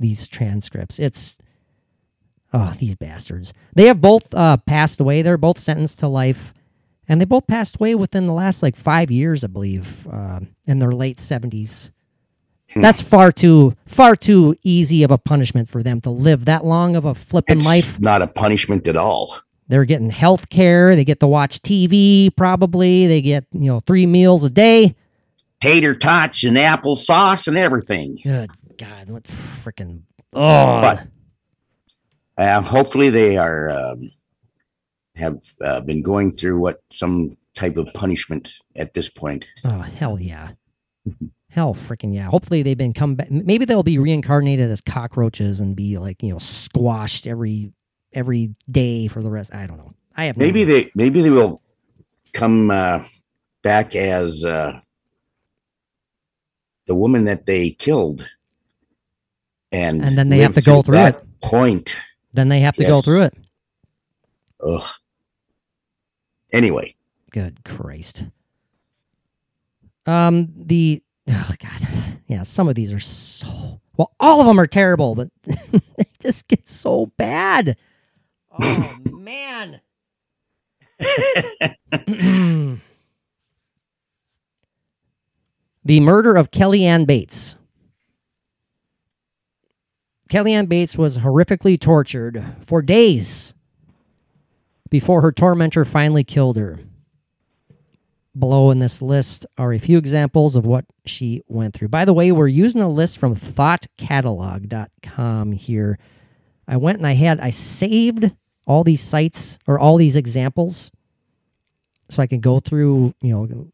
these 0.00 0.26
transcripts. 0.26 0.98
It's 0.98 1.38
oh 2.54 2.72
these 2.78 2.94
bastards. 2.94 3.52
They 3.74 3.86
have 3.86 4.00
both 4.00 4.32
uh, 4.32 4.56
passed 4.58 5.00
away. 5.00 5.20
They're 5.20 5.36
both 5.36 5.58
sentenced 5.58 5.98
to 5.98 6.08
life, 6.08 6.54
and 7.06 7.20
they 7.20 7.26
both 7.26 7.46
passed 7.46 7.76
away 7.76 7.94
within 7.94 8.26
the 8.26 8.32
last 8.32 8.62
like 8.62 8.76
five 8.76 9.10
years, 9.10 9.44
I 9.44 9.48
believe, 9.48 10.08
uh, 10.08 10.40
in 10.66 10.78
their 10.78 10.92
late 10.92 11.20
seventies. 11.20 11.90
That's 12.74 13.00
far 13.00 13.30
too 13.30 13.76
far 13.86 14.16
too 14.16 14.56
easy 14.62 15.02
of 15.02 15.10
a 15.10 15.18
punishment 15.18 15.68
for 15.68 15.82
them 15.82 16.00
to 16.02 16.10
live 16.10 16.46
that 16.46 16.64
long 16.64 16.96
of 16.96 17.04
a 17.04 17.14
flippin' 17.14 17.60
life. 17.60 17.78
it's 17.78 17.88
life. 17.88 18.00
not 18.00 18.22
a 18.22 18.26
punishment 18.26 18.88
at 18.88 18.96
all. 18.96 19.36
They're 19.68 19.84
getting 19.84 20.10
health 20.10 20.48
care. 20.50 20.94
They 20.96 21.04
get 21.04 21.20
to 21.20 21.26
watch 21.26 21.60
TV. 21.60 22.34
Probably 22.34 23.06
they 23.06 23.22
get 23.22 23.44
you 23.52 23.70
know 23.70 23.80
three 23.80 24.06
meals 24.06 24.44
a 24.44 24.50
day. 24.50 24.96
Tater 25.60 25.94
tots 25.94 26.44
and 26.44 26.56
applesauce 26.56 27.46
and 27.46 27.56
everything. 27.56 28.18
Good 28.22 28.50
God, 28.76 29.08
what 29.08 29.24
freaking 29.24 30.02
oh. 30.32 30.80
But 30.80 31.06
uh, 32.36 32.60
hopefully 32.62 33.10
they 33.10 33.36
are 33.36 33.70
um, 33.70 34.10
have 35.16 35.38
uh, 35.60 35.80
been 35.80 36.02
going 36.02 36.32
through 36.32 36.58
what 36.58 36.82
some 36.90 37.36
type 37.54 37.76
of 37.76 37.86
punishment 37.94 38.52
at 38.76 38.94
this 38.94 39.08
point. 39.08 39.48
Oh 39.64 39.78
hell 39.78 40.18
yeah, 40.20 40.50
hell 41.50 41.74
freaking 41.74 42.14
yeah. 42.14 42.26
Hopefully 42.26 42.62
they've 42.62 42.76
been 42.78 42.92
come 42.92 43.14
back. 43.14 43.30
Maybe 43.30 43.64
they'll 43.64 43.82
be 43.82 43.98
reincarnated 43.98 44.70
as 44.70 44.80
cockroaches 44.80 45.60
and 45.60 45.76
be 45.76 45.98
like 45.98 46.22
you 46.22 46.32
know 46.32 46.38
squashed 46.38 47.26
every 47.26 47.72
every 48.12 48.54
day 48.70 49.08
for 49.08 49.22
the 49.22 49.30
rest. 49.30 49.54
I 49.54 49.66
don't 49.66 49.78
know. 49.78 49.94
I 50.16 50.24
have 50.26 50.36
no 50.36 50.44
Maybe 50.46 50.62
idea. 50.62 50.84
they 50.84 50.90
maybe 50.94 51.22
they 51.22 51.30
will 51.30 51.60
come 52.32 52.70
uh, 52.70 53.04
back 53.62 53.94
as 53.94 54.44
uh, 54.44 54.80
the 56.86 56.94
woman 56.94 57.24
that 57.24 57.46
they 57.46 57.70
killed, 57.70 58.28
and 59.70 60.02
And 60.04 60.18
then 60.18 60.28
they 60.28 60.38
have 60.38 60.54
to 60.54 60.60
go 60.60 60.82
through 60.82 60.96
that 60.96 61.16
it. 61.16 61.40
Point. 61.40 61.94
Then 62.34 62.48
they 62.48 62.60
have 62.60 62.76
to 62.76 62.84
go 62.84 63.00
through 63.00 63.22
it. 63.22 63.34
Ugh. 64.60 64.84
Anyway, 66.52 66.94
Good 67.30 67.64
Christ. 67.64 68.24
Um 70.06 70.52
the 70.56 71.02
oh 71.30 71.50
god 71.58 71.88
yeah 72.26 72.42
some 72.42 72.68
of 72.68 72.74
these 72.74 72.92
are 72.92 73.00
so 73.00 73.80
well 73.96 74.12
all 74.20 74.40
of 74.40 74.46
them 74.46 74.60
are 74.60 74.66
terrible 74.66 75.14
but 75.14 75.30
they 75.44 76.06
just 76.20 76.46
get 76.48 76.68
so 76.68 77.06
bad. 77.16 77.76
Oh 78.60 78.96
man. 79.04 79.80
the 85.84 86.00
murder 86.00 86.36
of 86.36 86.50
Kellyanne 86.50 87.06
Bates. 87.06 87.56
Kellyanne 90.34 90.68
Bates 90.68 90.98
was 90.98 91.18
horrifically 91.18 91.80
tortured 91.80 92.44
for 92.66 92.82
days 92.82 93.54
before 94.90 95.20
her 95.20 95.30
tormentor 95.30 95.84
finally 95.84 96.24
killed 96.24 96.56
her. 96.56 96.80
below 98.36 98.72
in 98.72 98.80
this 98.80 99.00
list 99.00 99.46
are 99.56 99.72
a 99.72 99.78
few 99.78 99.96
examples 99.96 100.56
of 100.56 100.66
what 100.66 100.86
she 101.06 101.40
went 101.46 101.72
through. 101.72 101.86
By 101.86 102.04
the 102.04 102.12
way, 102.12 102.32
we're 102.32 102.48
using 102.48 102.80
a 102.80 102.88
list 102.88 103.16
from 103.16 103.36
thoughtcatalog.com 103.36 105.52
here. 105.52 106.00
I 106.66 106.78
went 106.78 106.98
and 106.98 107.06
I 107.06 107.12
had, 107.12 107.38
I 107.38 107.50
saved 107.50 108.32
all 108.66 108.82
these 108.82 109.02
sites 109.02 109.56
or 109.68 109.78
all 109.78 109.98
these 109.98 110.16
examples 110.16 110.90
so 112.08 112.20
I 112.20 112.26
can 112.26 112.40
go 112.40 112.58
through, 112.58 113.14
you 113.20 113.32
know, 113.32 113.68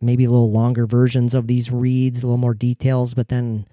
maybe 0.00 0.24
a 0.24 0.30
little 0.30 0.50
longer 0.50 0.86
versions 0.86 1.34
of 1.34 1.46
these 1.46 1.70
reads, 1.70 2.22
a 2.22 2.26
little 2.26 2.38
more 2.38 2.54
details, 2.54 3.12
but 3.12 3.28
then 3.28 3.66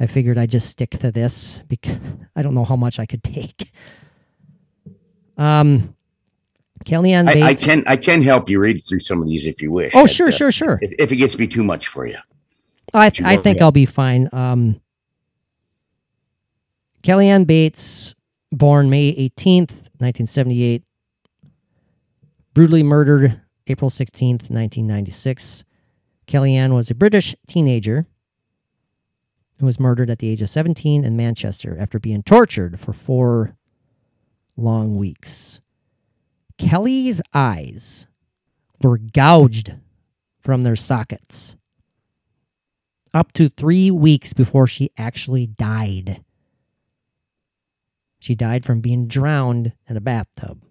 I 0.00 0.06
figured 0.06 0.38
I'd 0.38 0.50
just 0.50 0.68
stick 0.68 0.90
to 0.90 1.10
this 1.10 1.62
because 1.68 1.98
I 2.34 2.42
don't 2.42 2.54
know 2.54 2.64
how 2.64 2.76
much 2.76 2.98
I 2.98 3.06
could 3.06 3.22
take. 3.22 3.72
Um, 5.36 5.94
Kellyanne 6.84 7.28
I, 7.28 7.34
Bates. 7.34 7.62
I 7.62 7.66
can 7.66 7.84
I 7.86 7.96
can 7.96 8.22
help 8.22 8.48
you 8.50 8.58
read 8.58 8.82
through 8.82 9.00
some 9.00 9.22
of 9.22 9.28
these 9.28 9.46
if 9.46 9.62
you 9.62 9.70
wish. 9.70 9.92
Oh, 9.94 10.06
sure, 10.06 10.28
uh, 10.28 10.32
sure, 10.32 10.52
sure. 10.52 10.78
If, 10.82 10.92
if 10.98 11.12
it 11.12 11.16
gets 11.16 11.32
to 11.32 11.38
be 11.38 11.46
too 11.46 11.62
much 11.62 11.88
for 11.88 12.06
you, 12.06 12.18
I, 12.92 13.12
I 13.24 13.36
think. 13.36 13.60
I'll 13.60 13.72
be 13.72 13.86
fine. 13.86 14.28
Um, 14.32 14.80
Kellyanne 17.02 17.46
Bates, 17.46 18.14
born 18.50 18.90
May 18.90 19.12
18th, 19.12 19.90
1978, 19.98 20.84
brutally 22.54 22.82
murdered 22.82 23.40
April 23.66 23.90
16th, 23.90 24.50
1996. 24.50 25.64
Kellyanne 26.26 26.74
was 26.74 26.90
a 26.90 26.94
British 26.94 27.34
teenager 27.48 28.06
who 29.62 29.66
was 29.66 29.78
murdered 29.78 30.10
at 30.10 30.18
the 30.18 30.28
age 30.28 30.42
of 30.42 30.50
17 30.50 31.04
in 31.04 31.16
Manchester 31.16 31.76
after 31.78 32.00
being 32.00 32.24
tortured 32.24 32.80
for 32.80 32.92
four 32.92 33.56
long 34.56 34.96
weeks. 34.96 35.60
Kelly's 36.58 37.22
eyes 37.32 38.08
were 38.82 38.98
gouged 38.98 39.76
from 40.40 40.62
their 40.62 40.74
sockets 40.74 41.54
up 43.14 43.32
to 43.34 43.48
three 43.48 43.88
weeks 43.88 44.32
before 44.32 44.66
she 44.66 44.90
actually 44.98 45.46
died. 45.46 46.24
She 48.18 48.34
died 48.34 48.64
from 48.64 48.80
being 48.80 49.06
drowned 49.06 49.74
in 49.88 49.96
a 49.96 50.00
bathtub. 50.00 50.64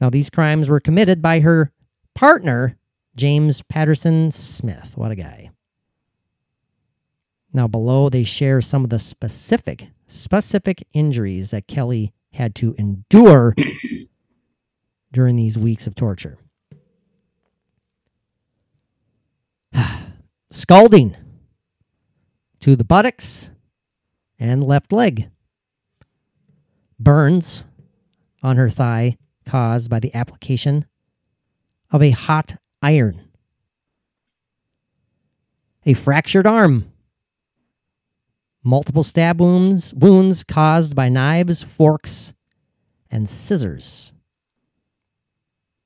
Now, 0.00 0.08
these 0.08 0.30
crimes 0.30 0.68
were 0.68 0.78
committed 0.78 1.20
by 1.20 1.40
her 1.40 1.72
partner, 2.14 2.78
James 3.16 3.64
Patterson 3.64 4.30
Smith. 4.30 4.96
What 4.96 5.10
a 5.10 5.16
guy. 5.16 5.50
Now, 7.52 7.66
below, 7.66 8.08
they 8.08 8.24
share 8.24 8.60
some 8.60 8.84
of 8.84 8.90
the 8.90 8.98
specific, 8.98 9.88
specific 10.06 10.86
injuries 10.92 11.50
that 11.50 11.66
Kelly 11.66 12.12
had 12.32 12.54
to 12.56 12.74
endure 12.78 13.54
during 15.12 15.36
these 15.36 15.56
weeks 15.56 15.86
of 15.86 15.94
torture. 15.94 16.38
Scalding 20.50 21.16
to 22.60 22.76
the 22.76 22.84
buttocks 22.84 23.50
and 24.38 24.62
left 24.62 24.92
leg. 24.92 25.30
Burns 27.00 27.64
on 28.42 28.56
her 28.56 28.68
thigh 28.68 29.16
caused 29.46 29.88
by 29.88 30.00
the 30.00 30.14
application 30.14 30.86
of 31.90 32.02
a 32.02 32.10
hot 32.10 32.56
iron. 32.82 33.20
A 35.86 35.94
fractured 35.94 36.46
arm. 36.46 36.92
Multiple 38.68 39.02
stab 39.02 39.40
wounds, 39.40 39.94
wounds 39.94 40.44
caused 40.44 40.94
by 40.94 41.08
knives, 41.08 41.62
forks, 41.62 42.34
and 43.10 43.26
scissors. 43.26 44.12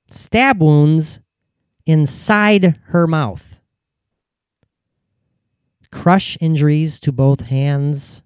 Stab 0.09 0.61
wounds 0.61 1.21
inside 1.87 2.81
her 2.87 3.07
mouth. 3.07 3.61
Crush 5.93 6.37
injuries 6.41 6.99
to 6.99 7.13
both 7.13 7.43
hands. 7.43 8.25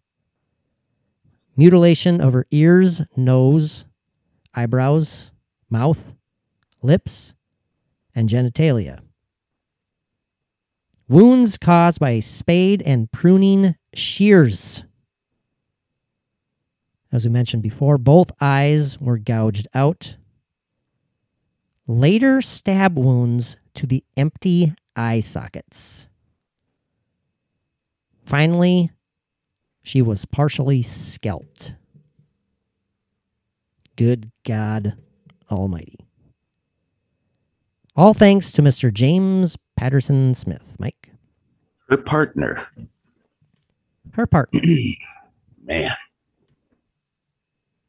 Mutilation 1.55 2.23
of 2.23 2.33
her 2.33 2.47
ears, 2.51 3.03
nose, 3.15 3.85
eyebrows, 4.55 5.33
mouth, 5.69 6.15
lips, 6.81 7.35
and 8.15 8.31
genitalia. 8.31 9.01
Wounds 11.11 11.59
caused 11.59 12.01
by 12.01 12.13
a 12.13 12.21
spade 12.23 12.83
and 12.87 13.13
pruning 13.13 13.77
shears. 13.97 14.83
As 17.13 17.25
we 17.25 17.31
mentioned 17.31 17.63
before, 17.63 17.99
both 17.99 18.31
eyes 18.41 19.01
were 19.01 19.19
gouged 19.19 19.69
out. 19.75 20.17
Later 21.87 22.43
stab 22.43 22.99
wounds 22.99 23.57
to 23.75 23.87
the 23.87 24.05
empty 24.17 24.75
eye 24.97 25.21
sockets. 25.21 26.09
Finally, 28.25 28.91
she 29.83 30.03
was 30.03 30.25
partially 30.25 30.83
scalped. 30.83 31.75
Good 33.95 34.31
God 34.45 34.95
Almighty. 35.51 36.01
All 37.95 38.13
thanks 38.13 38.53
to 38.53 38.63
Mr. 38.63 38.93
James 38.93 39.57
Patterson 39.77 40.35
Smith, 40.35 40.77
Mike. 40.79 41.11
her 41.89 41.97
partner, 41.97 42.67
Her 44.17 44.27
part. 44.27 44.49
man. 45.63 45.93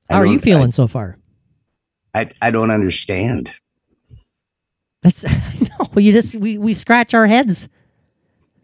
How 0.10 0.18
are 0.18 0.26
you 0.26 0.40
feeling 0.40 0.74
so 0.74 0.86
far? 0.86 1.18
I, 2.14 2.22
I, 2.22 2.32
I 2.42 2.52
don't 2.52 2.70
understand. 2.70 3.50
That's 5.04 5.24
no, 5.62 5.88
you 5.96 6.12
just 6.12 6.36
we, 6.36 6.58
we 6.58 6.74
scratch 6.74 7.14
our 7.14 7.28
heads. 7.28 7.70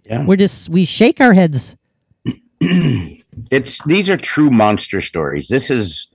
Yeah. 0.03 0.25
We're 0.25 0.35
just 0.35 0.67
we 0.67 0.83
shake 0.83 1.21
our 1.21 1.33
heads. 1.33 1.77
it's 2.59 3.81
these 3.85 4.09
are 4.09 4.17
true 4.17 4.49
monster 4.49 4.99
stories. 4.99 5.47
This 5.47 5.69
is, 5.71 6.09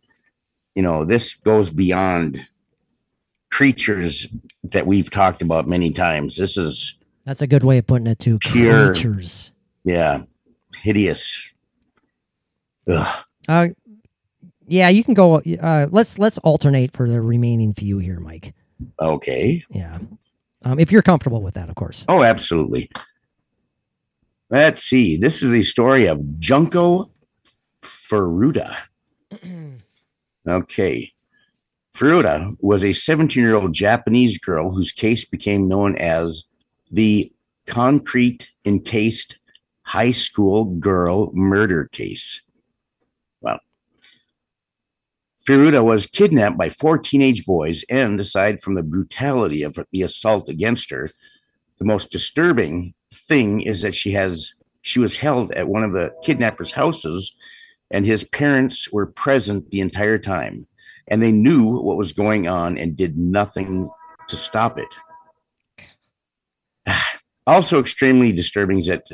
you 0.74 0.82
know, 0.82 1.06
this 1.06 1.32
goes 1.32 1.70
beyond 1.70 2.46
creatures 3.50 4.26
that 4.64 4.86
we've 4.86 5.10
talked 5.10 5.40
about 5.40 5.66
many 5.66 5.92
times. 5.92 6.36
This 6.36 6.58
is, 6.58 6.94
That's 7.24 7.40
a 7.40 7.46
good 7.46 7.64
way 7.64 7.78
of 7.78 7.86
putting 7.86 8.06
it 8.06 8.18
too. 8.18 8.38
Pure. 8.38 8.92
Creatures. 8.92 9.50
yeah, 9.84 10.24
hideous. 10.76 11.52
Ugh. 12.88 13.24
Uh 13.48 13.68
yeah, 14.66 14.88
you 14.88 15.02
can 15.02 15.14
go 15.14 15.36
uh 15.36 15.86
let's 15.90 16.18
let's 16.18 16.38
alternate 16.38 16.92
for 16.92 17.08
the 17.08 17.20
remaining 17.20 17.74
few 17.74 17.98
here, 17.98 18.20
Mike. 18.20 18.54
Okay. 19.00 19.64
Yeah. 19.70 19.98
Um 20.64 20.78
if 20.78 20.92
you're 20.92 21.02
comfortable 21.02 21.42
with 21.42 21.54
that, 21.54 21.68
of 21.68 21.74
course. 21.74 22.04
Oh, 22.08 22.22
absolutely. 22.22 22.90
Let's 24.50 24.82
see. 24.82 25.16
This 25.16 25.42
is 25.42 25.50
the 25.50 25.62
story 25.62 26.06
of 26.06 26.38
Junko 26.38 27.10
Furuta. 27.82 28.76
Okay. 30.48 31.12
Furuta 31.94 32.56
was 32.60 32.84
a 32.84 32.92
17 32.92 33.42
year 33.42 33.56
old 33.56 33.72
Japanese 33.72 34.38
girl 34.38 34.70
whose 34.70 34.92
case 34.92 35.24
became 35.24 35.68
known 35.68 35.96
as 35.96 36.44
the 36.90 37.30
concrete 37.66 38.50
encased 38.64 39.36
high 39.88 40.10
school 40.10 40.66
girl 40.66 41.32
murder 41.32 41.86
case. 41.86 42.42
Well, 43.40 43.58
Furuta 45.42 45.82
was 45.82 46.04
kidnapped 46.04 46.58
by 46.58 46.68
four 46.68 46.98
teenage 46.98 47.46
boys, 47.46 47.84
and 47.88 48.20
aside 48.20 48.60
from 48.60 48.74
the 48.74 48.82
brutality 48.82 49.62
of 49.62 49.78
the 49.90 50.02
assault 50.02 50.50
against 50.50 50.90
her, 50.90 51.10
the 51.78 51.86
most 51.86 52.12
disturbing 52.12 52.92
thing 53.14 53.62
is 53.62 53.80
that 53.80 53.94
she 53.94 54.10
has 54.12 54.52
she 54.82 54.98
was 54.98 55.16
held 55.16 55.52
at 55.52 55.68
one 55.68 55.82
of 55.82 55.92
the 55.92 56.12
kidnappers' 56.22 56.72
houses, 56.72 57.34
and 57.90 58.04
his 58.04 58.24
parents 58.24 58.92
were 58.92 59.06
present 59.06 59.70
the 59.70 59.80
entire 59.80 60.18
time, 60.18 60.66
and 61.06 61.22
they 61.22 61.32
knew 61.32 61.64
what 61.64 61.96
was 61.96 62.12
going 62.12 62.46
on 62.46 62.76
and 62.76 62.94
did 62.94 63.16
nothing 63.16 63.88
to 64.28 64.36
stop 64.36 64.78
it. 64.78 64.94
Also, 67.46 67.80
extremely 67.80 68.30
disturbing 68.30 68.78
is 68.78 68.88
that 68.88 69.06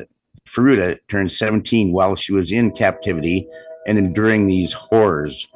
Furuta 0.55 0.99
turned 1.09 1.33
17 1.33 1.93
while 1.93 2.17
she 2.17 2.33
was 2.33 2.53
in 2.53 2.71
captivity 2.73 3.49
and 3.87 3.99
enduring 3.99 4.47
these 4.47 4.73
horrors. 4.73 5.47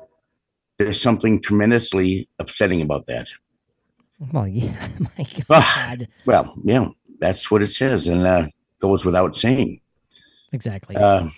There's 0.78 1.01
something 1.01 1.41
tremendously 1.41 2.28
upsetting 2.39 2.82
about 2.82 3.07
that. 3.07 3.28
Well, 4.32 4.49
yeah. 4.49 4.89
My 5.18 5.26
Ah. 5.51 5.86
God. 5.97 6.09
Well, 6.26 6.55
yeah, 6.64 6.89
that's 7.20 7.51
what 7.51 7.62
it 7.62 7.70
says, 7.70 8.09
and 8.09 8.26
uh, 8.26 8.49
goes 8.80 9.05
without 9.05 9.36
saying. 9.36 9.80
Exactly. 10.53 10.97
Uh, 10.97 11.28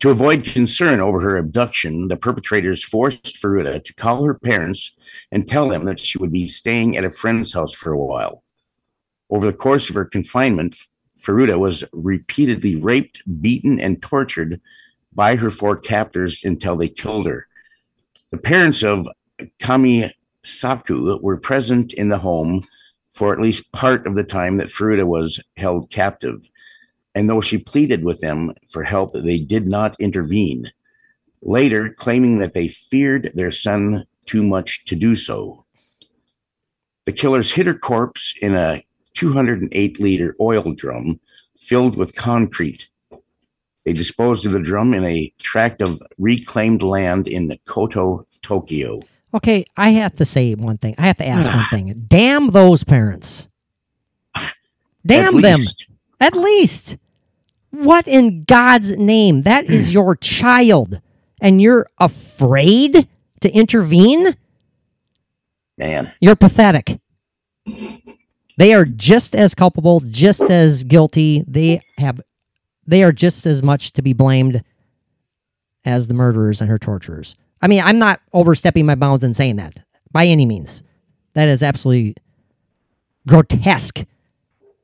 to 0.00 0.10
avoid 0.10 0.44
concern 0.44 1.00
over 1.00 1.20
her 1.20 1.36
abduction, 1.36 2.08
the 2.08 2.16
perpetrators 2.16 2.84
forced 2.84 3.36
Furuta 3.42 3.82
to 3.84 3.94
call 3.94 4.24
her 4.24 4.34
parents 4.34 4.92
and 5.32 5.46
tell 5.48 5.68
them 5.68 5.84
that 5.86 5.98
she 5.98 6.18
would 6.18 6.30
be 6.32 6.46
staying 6.48 6.96
at 6.96 7.04
a 7.04 7.10
friend's 7.10 7.52
house 7.52 7.74
for 7.74 7.92
a 7.92 7.98
while. 7.98 8.42
Over 9.28 9.46
the 9.46 9.52
course 9.56 9.88
of 9.90 9.96
her 9.96 10.04
confinement, 10.04 10.76
Furuta 11.18 11.58
was 11.58 11.84
repeatedly 11.92 12.76
raped, 12.76 13.22
beaten, 13.40 13.80
and 13.80 14.00
tortured 14.00 14.60
by 15.12 15.36
her 15.36 15.50
four 15.50 15.76
captors 15.76 16.44
until 16.44 16.76
they 16.76 16.88
killed 16.88 17.26
her. 17.26 17.46
The 18.30 18.38
parents 18.38 18.82
of 18.82 19.08
Kami 19.58 20.14
Saku 20.42 21.18
were 21.20 21.36
present 21.36 21.92
in 21.92 22.08
the 22.08 22.18
home 22.18 22.64
for 23.08 23.32
at 23.32 23.40
least 23.40 23.72
part 23.72 24.06
of 24.06 24.14
the 24.14 24.24
time 24.24 24.58
that 24.58 24.68
Furuta 24.68 25.06
was 25.06 25.40
held 25.56 25.90
captive. 25.90 26.48
And 27.14 27.28
though 27.28 27.40
she 27.40 27.58
pleaded 27.58 28.04
with 28.04 28.20
them 28.20 28.52
for 28.68 28.84
help, 28.84 29.12
they 29.12 29.38
did 29.38 29.66
not 29.66 29.96
intervene, 29.98 30.70
later 31.42 31.88
claiming 31.90 32.38
that 32.38 32.54
they 32.54 32.68
feared 32.68 33.32
their 33.34 33.50
son 33.50 34.06
too 34.26 34.42
much 34.42 34.84
to 34.84 34.94
do 34.94 35.16
so. 35.16 35.64
The 37.06 37.12
killers 37.12 37.50
hid 37.50 37.66
her 37.66 37.74
corpse 37.74 38.34
in 38.40 38.54
a 38.54 38.84
208 39.18 39.98
liter 39.98 40.36
oil 40.40 40.72
drum 40.74 41.18
filled 41.56 41.96
with 41.96 42.14
concrete. 42.14 42.88
They 43.84 43.92
disposed 43.92 44.46
of 44.46 44.52
the 44.52 44.60
drum 44.60 44.94
in 44.94 45.04
a 45.04 45.32
tract 45.38 45.82
of 45.82 46.00
reclaimed 46.18 46.82
land 46.82 47.26
in 47.26 47.58
Koto, 47.66 48.26
Tokyo. 48.42 49.00
Okay, 49.34 49.64
I 49.76 49.90
have 49.90 50.14
to 50.16 50.24
say 50.24 50.54
one 50.54 50.78
thing. 50.78 50.94
I 50.98 51.06
have 51.08 51.16
to 51.16 51.26
ask 51.26 51.50
one 51.50 51.64
thing. 51.70 52.04
Damn 52.06 52.50
those 52.50 52.84
parents. 52.84 53.48
Damn 55.04 55.36
At 55.36 55.42
them. 55.42 55.58
least- 55.58 55.86
At 56.20 56.36
least. 56.36 56.96
What 57.70 58.06
in 58.06 58.44
God's 58.44 58.92
name? 58.96 59.42
That 59.42 59.64
is 59.64 59.88
hmm. 59.88 59.94
your 59.94 60.16
child. 60.16 61.00
And 61.40 61.60
you're 61.60 61.86
afraid 61.98 63.08
to 63.40 63.50
intervene? 63.50 64.36
Man, 65.76 66.12
You're 66.20 66.36
pathetic. 66.36 67.00
They 68.58 68.74
are 68.74 68.84
just 68.84 69.36
as 69.36 69.54
culpable, 69.54 70.00
just 70.00 70.40
as 70.42 70.82
guilty. 70.82 71.44
They 71.46 71.80
have 71.96 72.20
they 72.86 73.04
are 73.04 73.12
just 73.12 73.46
as 73.46 73.62
much 73.62 73.92
to 73.92 74.02
be 74.02 74.12
blamed 74.12 74.64
as 75.84 76.08
the 76.08 76.14
murderers 76.14 76.60
and 76.60 76.68
her 76.68 76.78
torturers. 76.78 77.36
I 77.62 77.68
mean, 77.68 77.82
I'm 77.84 78.00
not 78.00 78.20
overstepping 78.32 78.84
my 78.84 78.96
bounds 78.96 79.22
in 79.22 79.32
saying 79.32 79.56
that 79.56 79.78
by 80.10 80.26
any 80.26 80.44
means. 80.44 80.82
That 81.34 81.46
is 81.48 81.62
absolutely 81.62 82.16
grotesque. 83.28 84.04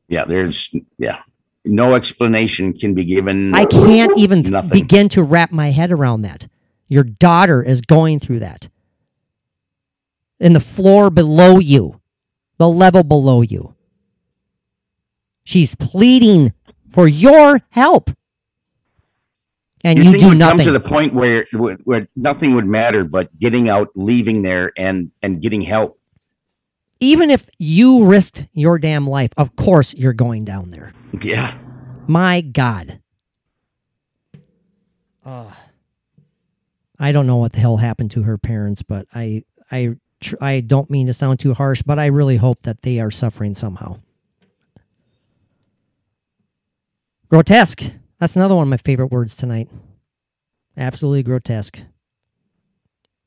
yeah, 0.06 0.24
there's, 0.24 0.72
yeah, 0.98 1.22
no 1.64 1.94
explanation 1.94 2.74
can 2.74 2.94
be 2.94 3.04
given. 3.04 3.54
I 3.54 3.64
can't 3.64 4.16
even 4.16 4.42
Nothing. 4.42 4.82
begin 4.82 5.08
to 5.10 5.22
wrap 5.24 5.50
my 5.50 5.70
head 5.70 5.90
around 5.90 6.22
that. 6.22 6.46
Your 6.86 7.02
daughter 7.04 7.60
is 7.62 7.80
going 7.80 8.20
through 8.20 8.38
that. 8.40 8.68
In 10.38 10.52
the 10.52 10.60
floor 10.60 11.10
below 11.10 11.58
you, 11.58 12.00
the 12.58 12.68
level 12.68 13.02
below 13.02 13.42
you. 13.42 13.74
She's 15.44 15.74
pleading 15.74 16.52
for 16.88 17.06
your 17.06 17.60
help. 17.70 18.10
And 19.82 19.98
you, 19.98 20.12
think 20.12 20.20
do 20.22 20.28
would 20.28 20.38
nothing. 20.38 20.58
come 20.60 20.66
to 20.66 20.72
the 20.72 20.80
point 20.80 21.12
where, 21.12 21.46
where 21.52 21.76
where 21.84 22.08
nothing 22.16 22.54
would 22.54 22.64
matter 22.64 23.04
but 23.04 23.38
getting 23.38 23.68
out, 23.68 23.90
leaving 23.94 24.40
there, 24.40 24.72
and 24.78 25.10
and 25.22 25.42
getting 25.42 25.60
help. 25.60 26.00
Even 27.00 27.28
if 27.28 27.50
you 27.58 28.06
risked 28.06 28.46
your 28.54 28.78
damn 28.78 29.06
life, 29.06 29.30
of 29.36 29.56
course 29.56 29.92
you're 29.92 30.14
going 30.14 30.46
down 30.46 30.70
there. 30.70 30.94
Yeah, 31.20 31.54
My 32.06 32.40
God. 32.40 33.00
Ugh. 35.26 35.52
I 36.98 37.12
don't 37.12 37.26
know 37.26 37.36
what 37.36 37.52
the 37.52 37.60
hell 37.60 37.76
happened 37.78 38.10
to 38.12 38.22
her 38.22 38.38
parents, 38.38 38.82
but 38.82 39.06
I 39.14 39.44
I 39.70 39.96
tr- 40.24 40.36
I 40.40 40.60
don't 40.60 40.90
mean 40.90 41.06
to 41.06 41.12
sound 41.12 41.40
too 41.40 41.54
harsh, 41.54 41.82
but 41.82 41.98
I 41.98 42.06
really 42.06 42.36
hope 42.36 42.62
that 42.62 42.82
they 42.82 43.00
are 43.00 43.10
suffering 43.10 43.54
somehow. 43.54 43.98
Grotesque. 47.28 47.82
That's 48.18 48.36
another 48.36 48.54
one 48.54 48.62
of 48.64 48.68
my 48.68 48.76
favorite 48.76 49.10
words 49.10 49.36
tonight. 49.36 49.68
Absolutely 50.76 51.22
grotesque. 51.22 51.80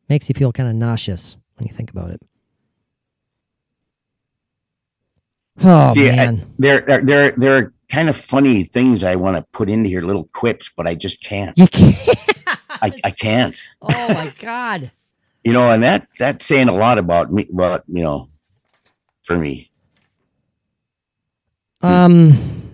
Makes 0.10 0.30
you 0.30 0.34
feel 0.34 0.52
kind 0.52 0.70
of 0.70 0.76
nauseous 0.76 1.38
when 1.58 1.68
you 1.68 1.74
think 1.74 1.92
about 1.92 2.12
it. 2.12 2.22
Oh 5.64 5.94
See, 5.94 6.10
man. 6.10 6.54
there 6.60 6.82
there 6.82 7.02
there 7.02 7.32
there 7.32 7.56
are 7.58 7.74
kind 7.90 8.10
of 8.10 8.16
funny 8.16 8.64
things 8.64 9.04
I 9.04 9.16
want 9.16 9.38
to 9.38 9.42
put 9.54 9.70
into 9.70 9.90
here, 9.90 10.02
little 10.02 10.26
quips, 10.34 10.70
but 10.76 10.88
I 10.88 10.94
just 10.96 11.22
can't. 11.24 11.58
you 11.58 11.68
can't. 11.68 11.98
I, 12.70 12.92
I 13.04 13.12
can't. 13.12 13.60
Oh 13.82 14.14
my 14.14 14.34
god. 14.40 14.92
You 15.48 15.54
know, 15.54 15.72
and 15.72 15.82
that 15.82 16.10
that's 16.20 16.46
saying 16.46 16.68
a 16.68 16.74
lot 16.74 16.98
about 16.98 17.32
me. 17.32 17.48
About 17.50 17.86
you 17.88 18.04
know, 18.04 18.28
for 19.22 19.38
me. 19.38 19.72
Um, 21.82 22.74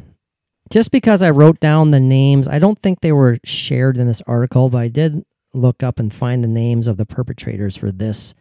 just 0.72 0.90
because 0.90 1.22
I 1.22 1.30
wrote 1.30 1.60
down 1.60 1.92
the 1.92 2.00
names, 2.00 2.48
I 2.48 2.58
don't 2.58 2.80
think 2.80 3.02
they 3.02 3.12
were 3.12 3.38
shared 3.44 4.00
in 4.00 4.08
this 4.08 4.24
article, 4.26 4.70
but 4.70 4.80
I 4.80 4.88
did 4.88 5.24
look 5.54 5.84
up 5.84 6.00
and 6.00 6.12
find 6.12 6.44
the 6.44 6.48
names 6.48 6.88
of 6.88 6.98
the 6.98 7.06
perpetrators 7.06 7.78
for 7.78 7.92
this. 7.92 8.34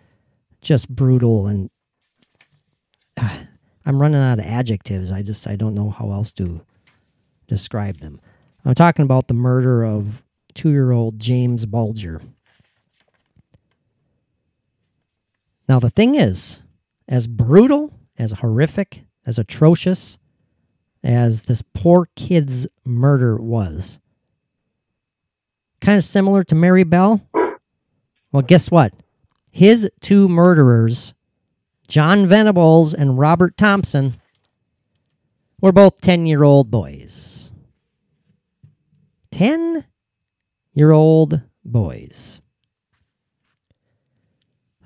Just 0.63 0.89
brutal 0.89 1.47
and 1.47 1.69
Ah, 3.19 3.39
I'm 3.85 4.01
running 4.01 4.23
out 4.23 4.39
of 4.39 4.47
adjectives. 4.47 5.13
I 5.13 5.21
just 5.21 5.47
I 5.47 5.57
don't 5.57 5.75
know 5.75 5.91
how 5.91 6.11
else 6.11 6.33
to 6.33 6.63
describe 7.49 7.99
them. 7.99 8.19
I'm 8.65 8.75
talking 8.75 9.03
about 9.03 9.29
the 9.29 9.35
murder 9.35 9.85
of 9.85 10.23
two-year-old 10.55 11.19
James 11.19 11.67
Bulger. 11.67 12.23
Now 15.69 15.79
the 15.79 15.91
thing 15.91 16.15
is, 16.15 16.63
as 17.09 17.27
brutal, 17.27 17.93
as 18.19 18.33
horrific, 18.33 19.05
as 19.27 19.39
atrocious 19.39 20.19
as 21.03 21.45
this 21.45 21.63
poor 21.75 22.09
kid's 22.15 22.67
murder 22.85 23.37
was. 23.37 23.99
Kind 25.81 25.99
of 25.99 26.05
similar 26.05 26.45
to 26.45 26.55
Mary 26.55 26.85
Bell. 26.85 27.21
Well, 28.31 28.43
guess 28.43 28.71
what? 28.71 28.95
His 29.51 29.91
two 30.01 30.29
murderers, 30.29 31.13
John 31.89 32.27
Venables 32.27 32.95
and 32.95 33.19
Robert 33.19 33.57
Thompson, 33.57 34.15
were 35.61 35.73
both 35.73 36.01
10 36.01 36.27
year 36.27 36.45
old 36.45 36.71
boys. 36.71 37.51
10 39.33 39.85
year 40.75 40.93
old 40.93 41.41
boys. 41.65 42.42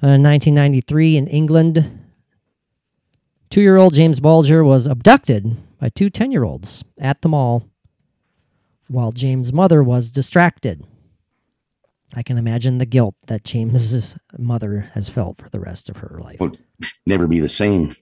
Uh, 0.07 0.15
1993 0.15 1.17
in 1.17 1.27
England, 1.27 2.07
Two 3.51 3.61
year 3.61 3.77
old 3.77 3.95
James 3.95 4.21
Bulger 4.21 4.63
was 4.63 4.87
abducted 4.87 5.57
by 5.79 5.89
two 5.89 6.11
10 6.11 6.31
year 6.31 6.45
olds 6.45 6.85
at 6.99 7.23
the 7.23 7.29
mall 7.29 7.69
while 8.89 9.13
James' 9.13 9.53
mother 9.53 9.83
was 9.83 10.11
distracted. 10.11 10.85
I 12.15 12.23
can 12.23 12.39
imagine 12.39 12.79
the 12.79 12.87
guilt 12.87 13.15
that 13.27 13.45
James's 13.45 14.17
mother 14.39 14.91
has 14.95 15.09
felt 15.09 15.39
for 15.39 15.49
the 15.49 15.59
rest 15.59 15.89
of 15.89 15.97
her 15.99 16.21
life. 16.23 16.39
Will 16.39 16.53
never 17.05 17.27
be 17.27 17.41
the 17.41 17.49
same. 17.49 17.97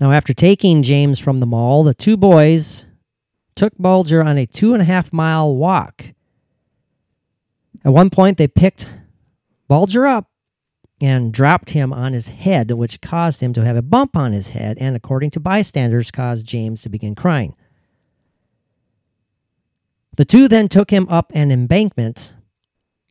Now, 0.00 0.12
after 0.12 0.34
taking 0.34 0.82
James 0.82 1.18
from 1.18 1.38
the 1.38 1.46
mall, 1.46 1.82
the 1.82 1.94
two 1.94 2.16
boys 2.16 2.86
took 3.54 3.76
Bulger 3.78 4.22
on 4.22 4.36
a 4.36 4.46
two 4.46 4.72
and 4.72 4.82
a 4.82 4.86
half 4.86 5.12
mile 5.12 5.54
walk. 5.54 6.06
At 7.84 7.92
one 7.92 8.10
point, 8.10 8.36
they 8.36 8.48
picked 8.48 8.86
Bulger 9.70 10.04
up 10.04 10.28
and 11.00 11.32
dropped 11.32 11.70
him 11.70 11.92
on 11.92 12.12
his 12.12 12.26
head, 12.26 12.72
which 12.72 13.00
caused 13.00 13.40
him 13.40 13.52
to 13.52 13.64
have 13.64 13.76
a 13.76 13.82
bump 13.82 14.16
on 14.16 14.32
his 14.32 14.48
head, 14.48 14.76
and 14.80 14.96
according 14.96 15.30
to 15.30 15.38
bystanders, 15.38 16.10
caused 16.10 16.44
James 16.44 16.82
to 16.82 16.88
begin 16.88 17.14
crying. 17.14 17.54
The 20.16 20.24
two 20.24 20.48
then 20.48 20.68
took 20.68 20.90
him 20.90 21.06
up 21.08 21.30
an 21.36 21.52
embankment 21.52 22.34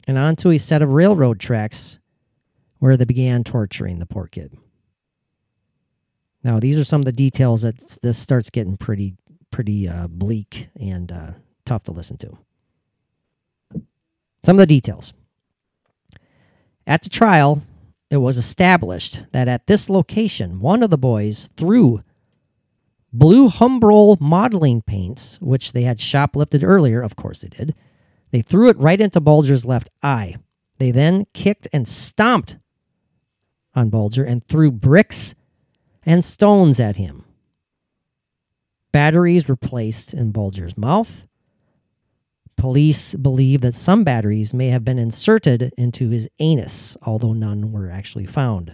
and 0.06 0.18
onto 0.18 0.50
a 0.50 0.58
set 0.58 0.82
of 0.82 0.92
railroad 0.92 1.40
tracks 1.40 1.98
where 2.80 2.98
they 2.98 3.06
began 3.06 3.46
torturing 3.46 4.00
the 4.00 4.06
poor 4.06 4.28
kid. 4.28 4.54
Now, 6.44 6.60
these 6.60 6.78
are 6.78 6.84
some 6.84 7.00
of 7.00 7.06
the 7.06 7.14
details 7.14 7.62
that 7.62 8.00
this 8.02 8.18
starts 8.18 8.50
getting 8.50 8.76
pretty, 8.76 9.16
pretty 9.50 9.88
uh, 9.88 10.10
bleak 10.10 10.68
and 10.78 11.10
uh, 11.10 11.32
tough 11.64 11.84
to 11.84 11.94
listen 11.94 12.18
to. 12.18 12.38
Some 14.44 14.58
of 14.58 14.60
the 14.60 14.66
details. 14.66 15.14
At 16.90 17.04
the 17.04 17.10
trial, 17.10 17.62
it 18.10 18.18
was 18.18 18.40
established 18.40 19.22
that 19.32 19.48
at 19.48 19.68
this 19.68 19.92
location, 19.92 20.60
one 20.60 20.82
of 20.82 20.90
the 20.90 20.98
boys 20.98 21.52
threw 21.56 22.02
blue 23.14 23.48
Humbrol 23.48 24.20
modeling 24.20 24.82
paints, 24.82 25.38
which 25.40 25.74
they 25.74 25.84
had 25.84 26.00
shoplifted 26.00 26.64
earlier. 26.64 27.04
Of 27.04 27.16
course, 27.16 27.42
they 27.42 27.50
did. 27.50 27.76
They 28.32 28.42
threw 28.42 28.70
it 28.70 28.78
right 28.80 29.00
into 29.00 29.22
Bulger's 29.22 29.66
left 29.66 29.92
eye. 30.02 30.38
They 30.80 30.90
then 30.90 31.28
kicked 31.32 31.68
and 31.72 31.88
stomped 31.88 32.58
on 33.76 33.92
Bulger 33.92 34.24
and 34.24 34.44
threw 34.44 34.72
bricks 34.72 35.36
and 36.02 36.26
stones 36.26 36.80
at 36.80 36.96
him. 36.96 37.24
Batteries 38.92 39.48
were 39.48 39.56
placed 39.56 40.16
in 40.16 40.32
Bulger's 40.32 40.76
mouth. 40.76 41.28
Police 42.60 43.16
believe 43.16 43.62
that 43.62 43.74
some 43.74 44.04
batteries 44.04 44.54
may 44.54 44.68
have 44.68 44.84
been 44.84 45.00
inserted 45.00 45.72
into 45.78 46.10
his 46.10 46.28
anus, 46.40 46.98
although 47.02 47.32
none 47.32 47.72
were 47.72 47.90
actually 47.90 48.26
found. 48.26 48.74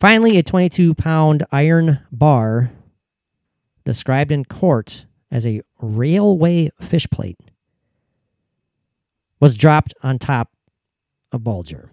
Finally, 0.00 0.38
a 0.38 0.42
22 0.42 0.94
pound 0.94 1.44
iron 1.52 2.00
bar, 2.10 2.72
described 3.84 4.32
in 4.32 4.46
court 4.46 5.04
as 5.30 5.46
a 5.46 5.60
railway 5.78 6.70
fish 6.80 7.06
plate, 7.10 7.38
was 9.38 9.54
dropped 9.54 9.92
on 10.02 10.18
top 10.18 10.52
of 11.32 11.44
Bulger. 11.44 11.90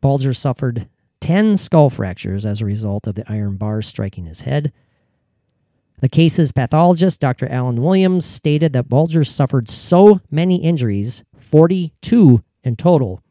Bulger 0.00 0.32
suffered 0.32 0.88
10 1.20 1.58
skull 1.58 1.90
fractures 1.90 2.46
as 2.46 2.62
a 2.62 2.66
result 2.66 3.06
of 3.06 3.14
the 3.14 3.30
iron 3.30 3.56
bar 3.56 3.82
striking 3.82 4.24
his 4.24 4.40
head. 4.40 4.72
The 6.00 6.08
case's 6.08 6.52
pathologist, 6.52 7.20
Dr. 7.20 7.50
Alan 7.50 7.82
Williams, 7.82 8.26
stated 8.26 8.72
that 8.74 8.88
Bulger 8.88 9.24
suffered 9.24 9.70
so 9.70 10.20
many 10.30 10.56
injuries, 10.62 11.24
42 11.34 12.42
in 12.62 12.76
total, 12.76 13.22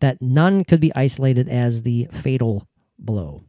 that 0.00 0.20
none 0.20 0.64
could 0.64 0.80
be 0.80 0.94
isolated 0.94 1.48
as 1.48 1.82
the 1.82 2.08
fatal 2.12 2.68
blow. 2.98 3.44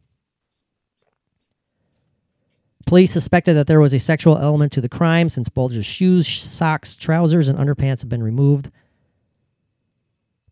Police 2.86 3.10
suspected 3.10 3.52
that 3.52 3.66
there 3.66 3.80
was 3.80 3.92
a 3.92 3.98
sexual 3.98 4.38
element 4.38 4.72
to 4.72 4.80
the 4.80 4.88
crime 4.88 5.28
since 5.28 5.50
Bulger's 5.50 5.84
shoes, 5.84 6.26
socks, 6.26 6.96
trousers, 6.96 7.50
and 7.50 7.58
underpants 7.58 8.00
had 8.00 8.08
been 8.08 8.22
removed. 8.22 8.70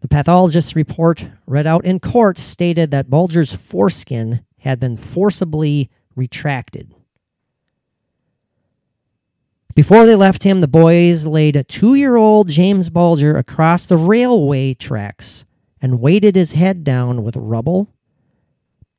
The 0.02 0.08
pathologist's 0.08 0.76
report, 0.76 1.26
read 1.46 1.66
out 1.66 1.86
in 1.86 1.98
court, 1.98 2.38
stated 2.38 2.90
that 2.90 3.08
Bulger's 3.08 3.54
foreskin 3.54 4.44
had 4.58 4.78
been 4.78 4.98
forcibly 4.98 5.88
retracted. 6.14 6.94
Before 9.76 10.06
they 10.06 10.16
left 10.16 10.42
him, 10.42 10.62
the 10.62 10.68
boys 10.68 11.26
laid 11.26 11.62
two 11.68 11.96
year 11.96 12.16
old 12.16 12.48
James 12.48 12.88
Bulger 12.88 13.36
across 13.36 13.84
the 13.84 13.98
railway 13.98 14.72
tracks 14.72 15.44
and 15.82 16.00
weighted 16.00 16.34
his 16.34 16.52
head 16.52 16.82
down 16.82 17.22
with 17.22 17.36
rubble 17.36 17.92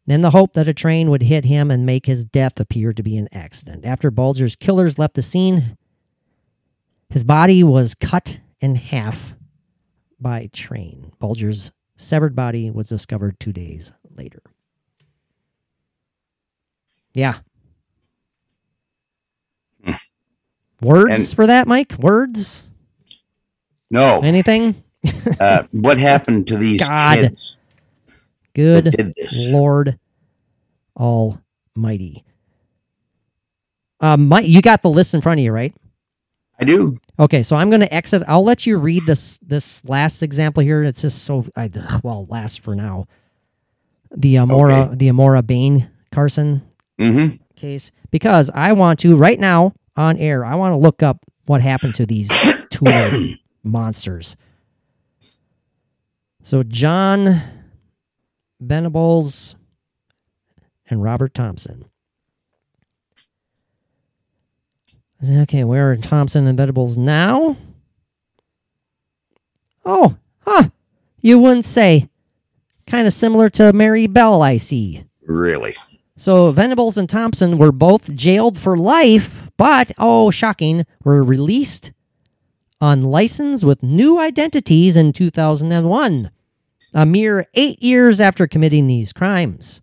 in 0.06 0.22
the 0.22 0.30
hope 0.30 0.54
that 0.54 0.68
a 0.68 0.76
train 0.76 1.10
would 1.10 1.24
hit 1.24 1.46
him 1.46 1.72
and 1.72 1.84
make 1.84 2.06
his 2.06 2.24
death 2.24 2.60
appear 2.60 2.94
to 2.94 3.02
be 3.02 3.18
an 3.18 3.28
accident. 3.32 3.86
After 3.86 4.12
Bulger's 4.12 4.56
killers 4.56 5.00
left 5.00 5.16
the 5.16 5.24
scene, 5.24 5.78
his 7.10 7.24
body 7.24 7.64
was 7.64 7.96
cut 7.96 8.40
in 8.62 8.76
half 8.76 9.34
by 10.20 10.48
train. 10.54 11.12
Bulger's 11.18 11.72
severed 11.96 12.36
body 12.36 12.70
was 12.70 12.88
discovered 12.88 13.40
two 13.40 13.52
days 13.52 13.94
later. 14.16 14.44
Yeah. 17.16 17.40
Words 20.82 21.12
And- 21.30 21.36
for 21.36 21.48
that, 21.48 21.68
Mike? 21.68 21.96
Words? 22.00 22.68
No. 23.90 24.20
Anything? 24.22 24.84
Uh, 25.40 25.64
what 25.72 25.98
happened 25.98 26.48
to 26.48 26.58
these 26.58 26.86
God. 26.86 27.20
kids 27.20 27.58
Good? 28.54 29.14
Lord 29.46 29.98
Almighty. 30.98 32.24
Um, 34.00 34.28
Mike, 34.28 34.48
you 34.48 34.62
got 34.62 34.82
the 34.82 34.90
list 34.90 35.14
in 35.14 35.22
front 35.22 35.40
of 35.40 35.44
you, 35.44 35.52
right? 35.52 35.74
I 36.60 36.66
do. 36.66 36.98
Okay, 37.20 37.44
so 37.44 37.56
I'm 37.56 37.70
going 37.70 37.82
to 37.82 37.94
exit. 37.94 38.24
I'll 38.28 38.44
let 38.44 38.66
you 38.66 38.78
read 38.78 39.06
this 39.06 39.38
this 39.40 39.84
last 39.86 40.22
example 40.24 40.62
here. 40.64 40.84
It's 40.84 41.02
just 41.02 41.24
so 41.24 41.46
I 41.56 41.70
well 42.04 42.26
last 42.30 42.60
for 42.62 42.76
now. 42.76 43.06
The 44.16 44.36
Amora 44.36 44.88
Okay. 44.88 44.96
the 44.96 45.08
Amora 45.10 45.46
Bain 45.46 45.90
Carson 46.12 46.64
Mm-hmm. 47.00 47.36
case 47.56 47.92
because 48.10 48.50
I 48.56 48.74
want 48.74 49.00
to 49.02 49.16
right 49.16 49.40
now 49.40 49.74
on 49.98 50.18
air. 50.18 50.46
I 50.46 50.56
want 50.56 50.74
to 50.74 50.78
look 50.78 51.04
up 51.04 51.26
what 51.46 51.62
happened 51.62 51.96
to 51.96 52.06
these 52.06 52.30
two 52.70 53.36
monsters. 53.64 54.38
So 56.44 56.64
John 56.64 57.42
Venables 58.62 59.56
and 60.90 61.04
Robert 61.04 61.34
Thompson. 61.34 61.86
Okay, 65.28 65.64
where 65.64 65.92
are 65.92 65.98
Thompson 65.98 66.46
and 66.46 66.58
Venables 66.58 66.98
now? 66.98 67.58
Oh, 69.84 70.16
huh. 70.42 70.70
You 71.22 71.40
wouldn't 71.40 71.66
say. 71.66 72.08
Kind 72.86 73.08
of 73.08 73.14
similar 73.14 73.50
to 73.50 73.74
Mary 73.74 74.08
Bell, 74.08 74.42
I 74.42 74.58
see. 74.58 75.04
Really? 75.26 75.76
So 76.18 76.52
Venables 76.52 76.98
and 76.98 77.10
Thompson 77.10 77.58
were 77.58 77.72
both 77.72 78.14
jailed 78.16 78.58
for 78.58 78.78
life, 78.78 79.47
but 79.58 79.92
oh, 79.98 80.32
shocking, 80.32 80.86
were 81.04 81.24
released 81.24 81.92
on 82.80 83.02
license 83.02 83.64
with 83.64 83.82
new 83.84 84.20
identities 84.20 84.96
in 84.96 85.12
2001, 85.12 86.32
a 86.94 87.06
mere 87.06 87.46
eight 87.56 87.82
years 87.82 88.22
after 88.22 88.48
committing 88.48 88.88
these 88.88 89.12
crimes. 89.12 89.82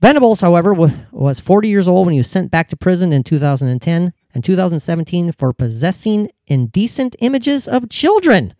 Venables, 0.00 0.40
however, 0.40 0.72
was 1.12 1.40
40 1.40 1.68
years 1.68 1.86
old 1.86 2.06
when 2.06 2.14
he 2.14 2.20
was 2.20 2.30
sent 2.30 2.50
back 2.50 2.68
to 2.68 2.76
prison 2.76 3.12
in 3.12 3.22
2010 3.22 4.14
and 4.32 4.44
2017 4.44 5.32
for 5.32 5.52
possessing 5.52 6.30
indecent 6.46 7.14
images 7.20 7.68
of 7.68 7.90
children. 7.90 8.54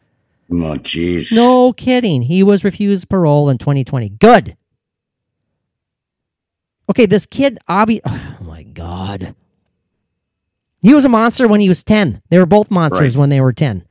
Oh, 0.52 0.76
jeez. 0.76 1.32
No 1.32 1.72
kidding. 1.72 2.22
He 2.22 2.42
was 2.42 2.64
refused 2.64 3.08
parole 3.08 3.48
in 3.48 3.56
2020. 3.56 4.10
Good. 4.10 4.56
Okay, 6.90 7.06
this 7.06 7.24
kid, 7.26 7.58
obvi- 7.68 8.00
Oh 8.06 8.36
my 8.42 8.62
God. 8.64 9.34
He 10.82 10.92
was 10.94 11.04
a 11.04 11.08
monster 11.10 11.46
when 11.46 11.60
he 11.60 11.68
was 11.68 11.82
10. 11.84 12.22
They 12.30 12.38
were 12.38 12.46
both 12.46 12.70
monsters 12.70 13.14
Right. 13.16 13.20
when 13.20 13.28
they 13.30 13.40
were 13.40 13.52
10. 13.52 13.84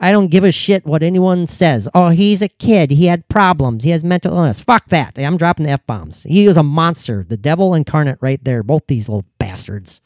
I 0.00 0.10
don't 0.10 0.28
give 0.32 0.42
a 0.42 0.50
shit 0.50 0.84
what 0.84 1.02
anyone 1.02 1.46
says. 1.46 1.88
Oh, 1.94 2.08
he's 2.08 2.42
a 2.42 2.48
kid. 2.48 2.90
He 2.90 3.06
had 3.06 3.28
problems. 3.28 3.84
He 3.84 3.90
has 3.90 4.02
mental 4.02 4.36
illness. 4.36 4.58
Fuck 4.58 4.86
that. 4.86 5.16
I'm 5.16 5.36
dropping 5.36 5.66
the 5.66 5.72
F 5.72 5.86
bombs. 5.86 6.24
He 6.24 6.46
was 6.48 6.56
a 6.56 6.62
monster. 6.64 7.24
The 7.28 7.36
devil 7.36 7.74
incarnate 7.74 8.18
right 8.20 8.42
there. 8.42 8.62
Both 8.64 8.86
these 8.88 9.08
little 9.08 9.24
bastards. 9.38 10.00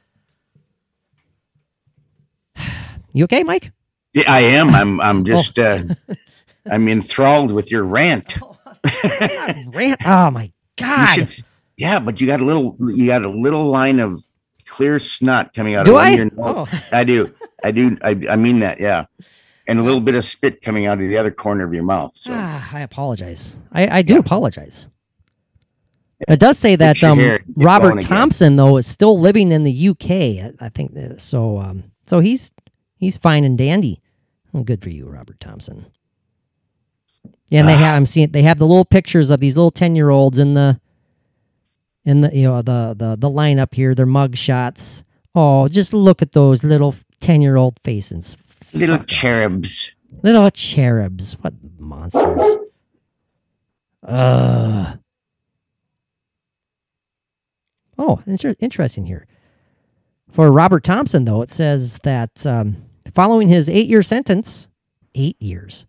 You 3.13 3.25
okay, 3.25 3.43
Mike? 3.45 3.73
Yeah, 4.13 4.25
I 4.31 4.41
am. 4.41 4.75
I'm. 4.75 5.01
I'm 5.01 5.25
just. 5.25 5.59
Uh, 5.59 5.85
Oh. 6.11 6.15
I'm 6.71 6.87
enthralled 6.89 7.51
with 7.53 7.71
your 7.71 7.85
rant. 7.85 8.37
Rant. 9.69 10.01
Oh 10.05 10.31
my 10.31 10.45
You 10.45 10.51
God. 10.77 11.07
should- 11.15 11.45
yeah, 11.77 11.99
but 12.01 12.21
you 12.21 12.27
got 12.27 12.41
a 12.41 12.45
little. 12.45 12.77
You 12.81 13.07
got 13.07 13.25
a 13.25 13.29
little 13.29 13.67
line 13.67 14.01
of 14.01 14.23
clear 14.65 14.99
snot 14.99 15.53
coming 15.55 15.75
out 15.75 15.87
Do 15.87 15.97
of 15.97 16.03
I? 16.03 16.11
your 16.15 16.25
nose. 16.27 16.33
Oh. 16.39 16.67
I 16.93 17.05
do. 17.05 17.33
I 17.63 17.71
do. 17.71 17.97
I, 18.03 18.21
I 18.31 18.37
mean 18.37 18.61
that. 18.61 18.81
Yeah, 18.81 19.07
and 19.67 19.79
a 19.79 19.83
little 19.83 20.01
bit 20.01 20.15
of 20.15 20.25
spit 20.25 20.63
coming 20.63 20.87
out 20.87 21.01
of 21.01 21.09
the 21.09 21.17
other 21.19 21.31
corner 21.31 21.65
of 21.65 21.73
your 21.75 21.85
mouth. 21.85 22.13
So 22.15 22.33
Ah, 22.35 22.69
I 22.73 22.81
apologize. 22.81 23.57
I, 23.73 23.99
I 23.99 24.03
do 24.03 24.15
Yeah. 24.15 24.21
apologize. 24.21 24.87
It 26.29 26.41
does 26.41 26.59
say 26.59 26.77
that 26.77 27.05
um, 27.05 27.19
hair, 27.19 27.41
Robert 27.57 27.89
going 27.89 27.99
again. 27.99 28.09
Thompson 28.09 28.57
though 28.57 28.79
is 28.79 28.87
still 28.87 29.19
living 29.21 29.53
in 29.53 29.65
the 29.65 29.89
UK. 29.91 30.11
I, 30.11 30.53
I 30.61 30.69
think 30.71 30.97
uh, 30.97 31.19
so. 31.19 31.59
Um, 31.59 31.85
so 32.07 32.21
he's 32.21 32.53
he's 32.97 33.17
fine 33.19 33.45
and 33.45 33.59
dandy. 33.59 34.01
Well, 34.53 34.63
good 34.65 34.83
for 34.83 34.89
you, 34.89 35.07
Robert 35.09 35.39
Thompson. 35.41 35.85
Yeah, 37.51 37.61
and 37.61 37.69
they 37.69 37.75
have 37.77 37.95
I'm 37.97 38.07
seeing 38.07 38.31
they 38.33 38.43
have 38.43 38.59
the 38.59 38.67
little 38.67 38.87
pictures 38.87 39.29
of 39.31 39.41
these 39.41 39.57
little 39.57 39.71
ten 39.71 39.95
year 39.95 40.09
olds 40.09 40.39
in 40.39 40.55
the 40.55 40.81
in 42.07 42.23
the 42.23 42.35
you 42.35 42.45
know 42.45 42.63
the 42.63 42.95
the 42.97 43.17
the 43.17 43.29
lineup 43.29 43.75
here. 43.75 43.95
Their 43.95 44.07
mug 44.07 44.37
shots. 44.37 45.03
Oh, 45.35 45.69
just 45.69 45.93
look 45.93 46.23
at 46.23 46.33
those 46.33 46.65
little 46.65 46.95
ten 47.21 47.43
year 47.43 47.57
old 47.57 47.79
faces. 47.85 48.39
little 48.73 48.99
cherubs. 49.05 49.93
Little 50.23 50.51
cherubs. 50.51 51.35
What 51.43 51.53
monsters. 51.79 52.57
Ugh. 54.07 54.99
Oh, 57.99 58.23
inter- 58.27 58.55
interesting 58.61 59.07
here. 59.07 59.27
For 60.31 60.53
Robert 60.53 60.85
Thompson, 60.85 61.25
though, 61.25 61.43
it 61.43 61.51
says 61.51 61.99
that 62.03 62.47
um, 62.47 62.77
following 63.15 63.49
his 63.49 63.69
eight 63.69 63.89
year 63.89 64.03
sentence, 64.03 64.69
eight 65.15 65.41
years, 65.41 65.87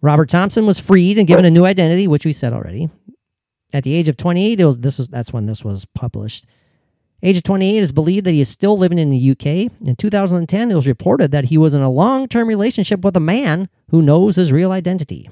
Robert 0.00 0.28
Thompson 0.30 0.64
was 0.64 0.78
freed 0.78 1.18
and 1.18 1.26
given 1.26 1.44
a 1.44 1.50
new 1.50 1.64
identity, 1.64 2.06
which 2.06 2.24
we 2.24 2.32
said 2.32 2.52
already. 2.52 2.88
At 3.72 3.84
the 3.84 3.94
age 3.94 4.08
of 4.08 4.16
28, 4.16 4.60
it 4.60 4.64
was, 4.64 4.78
this 4.80 4.98
was 4.98 5.08
that's 5.08 5.32
when 5.32 5.46
this 5.46 5.64
was 5.64 5.84
published. 5.94 6.46
Age 7.22 7.36
of 7.36 7.42
28 7.44 7.78
is 7.78 7.92
believed 7.92 8.26
that 8.26 8.32
he 8.32 8.40
is 8.40 8.48
still 8.48 8.76
living 8.76 8.98
in 8.98 9.10
the 9.10 9.30
UK. 9.30 9.70
In 9.86 9.94
2010, 9.96 10.70
it 10.70 10.74
was 10.74 10.86
reported 10.86 11.30
that 11.30 11.46
he 11.46 11.56
was 11.56 11.72
in 11.72 11.80
a 11.80 11.90
long 11.90 12.26
term 12.26 12.48
relationship 12.48 13.02
with 13.04 13.16
a 13.16 13.20
man 13.20 13.68
who 13.90 14.02
knows 14.02 14.36
his 14.36 14.52
real 14.52 14.72
identity. 14.72 15.30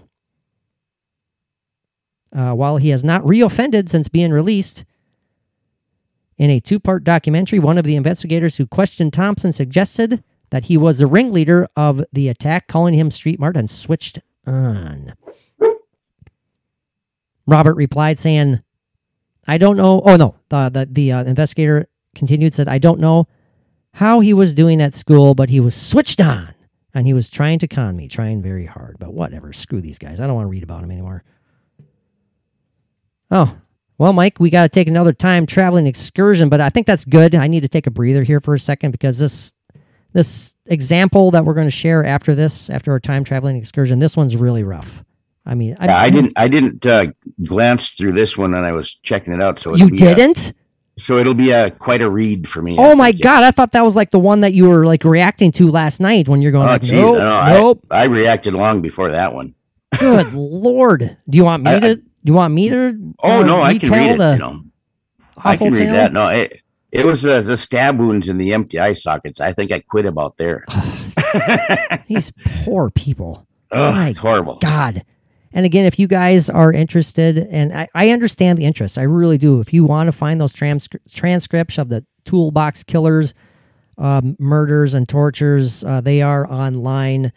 Uh, 2.32 2.52
while 2.52 2.76
he 2.76 2.90
has 2.90 3.02
not 3.02 3.22
reoffended 3.24 3.88
since 3.88 4.06
being 4.08 4.30
released, 4.30 4.84
in 6.38 6.48
a 6.48 6.60
two 6.60 6.80
part 6.80 7.04
documentary, 7.04 7.58
one 7.58 7.76
of 7.76 7.84
the 7.84 7.96
investigators 7.96 8.56
who 8.56 8.66
questioned 8.66 9.12
Thompson 9.12 9.52
suggested 9.52 10.24
that 10.50 10.64
he 10.64 10.76
was 10.76 10.98
the 10.98 11.06
ringleader 11.06 11.68
of 11.76 12.02
the 12.12 12.28
attack, 12.28 12.66
calling 12.68 12.94
him 12.94 13.10
Street 13.10 13.38
Mart 13.38 13.56
and 13.56 13.68
switched 13.68 14.20
on. 14.46 15.12
Robert 17.50 17.74
replied, 17.74 18.18
saying, 18.18 18.62
I 19.46 19.58
don't 19.58 19.76
know. 19.76 20.00
Oh, 20.04 20.16
no. 20.16 20.36
The, 20.48 20.70
the, 20.70 20.88
the 20.90 21.12
uh, 21.12 21.24
investigator 21.24 21.88
continued, 22.14 22.54
said, 22.54 22.68
I 22.68 22.78
don't 22.78 23.00
know 23.00 23.26
how 23.94 24.20
he 24.20 24.32
was 24.32 24.54
doing 24.54 24.80
at 24.80 24.94
school, 24.94 25.34
but 25.34 25.50
he 25.50 25.58
was 25.58 25.74
switched 25.74 26.20
on. 26.20 26.54
And 26.94 27.06
he 27.06 27.12
was 27.12 27.30
trying 27.30 27.60
to 27.60 27.68
con 27.68 27.96
me, 27.96 28.08
trying 28.08 28.42
very 28.42 28.66
hard. 28.66 28.96
But 28.98 29.12
whatever. 29.12 29.52
Screw 29.52 29.80
these 29.80 29.98
guys. 29.98 30.20
I 30.20 30.26
don't 30.26 30.34
want 30.34 30.46
to 30.46 30.50
read 30.50 30.64
about 30.64 30.82
him 30.82 30.90
anymore. 30.90 31.22
Oh, 33.30 33.56
well, 33.96 34.12
Mike, 34.12 34.40
we 34.40 34.50
got 34.50 34.62
to 34.62 34.68
take 34.68 34.88
another 34.88 35.12
time 35.12 35.46
traveling 35.46 35.86
excursion, 35.86 36.48
but 36.48 36.60
I 36.60 36.68
think 36.70 36.86
that's 36.86 37.04
good. 37.04 37.34
I 37.34 37.46
need 37.46 37.60
to 37.60 37.68
take 37.68 37.86
a 37.86 37.92
breather 37.92 38.24
here 38.24 38.40
for 38.40 38.54
a 38.54 38.58
second 38.58 38.90
because 38.92 39.18
this 39.18 39.54
this 40.12 40.56
example 40.66 41.30
that 41.30 41.44
we're 41.44 41.54
going 41.54 41.68
to 41.68 41.70
share 41.70 42.04
after 42.04 42.34
this, 42.34 42.68
after 42.70 42.90
our 42.90 42.98
time 42.98 43.22
traveling 43.22 43.56
excursion, 43.56 44.00
this 44.00 44.16
one's 44.16 44.36
really 44.36 44.64
rough. 44.64 45.04
I 45.50 45.54
mean, 45.56 45.76
Yeah, 45.82 45.98
I 45.98 46.08
didn't. 46.10 46.32
I 46.36 46.46
didn't 46.48 46.86
uh, 46.86 47.06
glance 47.42 47.90
through 47.90 48.12
this 48.12 48.38
one, 48.38 48.54
and 48.54 48.64
I 48.64 48.70
was 48.72 48.94
checking 49.02 49.34
it 49.34 49.42
out. 49.42 49.58
So 49.58 49.74
You 49.74 49.90
didn't? 49.90 50.52
so 50.96 51.16
it'll 51.16 51.34
be 51.34 51.50
a 51.50 51.70
quite 51.70 52.02
a 52.02 52.10
read 52.10 52.46
for 52.48 52.62
me. 52.62 52.76
Oh 52.78 52.92
I 52.92 52.94
my 52.94 53.10
think. 53.10 53.22
god! 53.22 53.42
I 53.42 53.50
thought 53.50 53.72
that 53.72 53.82
was 53.82 53.96
like 53.96 54.10
the 54.12 54.18
one 54.18 54.42
that 54.42 54.54
you 54.54 54.68
were 54.68 54.86
like 54.86 55.02
reacting 55.04 55.50
to 55.52 55.70
last 55.70 55.98
night 56.00 56.28
when 56.28 56.40
you're 56.40 56.52
going 56.52 56.68
Oh, 56.68 56.72
like, 56.72 56.82
geez, 56.82 56.92
nope, 56.92 57.18
no, 57.18 57.46
nope. 57.58 57.86
I, 57.90 58.04
reacted 58.06 58.54
long 58.54 58.80
before 58.80 59.10
that 59.10 59.34
one. 59.34 59.54
Good 59.98 60.32
lord! 60.34 61.16
Do 61.28 61.36
you 61.36 61.44
want 61.44 61.64
me 61.64 61.70
I- 61.72 61.76
I- 61.76 61.80
to? 61.80 61.94
Do 61.96 62.02
you 62.24 62.34
want 62.34 62.52
me 62.54 62.68
to? 62.68 63.14
Oh 63.22 63.40
uh, 63.40 63.44
no, 63.44 63.60
I 63.60 63.76
can 63.78 63.90
read 63.90 64.10
it. 64.12 64.18
the 64.18 64.32
You 64.34 64.38
know, 64.38 64.60
I 65.38 65.56
can 65.56 65.72
read 65.72 65.78
tale? 65.86 65.92
that. 65.94 66.12
No, 66.12 66.28
it, 66.28 66.60
it 66.92 67.04
was 67.06 67.22
the, 67.22 67.40
the 67.40 67.56
stab 67.56 67.98
wounds 67.98 68.28
in 68.28 68.36
the 68.38 68.52
empty 68.52 68.78
eye 68.78 68.92
sockets. 68.92 69.40
I 69.40 69.52
think 69.54 69.72
I 69.72 69.80
quit 69.80 70.04
about 70.06 70.36
there. 70.36 70.64
These 72.08 72.30
poor 72.64 72.90
people. 72.90 73.46
Ugh, 73.72 73.94
My 73.94 74.08
it's 74.08 74.18
horrible. 74.18 74.56
God. 74.56 75.02
And 75.52 75.66
again, 75.66 75.84
if 75.84 75.98
you 75.98 76.06
guys 76.06 76.48
are 76.48 76.72
interested, 76.72 77.38
and 77.38 77.72
I, 77.72 77.88
I 77.94 78.10
understand 78.10 78.58
the 78.58 78.64
interest, 78.64 78.98
I 78.98 79.02
really 79.02 79.38
do. 79.38 79.60
If 79.60 79.72
you 79.72 79.84
want 79.84 80.06
to 80.06 80.12
find 80.12 80.40
those 80.40 80.52
transcri- 80.52 81.00
transcripts 81.12 81.76
of 81.78 81.88
the 81.88 82.04
toolbox 82.24 82.84
killers, 82.84 83.34
um, 83.98 84.36
murders, 84.38 84.94
and 84.94 85.08
tortures, 85.08 85.82
uh, 85.84 86.00
they 86.00 86.22
are 86.22 86.50
online. 86.50 87.32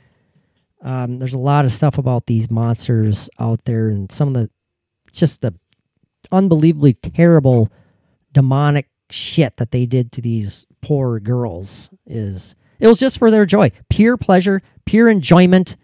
Um, 0.84 1.18
there's 1.18 1.34
a 1.34 1.40
lot 1.40 1.66
of 1.66 1.72
stuff 1.72 1.98
about 1.98 2.28
these 2.28 2.52
monsters 2.52 3.30
out 3.40 3.64
there, 3.66 3.90
and 3.90 4.12
some 4.12 4.28
of 4.30 4.34
the 4.36 4.50
just 5.12 5.42
the 5.42 5.54
unbelievably 6.32 6.94
terrible 6.96 7.72
demonic 8.34 8.90
shit 9.10 9.58
that 9.58 9.72
they 9.72 9.86
did 9.86 10.12
to 10.12 10.22
these 10.22 10.66
poor 10.82 11.20
girls 11.20 11.92
is 12.08 12.56
it 12.80 12.88
was 12.88 13.00
just 13.00 13.20
for 13.20 13.30
their 13.30 13.46
joy 13.46 13.70
pure 13.90 14.18
pleasure 14.18 14.62
pure 14.86 15.08
enjoyment 15.08 15.76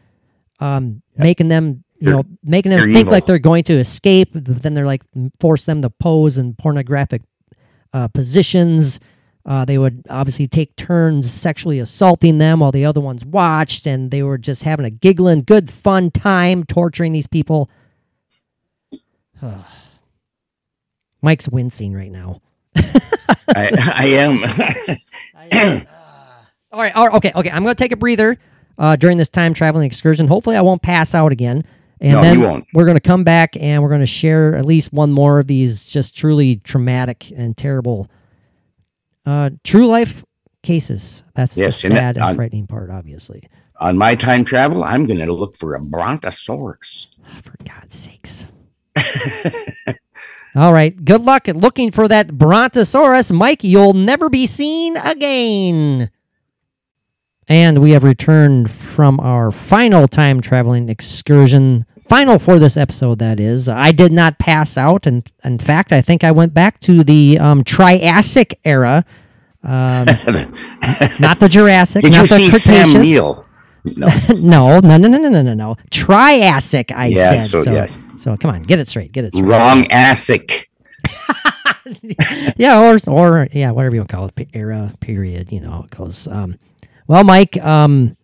um 0.59 1.01
making 1.15 1.47
them 1.47 1.83
you 1.99 2.09
know 2.09 2.23
making 2.43 2.71
them 2.71 2.79
think 2.81 2.97
evil. 2.97 3.11
like 3.11 3.25
they're 3.25 3.39
going 3.39 3.63
to 3.63 3.73
escape 3.73 4.29
but 4.33 4.61
then 4.61 4.73
they're 4.73 4.85
like 4.85 5.03
force 5.39 5.65
them 5.65 5.81
to 5.81 5.89
pose 5.89 6.37
in 6.37 6.53
pornographic 6.53 7.21
uh, 7.93 8.07
positions 8.07 8.99
uh, 9.45 9.65
they 9.65 9.77
would 9.77 10.03
obviously 10.09 10.47
take 10.47 10.75
turns 10.75 11.31
sexually 11.31 11.79
assaulting 11.79 12.37
them 12.37 12.59
while 12.59 12.71
the 12.71 12.85
other 12.85 13.01
ones 13.01 13.25
watched 13.25 13.87
and 13.87 14.11
they 14.11 14.21
were 14.23 14.37
just 14.37 14.63
having 14.63 14.85
a 14.85 14.89
giggling 14.89 15.41
good 15.43 15.69
fun 15.69 16.11
time 16.11 16.63
torturing 16.63 17.11
these 17.11 17.27
people 17.27 17.69
mike's 21.21 21.49
wincing 21.49 21.93
right 21.93 22.11
now 22.11 22.41
I, 23.55 23.93
I 23.95 24.05
am. 24.07 25.85
All 26.71 26.79
right, 26.79 26.95
all 26.95 27.07
right, 27.07 27.15
okay, 27.15 27.31
okay. 27.35 27.49
I'm 27.49 27.63
going 27.63 27.73
to 27.73 27.83
take 27.83 27.91
a 27.91 27.97
breather 27.97 28.37
uh, 28.77 28.95
during 28.95 29.17
this 29.17 29.31
time 29.31 29.55
traveling 29.55 29.87
excursion. 29.87 30.27
Hopefully, 30.27 30.55
I 30.55 30.61
won't 30.61 30.83
pass 30.83 31.15
out 31.15 31.31
again. 31.31 31.63
And 32.01 32.13
No, 32.13 32.21
then 32.21 32.39
you 32.39 32.45
won't. 32.45 32.65
we're 32.73 32.85
going 32.85 32.95
to 32.97 33.01
come 33.01 33.23
back 33.23 33.57
and 33.57 33.83
we're 33.83 33.89
going 33.89 33.99
to 34.01 34.05
share 34.05 34.55
at 34.55 34.65
least 34.65 34.93
one 34.93 35.11
more 35.11 35.39
of 35.39 35.47
these 35.47 35.85
just 35.85 36.15
truly 36.17 36.57
traumatic 36.57 37.31
and 37.35 37.57
terrible 37.57 38.07
uh, 39.25 39.49
true 39.63 39.85
life 39.85 40.23
cases. 40.63 41.23
That's 41.35 41.57
Yes, 41.57 41.81
the 41.81 41.89
sad 41.89 42.15
and 42.17 42.23
on- 42.25 42.35
frightening 42.35 42.67
part, 42.67 42.89
obviously. 42.89 43.43
On 43.81 43.97
my 43.97 44.13
time 44.15 44.43
travel, 44.45 44.83
I'm 44.83 45.05
going 45.05 45.19
to 45.19 45.31
look 45.33 45.55
for 45.57 45.75
a 45.75 45.79
brontosaurus. 45.81 47.07
For 47.43 47.55
God's 47.63 47.95
sakes. 47.95 48.45
All 50.55 50.73
right. 50.73 51.05
Good 51.05 51.21
luck 51.21 51.47
at 51.47 51.55
looking 51.55 51.91
for 51.91 52.07
that 52.07 52.37
Brontosaurus. 52.37 53.31
Mike, 53.31 53.63
you'll 53.63 53.93
never 53.93 54.29
be 54.29 54.47
seen 54.47 54.97
again. 54.97 56.09
And 57.49 57.81
we 57.81 57.91
have 57.91 58.03
returned 58.03 58.69
from 58.69 59.19
our 59.19 59.51
final 59.51 60.07
time 60.07 60.39
traveling 60.39 60.87
excursion. 60.87 61.85
Final 62.07 62.37
for 62.39 62.59
this 62.59 62.77
episode, 62.77 63.19
that 63.19 63.39
is. 63.39 63.67
I 63.67 63.91
did 63.91 64.11
not 64.11 64.37
pass 64.39 64.77
out. 64.77 65.05
And 65.07 65.29
in 65.43 65.57
fact, 65.59 65.91
I 65.91 66.01
think 66.01 66.23
I 66.23 66.31
went 66.31 66.53
back 66.53 66.79
to 66.81 67.03
the 67.03 67.37
um, 67.39 67.63
Triassic 67.63 68.59
era. 68.63 69.03
Um, 69.63 70.05
not 71.19 71.39
the 71.39 71.47
Jurassic, 71.49 72.03
Did 72.03 72.11
not 72.13 72.21
you 72.21 72.27
the 72.27 72.27
see 72.27 72.49
Cretaceous. 72.49 72.91
Sam 72.93 73.01
Neill? 73.01 73.45
No. 73.95 74.07
no, 74.29 74.79
no, 74.81 74.97
no, 74.97 75.07
no, 75.07 75.29
no, 75.29 75.41
no, 75.41 75.53
no. 75.53 75.75
Triassic, 75.89 76.91
I 76.91 77.07
Yeah, 77.07 77.29
said. 77.43 77.49
so, 77.49 77.63
So, 77.63 77.71
yeah. 77.73 77.87
so 78.17 78.37
come 78.37 78.53
on, 78.53 78.63
get 78.63 78.77
it 78.79 78.87
straight. 78.87 79.11
Get 79.13 79.23
it 79.25 79.33
straight. 79.33 79.47
Wrong 79.47 79.85
ASIC. 79.85 80.65
yeah, 82.57 82.79
or 82.81 82.97
or 83.07 83.47
yeah, 83.51 83.71
whatever 83.71 83.95
you 83.95 84.01
want 84.01 84.09
to 84.09 84.15
call 84.15 84.25
it, 84.37 84.49
era, 84.53 84.93
period. 84.99 85.51
You 85.51 85.61
know 85.61 85.83
it 85.85 85.95
goes. 85.95 86.27
Um, 86.27 86.57
well, 87.09 87.23
Mike, 87.23 87.57
um, 87.57 88.15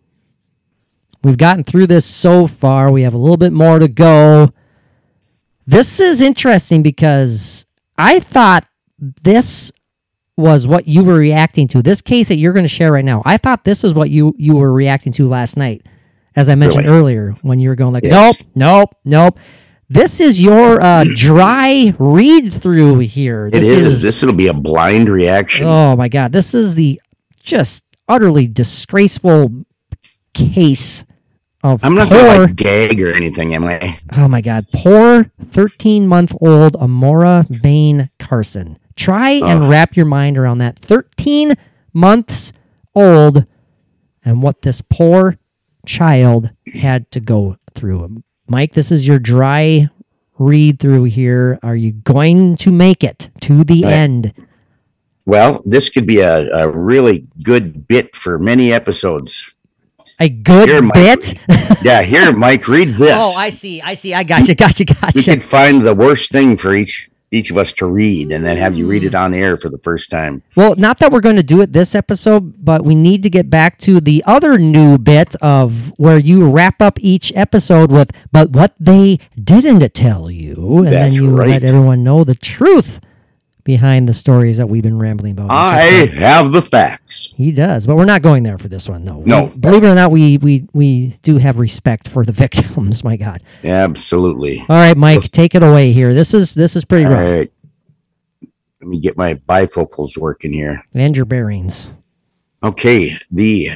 we've 1.24 1.36
gotten 1.36 1.64
through 1.64 1.88
this 1.88 2.06
so 2.06 2.46
far. 2.46 2.90
We 2.92 3.02
have 3.02 3.14
a 3.14 3.18
little 3.18 3.36
bit 3.36 3.52
more 3.52 3.80
to 3.80 3.88
go. 3.88 4.48
This 5.66 5.98
is 5.98 6.22
interesting 6.22 6.84
because 6.84 7.66
I 7.98 8.20
thought 8.20 8.64
this 8.98 9.72
was 10.36 10.68
what 10.68 10.86
you 10.86 11.02
were 11.02 11.16
reacting 11.16 11.66
to. 11.68 11.82
This 11.82 12.00
case 12.00 12.28
that 12.28 12.36
you're 12.36 12.52
going 12.52 12.64
to 12.64 12.68
share 12.68 12.92
right 12.92 13.04
now. 13.04 13.22
I 13.26 13.38
thought 13.38 13.64
this 13.64 13.82
is 13.82 13.92
what 13.92 14.08
you 14.10 14.34
you 14.38 14.54
were 14.54 14.72
reacting 14.72 15.12
to 15.14 15.26
last 15.26 15.56
night, 15.56 15.84
as 16.36 16.48
I 16.48 16.54
mentioned 16.54 16.84
Really? 16.84 16.96
earlier 16.96 17.34
when 17.42 17.58
you 17.58 17.70
were 17.70 17.74
going 17.74 17.92
like, 17.92 18.04
Yes. 18.04 18.38
nope, 18.38 18.46
nope, 18.54 18.94
nope. 19.04 19.40
This 19.88 20.20
is 20.20 20.40
your 20.42 20.80
uh, 20.80 21.04
dry 21.14 21.94
read 21.98 22.52
through 22.52 22.98
here. 23.00 23.46
It 23.46 23.52
This 23.52 23.70
is. 23.70 24.02
This 24.02 24.22
will 24.22 24.32
be 24.34 24.46
a 24.48 24.54
blind 24.54 25.08
reaction. 25.08 25.66
Oh 25.66 25.96
my 25.96 26.08
god, 26.08 26.30
this 26.32 26.54
is 26.54 26.74
the 26.76 27.00
just 27.42 27.84
utterly 28.08 28.46
disgraceful 28.46 29.50
case 30.34 31.04
of 31.62 31.82
I'm 31.84 31.94
not 31.94 32.08
poor. 32.08 32.18
to 32.18 32.38
like 32.42 32.56
gag 32.56 33.00
or 33.00 33.12
anything, 33.12 33.54
am 33.54 33.64
I? 33.64 33.98
oh 34.16 34.28
my 34.28 34.40
god, 34.40 34.66
poor 34.72 35.30
13 35.42 36.06
month 36.06 36.34
old 36.40 36.74
Amora 36.74 37.44
Bain 37.62 38.10
Carson. 38.18 38.78
Try 38.94 39.32
and 39.32 39.64
Ugh. 39.64 39.70
wrap 39.70 39.96
your 39.96 40.06
mind 40.06 40.38
around 40.38 40.58
that. 40.58 40.78
13 40.78 41.54
months 41.92 42.52
old, 42.94 43.44
and 44.24 44.42
what 44.42 44.62
this 44.62 44.80
poor 44.88 45.36
child 45.84 46.50
had 46.74 47.10
to 47.10 47.20
go 47.20 47.56
through. 47.74 48.22
Mike, 48.48 48.72
this 48.72 48.90
is 48.92 49.06
your 49.06 49.18
dry 49.18 49.88
read 50.38 50.78
through 50.78 51.04
here. 51.04 51.58
Are 51.62 51.76
you 51.76 51.92
going 51.92 52.56
to 52.58 52.70
make 52.70 53.02
it 53.04 53.28
to 53.42 53.64
the 53.64 53.82
Right. 53.82 53.92
end? 53.92 54.32
Well, 55.26 55.62
this 55.66 55.88
could 55.88 56.06
be 56.06 56.20
a, 56.20 56.48
a 56.64 56.68
really 56.68 57.26
good 57.42 57.86
bit 57.88 58.14
for 58.16 58.38
many 58.38 58.72
episodes. 58.72 59.52
A 60.18 60.28
good 60.30 60.68
Here, 60.68 60.80
Mike. 60.80 60.94
bit. 60.94 61.34
Yeah, 61.82 62.00
here, 62.02 62.32
Mike, 62.32 62.66
read 62.68 62.88
this. 62.94 63.12
Oh, 63.14 63.34
I 63.36 63.50
see. 63.50 63.82
I 63.82 63.94
see. 63.94 64.14
I 64.14 64.22
got 64.22 64.48
you. 64.48 64.54
Got 64.54 64.78
you. 64.80 64.86
Got 64.86 65.14
we 65.14 65.20
you. 65.20 65.24
could 65.32 65.42
find 65.42 65.82
the 65.82 65.94
worst 65.94 66.30
thing 66.32 66.56
for 66.56 66.74
each 66.74 67.10
each 67.32 67.50
of 67.50 67.58
us 67.58 67.72
to 67.72 67.84
read 67.86 68.30
and 68.30 68.46
then 68.46 68.56
have 68.56 68.76
you 68.78 68.86
read 68.86 69.02
it 69.02 69.10
Hmm. 69.10 69.16
on 69.16 69.34
air 69.34 69.56
for 69.56 69.68
the 69.68 69.78
first 69.78 70.10
time. 70.10 70.42
Well, 70.54 70.76
not 70.76 71.00
that 71.00 71.10
we're 71.10 71.20
going 71.20 71.36
to 71.36 71.42
do 71.42 71.60
it 71.60 71.72
this 71.72 71.94
episode, 71.96 72.64
but 72.64 72.84
we 72.84 72.94
need 72.94 73.24
to 73.24 73.28
get 73.28 73.50
back 73.50 73.78
to 73.78 74.00
the 74.00 74.22
other 74.26 74.56
new 74.58 74.96
bit 74.96 75.34
of 75.42 75.92
where 75.98 76.18
you 76.18 76.48
wrap 76.48 76.80
up 76.80 76.98
each 77.00 77.32
episode 77.34 77.90
with, 77.90 78.12
but 78.30 78.50
what 78.50 78.74
they 78.78 79.18
didn't 79.42 79.92
tell 79.92 80.30
you, 80.30 80.78
and 80.78 80.86
That's 80.86 81.14
then 81.16 81.24
you 81.24 81.36
right. 81.36 81.48
let 81.48 81.64
everyone 81.64 82.04
know 82.04 82.22
the 82.22 82.36
truth 82.36 83.00
behind 83.66 84.08
the 84.08 84.14
stories 84.14 84.56
that 84.56 84.68
we've 84.68 84.82
been 84.84 84.98
rambling 84.98 85.32
about. 85.32 85.50
I 85.50 86.06
have 86.14 86.52
the 86.52 86.62
facts. 86.62 87.34
He 87.36 87.50
does, 87.52 87.86
but 87.86 87.96
we're 87.96 88.04
not 88.06 88.22
going 88.22 88.44
there 88.44 88.56
for 88.56 88.68
this 88.68 88.88
one, 88.88 89.04
no. 89.04 89.20
No. 89.26 89.46
We- 89.46 89.56
believe 89.58 89.84
it 89.84 89.88
or 89.88 89.94
not, 89.94 90.10
we 90.12 90.38
we 90.38 90.66
we 90.72 91.18
do 91.22 91.36
have 91.36 91.58
respect 91.58 92.08
for 92.08 92.24
the 92.24 92.32
victims. 92.44 93.04
My 93.04 93.16
God. 93.18 93.42
Absolutely. 93.64 94.60
All 94.60 94.76
right, 94.76 94.96
Mike, 94.96 95.30
take 95.32 95.54
it 95.54 95.62
away 95.62 95.92
here. 95.92 96.14
This 96.14 96.32
is 96.32 96.52
this 96.52 96.76
is 96.76 96.84
pretty 96.86 97.04
All 97.04 97.10
rough. 97.12 97.28
right. 97.28 97.52
Let 98.80 98.88
me 98.88 99.00
get 99.00 99.16
my 99.16 99.34
bifocals 99.34 100.16
working 100.16 100.52
here. 100.52 100.82
And 100.94 101.16
your 101.16 101.26
bearings. 101.26 101.88
Okay, 102.62 103.18
the 103.32 103.72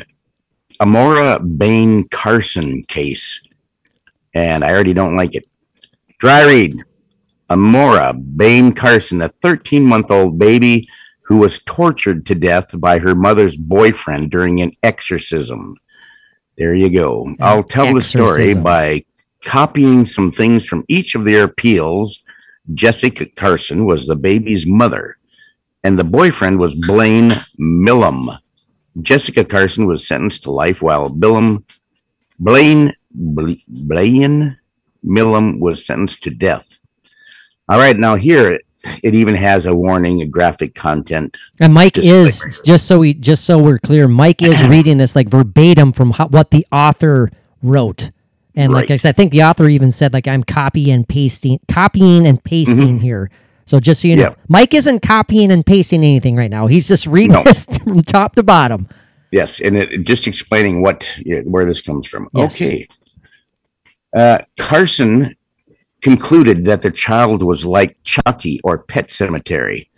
Amora 0.80 1.40
Bain 1.58 2.06
Carson 2.08 2.84
case. 2.84 3.40
And 4.34 4.64
I 4.64 4.70
already 4.70 4.94
don't 4.94 5.16
like 5.16 5.34
it. 5.34 5.48
Dry 6.18 6.44
read. 6.46 6.76
Amora 7.50 8.14
Bain 8.36 8.72
Carson, 8.72 9.22
a 9.22 9.28
13 9.28 9.84
month 9.84 10.10
old 10.10 10.38
baby 10.38 10.88
who 11.22 11.38
was 11.38 11.60
tortured 11.60 12.26
to 12.26 12.34
death 12.34 12.78
by 12.80 12.98
her 12.98 13.14
mother's 13.14 13.56
boyfriend 13.56 14.30
during 14.30 14.60
an 14.60 14.72
exorcism. 14.82 15.76
There 16.56 16.74
you 16.74 16.90
go. 16.90 17.34
I'll 17.40 17.62
tell 17.62 17.94
the 17.94 18.02
story 18.02 18.54
by 18.54 19.04
copying 19.42 20.04
some 20.04 20.32
things 20.32 20.66
from 20.66 20.84
each 20.88 21.14
of 21.14 21.24
their 21.24 21.44
appeals. 21.44 22.22
Jessica 22.74 23.26
Carson 23.26 23.86
was 23.86 24.06
the 24.06 24.16
baby's 24.16 24.66
mother, 24.66 25.18
and 25.82 25.98
the 25.98 26.04
boyfriend 26.04 26.60
was 26.60 26.74
Blaine 26.86 27.32
Milam. 27.58 28.30
Jessica 29.00 29.44
Carson 29.44 29.86
was 29.86 30.06
sentenced 30.06 30.42
to 30.42 30.50
life 30.50 30.82
while 30.82 31.08
Billam, 31.08 31.64
Blaine, 32.38 32.92
Blaine 33.12 34.58
Milam 35.02 35.60
was 35.60 35.86
sentenced 35.86 36.22
to 36.24 36.30
death. 36.30 36.79
All 37.70 37.78
right, 37.78 37.96
now 37.96 38.16
here 38.16 38.58
it, 39.02 39.14
even 39.14 39.34
has 39.36 39.66
a 39.66 39.74
warning, 39.74 40.22
a 40.22 40.26
graphic 40.26 40.74
content. 40.74 41.36
And 41.60 41.72
Mike 41.72 41.96
is 41.98 42.60
just 42.64 42.86
so 42.86 42.98
we 42.98 43.14
just 43.14 43.44
so 43.44 43.58
we're 43.58 43.78
clear. 43.78 44.08
Mike 44.08 44.42
is 44.42 44.60
reading 44.68 44.98
this 44.98 45.14
like 45.14 45.28
verbatim 45.28 45.92
from 45.92 46.10
how, 46.10 46.26
what 46.28 46.50
the 46.50 46.66
author 46.72 47.30
wrote. 47.62 48.10
And 48.56 48.72
like 48.72 48.90
I 48.90 48.96
said, 48.96 49.10
I 49.10 49.12
think 49.12 49.30
the 49.30 49.44
author 49.44 49.68
even 49.68 49.92
said 49.92 50.12
like 50.12 50.26
I'm 50.26 50.42
copy 50.42 50.90
and 50.90 51.08
pasting, 51.08 51.60
copying 51.68 52.26
and 52.26 52.42
pasting 52.42 52.98
here. 52.98 53.30
So 53.66 53.78
just 53.78 54.02
so 54.02 54.08
you 54.08 54.16
know, 54.16 54.22
Mm-hmm. 54.30 54.40
Yeah. 54.40 54.44
Mike 54.48 54.74
isn't 54.74 55.00
copying 55.02 55.52
and 55.52 55.64
pasting 55.64 56.00
anything 56.00 56.34
right 56.34 56.50
now. 56.50 56.66
He's 56.66 56.88
just 56.88 57.06
reading 57.06 57.34
No. 57.34 57.44
this 57.44 57.66
from 57.84 58.02
top 58.02 58.34
to 58.34 58.42
bottom. 58.42 58.88
Yes, 59.30 59.60
and 59.60 59.76
it, 59.76 60.02
just 60.02 60.26
explaining 60.26 60.82
what 60.82 61.08
where 61.44 61.64
this 61.64 61.80
comes 61.80 62.08
from. 62.08 62.28
Yes. 62.34 62.60
Okay. 62.60 62.88
Uh, 64.12 64.38
Carson 64.58 65.36
concluded 66.00 66.64
that 66.64 66.82
the 66.82 66.90
child 66.90 67.42
was 67.42 67.64
like 67.64 67.96
Chucky 68.04 68.60
or 68.64 68.78
Pet 68.78 69.08
Sematary, 69.08 69.88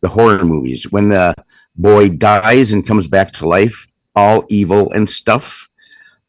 the 0.00 0.08
horror 0.08 0.44
movies. 0.44 0.90
When 0.90 1.08
the 1.08 1.34
boy 1.76 2.10
dies 2.10 2.72
and 2.72 2.86
comes 2.86 3.08
back 3.08 3.32
to 3.34 3.48
life, 3.48 3.86
all 4.14 4.44
evil 4.48 4.92
and 4.92 5.08
stuff, 5.08 5.68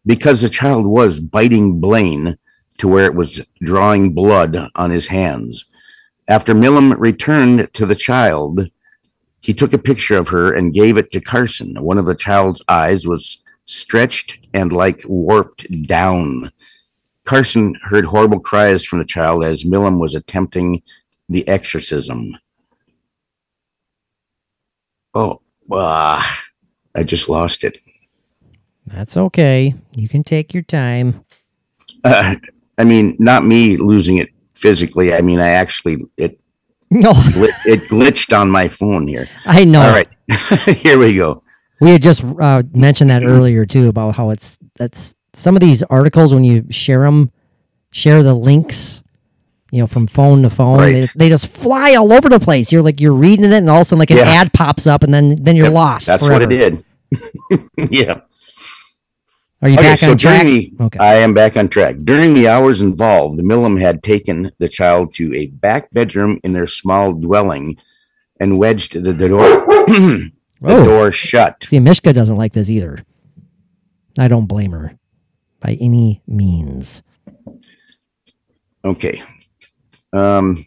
because 0.05 0.41
the 0.41 0.49
child 0.49 0.85
was 0.85 1.19
biting 1.19 1.79
Blaine 1.79 2.37
to 2.77 2.87
where 2.87 3.05
it 3.05 3.15
was 3.15 3.41
drawing 3.61 4.13
blood 4.13 4.57
on 4.75 4.89
his 4.89 5.07
hands. 5.07 5.65
After 6.27 6.53
Milam 6.53 6.93
returned 6.93 7.73
to 7.73 7.85
the 7.85 7.95
child, 7.95 8.69
he 9.41 9.53
took 9.53 9.73
a 9.73 9.77
picture 9.77 10.17
of 10.17 10.29
her 10.29 10.53
and 10.53 10.73
gave 10.73 10.97
it 10.97 11.11
to 11.11 11.21
Carson. 11.21 11.75
One 11.75 11.97
of 11.97 12.05
the 12.05 12.15
child's 12.15 12.61
eyes 12.67 13.05
was 13.05 13.43
stretched 13.65 14.39
and 14.53 14.71
like 14.71 15.03
warped 15.05 15.65
down. 15.83 16.51
Carson 17.25 17.75
heard 17.83 18.05
horrible 18.05 18.39
cries 18.39 18.83
from 18.83 18.99
the 18.99 19.05
child 19.05 19.43
as 19.43 19.65
Milam 19.65 19.99
was 19.99 20.15
attempting 20.15 20.81
the 21.29 21.47
exorcism. 21.47 22.37
Oh, 25.13 25.41
ah, 25.71 26.41
I 26.95 27.03
just 27.03 27.29
lost 27.29 27.63
it. 27.63 27.79
That's 28.87 29.15
okay. 29.15 29.73
You 29.95 30.09
can 30.09 30.23
take 30.23 30.53
your 30.53 30.63
time. 30.63 31.23
Uh, 32.03 32.35
I 32.77 32.83
mean, 32.83 33.15
not 33.19 33.45
me 33.45 33.77
losing 33.77 34.17
it 34.17 34.29
physically. 34.55 35.13
I 35.13 35.21
mean, 35.21 35.39
I 35.39 35.49
actually 35.49 35.97
it 36.17 36.39
No, 36.89 37.11
it 37.65 37.81
glitched 37.89 38.37
on 38.37 38.49
my 38.49 38.67
phone 38.67 39.07
here. 39.07 39.29
I 39.45 39.63
know. 39.63 39.81
All 39.81 39.91
right, 39.91 40.09
here 40.77 40.97
we 40.99 41.15
go. 41.15 41.43
We 41.79 41.91
had 41.91 42.01
just 42.01 42.23
uh, 42.23 42.63
mentioned 42.73 43.09
that 43.09 43.23
earlier 43.23 43.65
too 43.65 43.87
about 43.87 44.15
how 44.15 44.31
it's 44.31 44.57
that's 44.75 45.15
some 45.33 45.55
of 45.55 45.61
these 45.61 45.83
articles 45.83 46.33
when 46.33 46.43
you 46.43 46.65
share 46.69 47.01
them, 47.01 47.31
share 47.91 48.21
the 48.23 48.33
links, 48.33 49.01
you 49.71 49.79
know, 49.79 49.87
from 49.87 50.05
phone 50.07 50.43
to 50.43 50.49
phone, 50.49 50.77
Right. 50.79 50.91
they, 50.93 51.09
they 51.15 51.29
just 51.29 51.47
fly 51.47 51.95
all 51.95 52.13
over 52.13 52.29
the 52.29 52.39
place. 52.39 52.71
You're 52.71 52.81
like 52.83 52.99
you're 53.01 53.13
reading 53.13 53.45
it, 53.45 53.53
and 53.53 53.69
all 53.69 53.77
of 53.77 53.81
a 53.81 53.85
sudden, 53.85 53.99
like 53.99 54.11
an 54.11 54.17
Yeah. 54.17 54.23
ad 54.25 54.53
pops 54.53 54.85
up, 54.87 55.03
and 55.03 55.13
then 55.13 55.35
then 55.41 55.55
you're 55.55 55.65
Yep, 55.67 55.73
lost. 55.73 56.07
That's 56.07 56.25
forever. 56.25 56.45
what 56.45 56.53
it 56.53 56.57
did. 56.57 56.83
yeah. 57.91 58.21
Are 59.61 59.69
you 59.69 59.75
Okay, 59.75 59.83
back 59.83 59.99
so 59.99 60.11
on 60.11 60.17
track? 60.17 60.43
the, 60.45 60.73
Okay. 60.81 60.99
I 60.99 61.15
am 61.15 61.33
back 61.33 61.55
on 61.55 61.69
track. 61.69 61.95
During 62.03 62.33
the 62.33 62.49
hours 62.49 62.81
involved, 62.81 63.39
the 63.39 63.43
Milam 63.43 63.77
had 63.77 64.03
taken 64.03 64.51
the 64.59 64.67
child 64.67 65.13
to 65.15 65.33
a 65.33 65.47
back 65.47 65.89
bedroom 65.91 66.39
in 66.43 66.51
their 66.51 66.67
small 66.67 67.13
dwelling 67.13 67.77
and 68.41 68.59
wedged 68.59 68.93
the, 68.93 69.13
the 69.13 69.29
door 69.29 69.39
the 69.87 70.31
Oh. 70.65 70.83
door 70.83 71.11
shut. 71.13 71.63
See, 71.63 71.79
Mishka 71.79 72.11
doesn't 72.13 72.35
like 72.35 72.51
this 72.53 72.69
either. 72.69 72.99
I 74.19 74.27
don't 74.27 74.47
blame 74.47 74.71
her 74.71 74.97
by 75.63 75.77
any 75.79 76.21
means. 76.27 77.01
Okay. 78.85 79.23
Um 80.11 80.65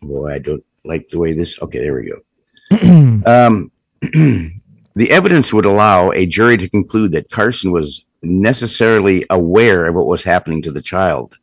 boy, 0.00 0.32
I 0.32 0.38
don't 0.38 0.64
like 0.84 1.08
the 1.08 1.18
way 1.18 1.34
this 1.34 1.60
okay, 1.60 1.80
there 1.80 1.94
we 1.94 2.10
go. 2.10 3.22
um 3.26 3.70
the 4.00 5.10
evidence 5.10 5.52
would 5.52 5.66
allow 5.66 6.12
a 6.12 6.26
jury 6.26 6.56
to 6.56 6.68
conclude 6.68 7.12
that 7.12 7.30
Carson 7.30 7.72
was 7.72 8.04
necessarily 8.22 9.26
aware 9.30 9.86
of 9.86 9.96
what 9.96 10.06
was 10.06 10.22
happening 10.22 10.62
to 10.62 10.70
the 10.70 10.82
child. 10.82 11.36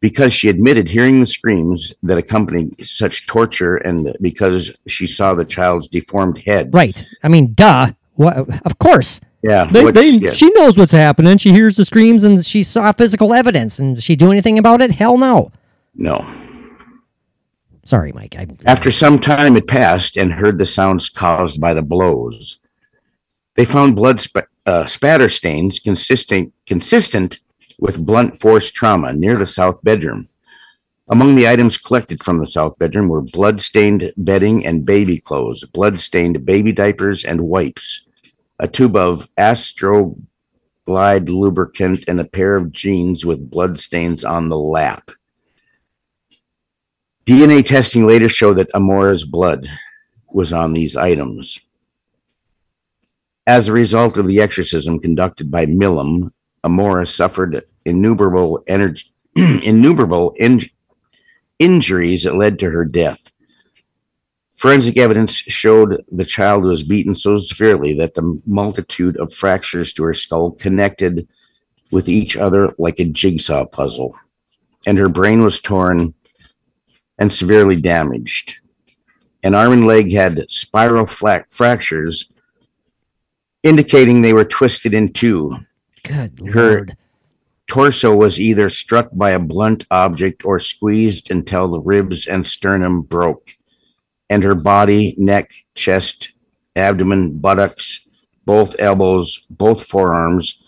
Because 0.00 0.32
she 0.32 0.48
admitted 0.48 0.88
hearing 0.88 1.20
the 1.20 1.26
screams 1.26 1.92
that 2.02 2.16
accompanied 2.16 2.84
such 2.84 3.26
torture 3.26 3.76
and 3.76 4.16
because 4.22 4.74
she 4.86 5.06
saw 5.06 5.34
the 5.34 5.44
child's 5.44 5.88
deformed 5.88 6.38
head. 6.38 6.72
Right. 6.72 7.04
I 7.22 7.28
mean, 7.28 7.52
duh. 7.52 7.92
What? 8.14 8.66
Of 8.66 8.78
course. 8.78 9.20
Yeah. 9.42 9.64
They, 9.64 9.90
they, 9.90 10.10
yes. 10.10 10.36
She 10.36 10.50
knows 10.52 10.76
what's 10.76 10.92
happening. 10.92 11.38
She 11.38 11.52
hears 11.52 11.76
the 11.76 11.84
screams 11.84 12.24
and 12.24 12.44
she 12.44 12.62
saw 12.62 12.92
physical 12.92 13.32
evidence. 13.32 13.78
And 13.78 14.02
she 14.02 14.16
do 14.16 14.30
anything 14.30 14.58
about 14.58 14.82
it? 14.82 14.90
Hell 14.90 15.16
no. 15.16 15.50
no. 15.94 16.26
Sorry, 17.84 18.12
Mike. 18.12 18.36
I, 18.36 18.46
After 18.66 18.90
some 18.90 19.18
time 19.18 19.54
had 19.54 19.66
passed 19.66 20.16
and 20.16 20.32
heard 20.32 20.58
the 20.58 20.66
sounds 20.66 21.08
caused 21.08 21.60
by 21.60 21.74
the 21.74 21.82
blows, 21.82 22.58
they 23.54 23.64
found 23.64 23.96
blood 23.96 24.20
sp- 24.20 24.50
uh, 24.66 24.86
spatter 24.86 25.28
stains 25.28 25.78
consistent 25.78 26.52
consistent 26.66 27.40
with 27.80 28.04
blunt 28.04 28.38
force 28.38 28.70
trauma 28.70 29.12
near 29.14 29.36
the 29.36 29.46
south 29.46 29.82
bedroom. 29.82 30.28
Among 31.08 31.34
the 31.34 31.48
items 31.48 31.76
collected 31.76 32.22
from 32.22 32.38
the 32.38 32.46
south 32.46 32.78
bedroom 32.78 33.08
were 33.08 33.20
blood-stained 33.20 34.12
bedding 34.16 34.64
and 34.64 34.86
baby 34.86 35.18
clothes, 35.18 35.64
blood-stained 35.64 36.46
baby 36.46 36.70
diapers 36.70 37.24
and 37.24 37.40
wipes, 37.40 38.06
a 38.60 38.68
tube 38.68 38.94
of 38.94 39.26
Astroglide 39.36 40.16
lubricant, 41.28 42.04
and 42.06 42.20
a 42.20 42.24
pair 42.24 42.56
of 42.56 42.72
jeans 42.72 43.24
with 43.24 43.50
blood 43.50 43.80
stains 43.80 44.24
on 44.24 44.48
the 44.48 44.58
lap. 44.58 45.10
DNA 47.24 47.64
testing 47.64 48.06
later 48.06 48.28
showed 48.28 48.54
that 48.54 48.72
Amora's 48.74 49.24
blood 49.24 49.66
was 50.28 50.52
on 50.52 50.74
these 50.74 50.96
items. 50.96 51.60
As 53.46 53.66
a 53.66 53.72
result 53.72 54.16
of 54.16 54.26
the 54.26 54.40
exorcism 54.40 55.00
conducted 55.00 55.50
by 55.50 55.64
Milam, 55.66 56.32
Amora 56.62 57.08
suffered 57.08 57.64
innumerable 57.86 58.62
energy, 58.66 59.10
innumerable 59.36 60.34
in- 60.36 60.68
injuries 61.58 62.24
that 62.24 62.36
led 62.36 62.58
to 62.58 62.70
her 62.70 62.84
death. 62.84 63.32
Forensic 64.60 64.98
evidence 64.98 65.36
showed 65.36 66.04
the 66.12 66.24
child 66.26 66.64
was 66.64 66.82
beaten 66.82 67.14
so 67.14 67.34
severely 67.36 67.94
that 67.94 68.12
the 68.12 68.42
multitude 68.44 69.16
of 69.16 69.32
fractures 69.32 69.90
to 69.94 70.02
her 70.02 70.12
skull 70.12 70.50
connected 70.50 71.26
with 71.90 72.10
each 72.10 72.36
other 72.36 72.74
like 72.76 73.00
a 73.00 73.06
jigsaw 73.06 73.64
puzzle, 73.64 74.14
and 74.84 74.98
her 74.98 75.08
brain 75.08 75.42
was 75.42 75.62
torn 75.62 76.12
and 77.18 77.32
severely 77.32 77.80
damaged. 77.80 78.56
An 79.42 79.54
arm 79.54 79.72
and 79.72 79.86
leg 79.86 80.12
had 80.12 80.44
spiral 80.50 81.06
fractures, 81.06 82.30
indicating 83.62 84.20
they 84.20 84.34
were 84.34 84.44
twisted 84.44 84.92
in 84.92 85.10
two. 85.14 85.56
good 86.02 86.38
Her- 86.52 86.74
lord. 86.74 86.96
Torso 87.66 88.14
was 88.14 88.38
either 88.38 88.68
struck 88.68 89.08
by 89.14 89.30
a 89.30 89.38
blunt 89.38 89.86
object 89.90 90.44
or 90.44 90.60
squeezed 90.60 91.30
until 91.30 91.68
the 91.68 91.80
ribs 91.80 92.26
and 92.26 92.46
sternum 92.46 93.00
broke. 93.00 93.56
And 94.30 94.42
her 94.42 94.54
body, 94.54 95.14
neck, 95.18 95.52
chest, 95.74 96.32
abdomen, 96.76 97.38
buttocks, 97.38 98.00
both 98.46 98.76
elbows, 98.78 99.44
both 99.50 99.86
forearms, 99.86 100.62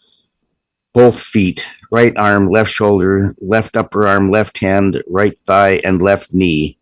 both 0.92 1.18
feet, 1.18 1.64
right 1.90 2.14
arm, 2.16 2.48
left 2.48 2.70
shoulder, 2.70 3.34
left 3.40 3.76
upper 3.76 4.06
arm, 4.06 4.30
left 4.30 4.58
hand, 4.58 5.02
right 5.06 5.38
thigh, 5.46 5.80
and 5.84 6.02
left 6.02 6.34
knee 6.34 6.78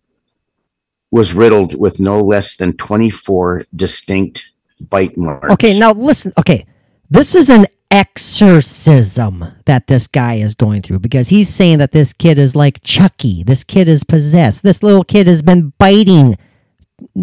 was 1.10 1.34
riddled 1.34 1.78
with 1.78 2.00
no 2.00 2.20
less 2.20 2.56
than 2.56 2.76
24 2.76 3.64
distinct 3.74 4.52
bite 4.80 5.16
marks. 5.16 5.50
Okay, 5.50 5.78
now 5.78 5.92
listen. 5.92 6.32
Okay, 6.38 6.66
this 7.08 7.34
is 7.34 7.50
an 7.50 7.66
exorcism 7.90 9.44
that 9.66 9.88
this 9.88 10.06
guy 10.06 10.34
is 10.34 10.54
going 10.54 10.80
through 10.82 11.00
because 11.00 11.28
he's 11.28 11.48
saying 11.48 11.78
that 11.78 11.90
this 11.90 12.12
kid 12.12 12.38
is 12.38 12.54
like 12.54 12.82
Chucky. 12.82 13.42
This 13.42 13.64
kid 13.64 13.88
is 13.88 14.04
possessed. 14.04 14.62
This 14.62 14.82
little 14.82 15.04
kid 15.04 15.26
has 15.26 15.42
been 15.42 15.72
biting. 15.78 16.36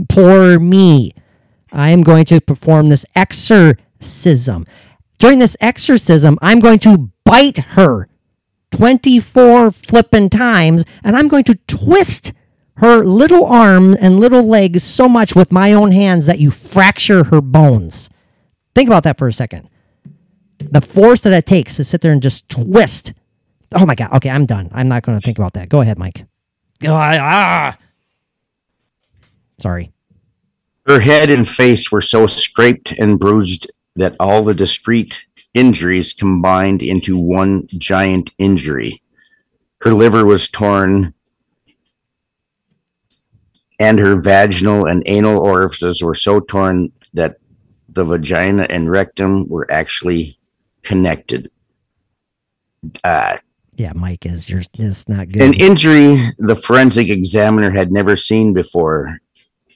Poor 0.10 0.60
me. 0.60 1.14
I 1.72 1.90
am 1.90 2.02
going 2.04 2.26
to 2.26 2.40
perform 2.42 2.90
this 2.90 3.06
exorcism. 3.16 4.66
During 5.20 5.40
this 5.40 5.58
exorcism, 5.60 6.38
I'm 6.42 6.60
going 6.60 6.80
to 6.80 7.12
bite 7.26 7.58
her 7.58 8.08
24 8.72 9.72
flippin' 9.72 10.30
times 10.30 10.86
and 11.04 11.16
I'm 11.16 11.28
going 11.28 11.44
to 11.46 11.56
twist 11.68 12.34
her 12.76 13.04
little 13.04 13.46
arm 13.46 13.96
and 14.00 14.20
little 14.20 14.44
legs 14.44 14.84
so 14.84 15.10
much 15.10 15.36
with 15.36 15.52
my 15.52 15.74
own 15.74 15.92
hands 15.92 16.28
that 16.28 16.40
you 16.40 16.52
fracture 16.52 17.24
her 17.26 17.42
bones. 17.42 18.10
Think 18.76 18.88
about 18.88 19.04
that 19.04 19.18
for 19.18 19.28
a 19.28 19.34
second. 19.34 19.68
The 20.60 20.82
force 20.82 21.22
that 21.22 21.34
it 21.34 21.46
takes 21.48 21.76
to 21.78 21.84
sit 21.84 22.02
there 22.02 22.12
and 22.12 22.22
just 22.22 22.50
twist. 22.50 23.14
Oh 23.74 23.86
my 23.86 23.96
God. 23.96 24.14
Okay, 24.14 24.30
I'm 24.30 24.46
done. 24.46 24.70
I'm 24.72 24.88
not 24.88 25.04
going 25.04 25.20
to 25.20 25.26
think 25.26 25.40
about 25.40 25.54
that. 25.54 25.70
Go 25.70 25.82
ahead, 25.82 25.98
Mike. 25.98 26.26
Oh, 26.86 26.94
I- 26.94 27.18
ah. 27.20 27.78
Sorry. 29.60 29.92
Her 30.86 31.00
head 31.00 31.30
and 31.30 31.48
face 31.48 31.92
were 31.92 32.02
so 32.02 32.28
scraped 32.28 32.92
and 32.94 33.20
bruised 33.20 33.70
that 33.96 34.16
all 34.20 34.44
the 34.44 34.54
discrete 34.54 35.26
injuries 35.54 36.14
combined 36.14 36.82
into 36.82 37.18
one 37.18 37.68
giant 37.78 38.32
injury. 38.38 39.02
Her 39.82 39.94
liver 39.94 40.26
was 40.26 40.48
torn, 40.48 41.14
and 43.80 44.00
her 44.00 44.16
vaginal 44.16 44.86
and 44.86 45.04
anal 45.08 45.40
orifices 45.40 46.02
were 46.02 46.16
so 46.16 46.40
torn 46.40 46.92
that 47.14 47.38
the 47.90 48.06
vagina 48.06 48.68
and 48.70 48.90
rectum 48.90 49.48
were 49.50 49.70
actually 49.72 50.38
connected. 50.84 51.50
uh, 53.04 53.38
Yeah, 53.76 53.94
Mike 53.96 54.26
is 54.26 54.50
you're 54.50 54.64
it's 54.74 55.10
not 55.10 55.30
good. 55.30 55.42
an 55.42 55.54
injury 55.56 56.34
the 56.38 56.56
forensic 56.56 57.10
examiner 57.10 57.72
had 57.72 57.92
never 57.92 58.16
seen 58.16 58.54
before. 58.54 59.20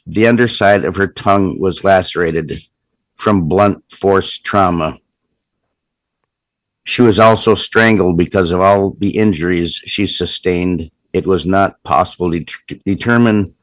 The 0.08 0.28
underside 0.28 0.84
of 0.84 0.96
her 0.96 1.08
tongue 1.08 1.60
was 1.60 1.84
lacerated 1.84 2.60
from 3.16 3.48
blunt 3.48 3.84
force 3.92 4.38
trauma. 4.40 4.98
She 6.84 7.04
was 7.04 7.20
also 7.20 7.54
strangled 7.54 8.18
because 8.18 8.52
of 8.52 8.62
all 8.62 8.96
the 8.98 9.18
injuries 9.18 9.76
she 9.86 10.08
sustained. 10.08 10.90
It 11.14 11.28
was 11.28 11.46
not 11.46 11.82
possible 11.84 12.32
to 12.32 12.40
det- 12.40 12.84
determine 12.84 13.54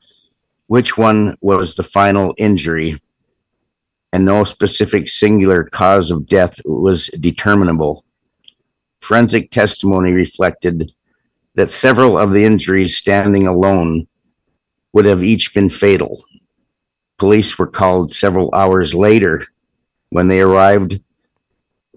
which 0.68 0.96
one 0.96 1.36
was 1.40 1.74
the 1.74 1.82
final 1.82 2.34
injury, 2.38 3.00
and 4.12 4.24
no 4.24 4.44
specific 4.44 5.08
singular 5.08 5.64
cause 5.64 6.10
of 6.10 6.28
death 6.28 6.60
was 6.64 7.08
determinable. 7.18 8.04
Forensic 9.00 9.50
testimony 9.50 10.12
reflected 10.12 10.92
that 11.54 11.70
several 11.70 12.16
of 12.16 12.32
the 12.32 12.44
injuries 12.44 12.96
standing 12.96 13.46
alone 13.48 14.06
would 14.98 15.04
have 15.04 15.22
each 15.22 15.54
been 15.54 15.68
fatal. 15.68 16.20
Police 17.18 17.56
were 17.56 17.68
called 17.68 18.10
several 18.10 18.52
hours 18.52 18.94
later. 18.94 19.46
When 20.10 20.26
they 20.26 20.40
arrived, 20.40 20.98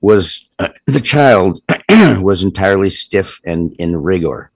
was 0.02 0.48
uh, 0.60 0.70
the 0.86 1.00
child 1.00 1.58
was 2.22 2.44
entirely 2.44 2.92
stiff 2.92 3.42
and 3.44 3.74
in 3.80 3.98
rigor. 3.98 4.52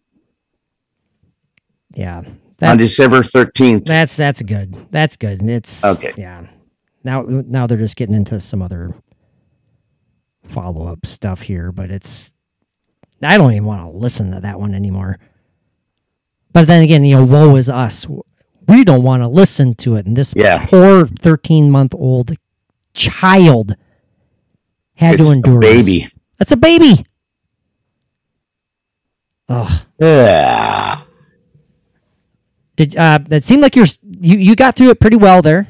yeah. 1.95 2.21
On 2.61 2.77
December 2.77 3.21
13th, 3.21 3.85
that's 3.85 4.15
that's 4.15 4.43
good. 4.43 4.75
That's 4.91 5.17
good. 5.17 5.41
And 5.41 5.49
it's 5.49 5.83
Okay. 5.83 6.13
Yeah. 6.15 6.45
Now 7.03 7.23
now 7.27 7.65
they're 7.65 7.79
just 7.79 7.95
getting 7.95 8.15
into 8.15 8.39
some 8.39 8.61
other 8.61 8.93
follow 10.49 10.85
up 10.87 11.03
stuff 11.07 11.41
here, 11.41 11.71
but 11.71 11.89
it's 11.89 12.31
I 13.23 13.37
don't 13.37 13.51
even 13.53 13.65
want 13.65 13.81
to 13.81 13.97
listen 13.97 14.29
to 14.31 14.39
that 14.41 14.59
one 14.59 14.75
anymore. 14.75 15.17
But 16.53 16.67
then 16.67 16.83
again, 16.83 17.03
you 17.03 17.17
know, 17.17 17.25
woe 17.25 17.55
is 17.55 17.69
us. 17.69 18.05
We 18.67 18.83
don't 18.83 19.03
want 19.03 19.21
to 19.23 19.27
listen 19.27 19.75
to 19.75 19.95
it. 19.95 20.05
And 20.05 20.15
this 20.17 20.33
Yeah. 20.35 20.65
poor 20.65 21.05
13 21.07 21.69
month 21.71 21.93
old 21.95 22.35
child 22.93 23.75
had 24.95 25.15
it's 25.15 25.23
to 25.23 25.29
a 25.29 25.35
endure 25.35 25.61
this. 25.61 25.85
baby. 25.85 26.07
That's 26.37 26.51
a 26.51 26.57
baby. 26.57 27.05
Ugh. 29.49 29.81
Yeah. 29.99 31.01
Did 32.75 32.95
uh 32.97 33.19
that 33.29 33.43
seemed 33.43 33.61
like 33.61 33.75
you're 33.75 33.85
you 34.03 34.37
you 34.37 34.55
got 34.55 34.75
through 34.75 34.89
it 34.89 34.99
pretty 34.99 35.17
well 35.17 35.41
there. 35.41 35.67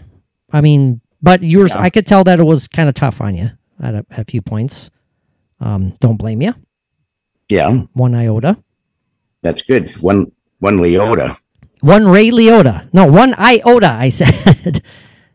I 0.51 0.61
mean, 0.61 1.01
but 1.21 1.43
you 1.43 1.59
were 1.59 1.67
Yeah. 1.67 1.79
I 1.81 1.89
could 1.89 2.07
tell 2.07 2.23
that 2.23 2.39
it 2.39 2.43
was 2.43 2.67
kind 2.67 2.87
of 2.89 2.95
tough 2.95 3.21
on 3.21 3.35
you 3.35 3.49
at 3.79 3.93
a, 3.95 4.05
at 4.09 4.19
a 4.19 4.25
few 4.25 4.41
points. 4.41 4.89
Um, 5.59 5.95
don't 5.99 6.17
blame 6.17 6.41
you. 6.41 6.53
Yeah, 7.49 7.83
One 7.93 8.15
iota. 8.15 8.57
that's 9.43 9.61
good. 9.61 9.91
One 10.01 10.31
one 10.59 10.77
Leota. 10.77 11.37
One 11.85 12.07
Ray 12.07 12.31
Liotta. 12.31 12.91
No, 12.93 13.05
one 13.05 13.35
iota. 13.37 13.87
I 13.91 14.09
said. 14.19 14.81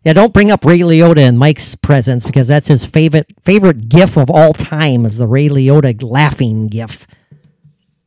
yeah, 0.02 0.12
don't 0.14 0.34
bring 0.34 0.50
up 0.50 0.64
Ray 0.64 0.80
Liotta 0.80 1.18
in 1.18 1.36
Mike's 1.36 1.76
presence 1.76 2.26
because 2.26 2.48
that's 2.48 2.66
his 2.66 2.84
favorite 2.84 3.28
favorite 3.40 3.88
GIF 3.88 4.16
of 4.16 4.30
all 4.30 4.52
time 4.52 5.06
is 5.06 5.16
the 5.16 5.28
Ray 5.28 5.48
Liotta 5.48 6.02
laughing 6.02 6.66
GIF. 6.66 7.06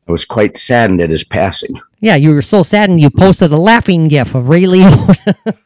I 0.06 0.12
was 0.12 0.26
quite 0.26 0.58
saddened 0.58 1.00
at 1.00 1.08
his 1.08 1.24
passing. 1.24 1.80
Yeah, 2.00 2.16
you 2.16 2.34
were 2.34 2.42
so 2.42 2.62
saddened 2.62 3.00
you 3.00 3.08
posted 3.08 3.50
a 3.50 3.56
laughing 3.56 4.08
GIF 4.08 4.34
of 4.34 4.50
Ray 4.50 4.64
Liotta. 4.64 5.34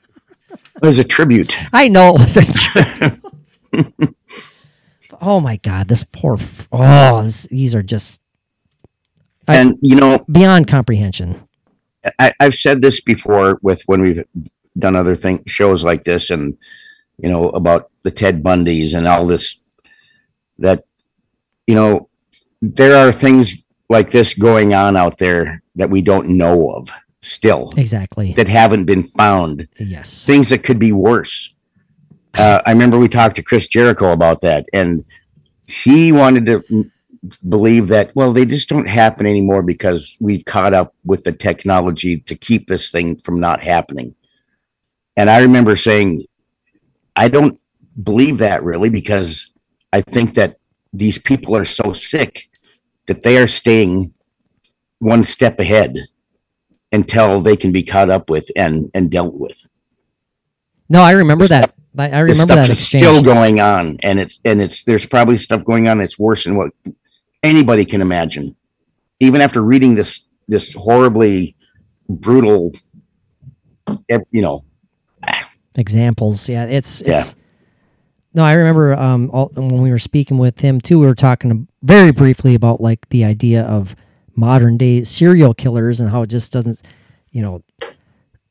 It 0.81 0.87
was 0.87 1.01
a 1.01 1.05
tribute. 1.05 1.59
I 1.72 1.89
know 1.89 2.14
it 2.14 2.20
wasn't 2.20 2.55
true. 2.55 2.85
oh 5.20 5.41
my 5.41 5.57
god, 5.57 5.89
this 5.89 6.05
poor. 6.05 6.35
F- 6.35 6.68
oh, 6.70 7.22
this, 7.24 7.49
these 7.49 7.74
are 7.74 7.83
just 7.83 8.20
I- 9.49 9.57
And 9.57 9.76
you 9.83 9.97
know, 9.97 10.24
beyond 10.31 10.68
comprehension. 10.68 11.47
I, 12.18 12.32
I've 12.40 12.55
said 12.55 12.80
this 12.80 13.01
before 13.01 13.59
with 13.62 13.82
when 13.86 14.01
we've 14.01 14.24
done 14.78 14.96
other 14.96 15.16
thing 15.16 15.44
shows 15.46 15.84
like 15.84 16.05
this, 16.05 16.30
and 16.30 16.57
you 17.18 17.28
know 17.28 17.51
about 17.51 17.90
the 18.03 18.11
Ted 18.11 18.42
Bundys 18.42 18.94
and 18.94 19.07
all 19.07 19.26
this. 19.26 19.59
That 20.59 20.84
you 21.66 21.74
know, 21.74 22.09
there 22.61 22.96
are 22.96 23.12
things 23.12 23.64
like 23.88 24.11
this 24.11 24.34
going 24.34 24.74
on 24.74 24.96
out 24.96 25.18
there 25.18 25.62
that 25.76 25.90
we 25.90 26.03
don't 26.03 26.28
know 26.30 26.70
of 26.72 26.90
still 27.20 27.72
Exactly. 27.76 28.32
that 28.32 28.49
haven't 28.49 28.84
been 28.84 29.03
found. 29.03 29.68
Yes. 29.78 30.26
Things 30.26 30.51
that 30.51 30.62
could 30.62 30.78
be 30.78 30.92
worse. 30.92 31.55
Uh, 32.34 32.62
I 32.66 32.72
remember 32.72 32.99
we 32.99 33.09
talked 33.09 33.36
to 33.36 33.42
Chris 33.42 33.66
Jericho 33.66 34.12
about 34.12 34.40
that, 34.42 34.66
and 34.72 35.05
he 35.66 36.12
wanted 36.12 36.46
to 36.46 36.90
believe 37.49 37.89
that 37.89 38.14
well, 38.14 38.33
they 38.33 38.45
just 38.45 38.68
don't 38.68 38.89
happen 38.89 39.26
anymore 39.26 39.62
because 39.62 40.16
we've 40.20 40.45
caught 40.45 40.74
up 40.74 40.95
with 41.05 41.24
the 41.24 41.33
technology 41.33 42.18
to 42.20 42.35
keep 42.35 42.66
this 42.66 42.91
thing 42.91 43.16
from 43.16 43.41
not 43.41 43.62
happening. 43.62 44.14
And 45.16 45.29
I 45.29 45.41
remember 45.41 45.76
saying, 45.76 46.24
I 47.16 47.29
don't 47.29 47.61
believe 48.01 48.39
that 48.39 48.62
really 48.62 48.91
because 48.91 49.51
I 49.93 50.01
think 50.01 50.35
that 50.35 50.59
these 50.93 51.18
people 51.18 51.57
are 51.57 51.64
so 51.64 51.93
sick 51.93 52.49
that 53.07 53.22
they 53.22 53.39
are 53.39 53.47
staying 53.47 54.14
one 54.99 55.24
step 55.24 55.59
ahead 55.59 55.97
until 56.93 57.41
they 57.41 57.57
can 57.57 57.72
be 57.72 57.83
caught 57.83 58.11
up 58.11 58.31
with 58.31 58.51
and 58.57 58.91
and 58.95 59.11
dealt 59.11 59.35
with. 59.35 59.66
No, 60.89 61.03
I 61.03 61.12
remember 61.12 61.45
This 61.45 61.51
that. 61.51 61.74
I, 61.97 62.20
remember 62.20 62.35
stuff 62.35 62.49
that 62.49 62.70
is 62.70 62.81
exchange. 62.81 63.03
still 63.03 63.22
going 63.22 63.61
on, 63.61 63.99
and 64.03 64.20
it's 64.20 64.41
and 64.45 64.62
it's 64.62 64.85
there's 64.85 65.07
probably 65.07 65.37
stuff 65.37 65.64
going 65.64 65.89
on 65.89 65.99
that's 65.99 66.18
worse 66.18 66.45
than 66.45 66.57
what 66.57 66.70
anybody 67.43 67.84
can 67.84 68.01
imagine. 68.01 68.55
Even 69.20 69.41
after 69.41 69.62
reading 69.62 69.95
this 69.95 70.26
this 70.47 70.72
horribly 70.72 71.55
brutal, 72.09 72.72
you 74.30 74.43
know, 74.43 74.64
examples. 75.74 76.49
Yeah, 76.49 76.64
it's 76.64 77.03
Yeah. 77.05 77.20
it's. 77.20 77.36
No, 78.34 78.45
I 78.45 78.55
remember 78.55 78.95
um 78.95 79.30
all, 79.32 79.51
when 79.55 79.82
we 79.82 79.91
were 79.91 79.99
speaking 79.99 80.39
with 80.39 80.61
him 80.61 80.80
too. 80.80 80.99
We 80.99 81.07
were 81.07 81.14
talking 81.14 81.66
very 81.82 82.12
briefly 82.12 82.55
about 82.55 82.80
like 82.80 83.09
the 83.09 83.24
idea 83.24 83.62
of 83.64 83.97
modern 84.36 84.76
day 84.78 85.03
serial 85.05 85.55
killers 85.55 86.01
and 86.01 86.11
how 86.11 86.22
it 86.22 86.28
just 86.28 86.53
doesn't, 86.53 86.80
you 87.30 87.43
know, 87.43 87.62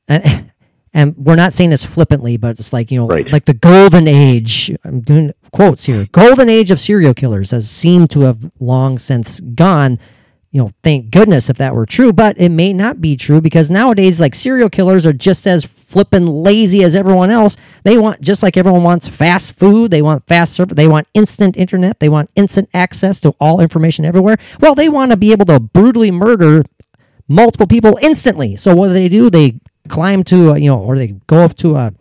and, 0.08 0.52
and 0.98 1.16
we're 1.16 1.36
not 1.36 1.54
saying 1.54 1.70
this 1.70 1.86
flippantly, 1.86 2.38
but 2.38 2.60
it's 2.60 2.74
like 2.74 2.92
you 2.92 2.98
know, 3.00 3.08
Right. 3.08 3.32
like 3.32 3.46
the 3.46 3.54
golden 3.54 4.08
age. 4.08 4.72
I'm 4.84 5.02
doing 5.02 5.32
quotes 5.52 5.86
here. 5.86 6.08
Golden 6.12 6.50
age 6.50 6.72
of 6.72 6.80
serial 6.80 7.14
killers 7.14 7.52
has 7.52 7.70
seemed 7.70 8.10
to 8.12 8.22
have 8.22 8.52
long 8.60 8.98
since 9.00 9.40
gone 9.40 10.00
you 10.50 10.64
know, 10.64 10.72
thank 10.82 11.12
goodness 11.12 11.50
if 11.50 11.58
that 11.58 11.76
were 11.76 11.86
true, 11.86 12.14
but 12.14 12.38
it 12.40 12.50
may 12.50 12.72
not 12.72 13.02
be 13.02 13.18
true 13.18 13.42
because 13.42 13.70
nowadays, 13.70 14.20
like 14.20 14.34
serial 14.34 14.70
killers 14.70 15.06
are 15.06 15.12
just 15.14 15.46
as 15.46 15.66
flippin' 15.66 16.26
lazy 16.26 16.84
as 16.84 16.96
everyone 16.96 17.30
else. 17.30 17.58
They 17.84 17.98
want, 17.98 18.22
just 18.22 18.42
like 18.42 18.56
everyone 18.56 18.82
wants 18.82 19.08
fast 19.10 19.52
food, 19.54 19.92
they 19.92 20.02
want 20.02 20.26
fast 20.26 20.54
service, 20.54 20.76
they 20.76 20.88
want 20.88 21.06
instant 21.14 21.58
internet, 21.58 22.00
they 22.00 22.08
want 22.10 22.32
instant 22.36 22.70
access 22.74 23.20
to 23.22 23.36
all 23.42 23.60
information 23.60 24.06
everywhere. 24.06 24.38
Well, 24.62 24.74
they 24.74 24.88
want 24.90 25.12
to 25.12 25.18
be 25.18 25.34
able 25.34 25.46
to 25.48 25.60
brutally 25.60 26.12
murder 26.12 26.64
multiple 27.28 27.68
people 27.68 28.00
instantly. 28.02 28.56
So 28.56 28.74
what 28.74 28.88
do 28.88 28.94
they 28.94 29.10
do? 29.10 29.30
They 29.30 29.60
climb 29.88 30.24
to, 30.26 30.52
a, 30.52 30.58
you 30.60 30.70
know, 30.70 30.80
or 30.80 30.98
they 30.98 31.08
go 31.28 31.44
up 31.44 31.56
to 31.58 31.76
a, 31.76 31.94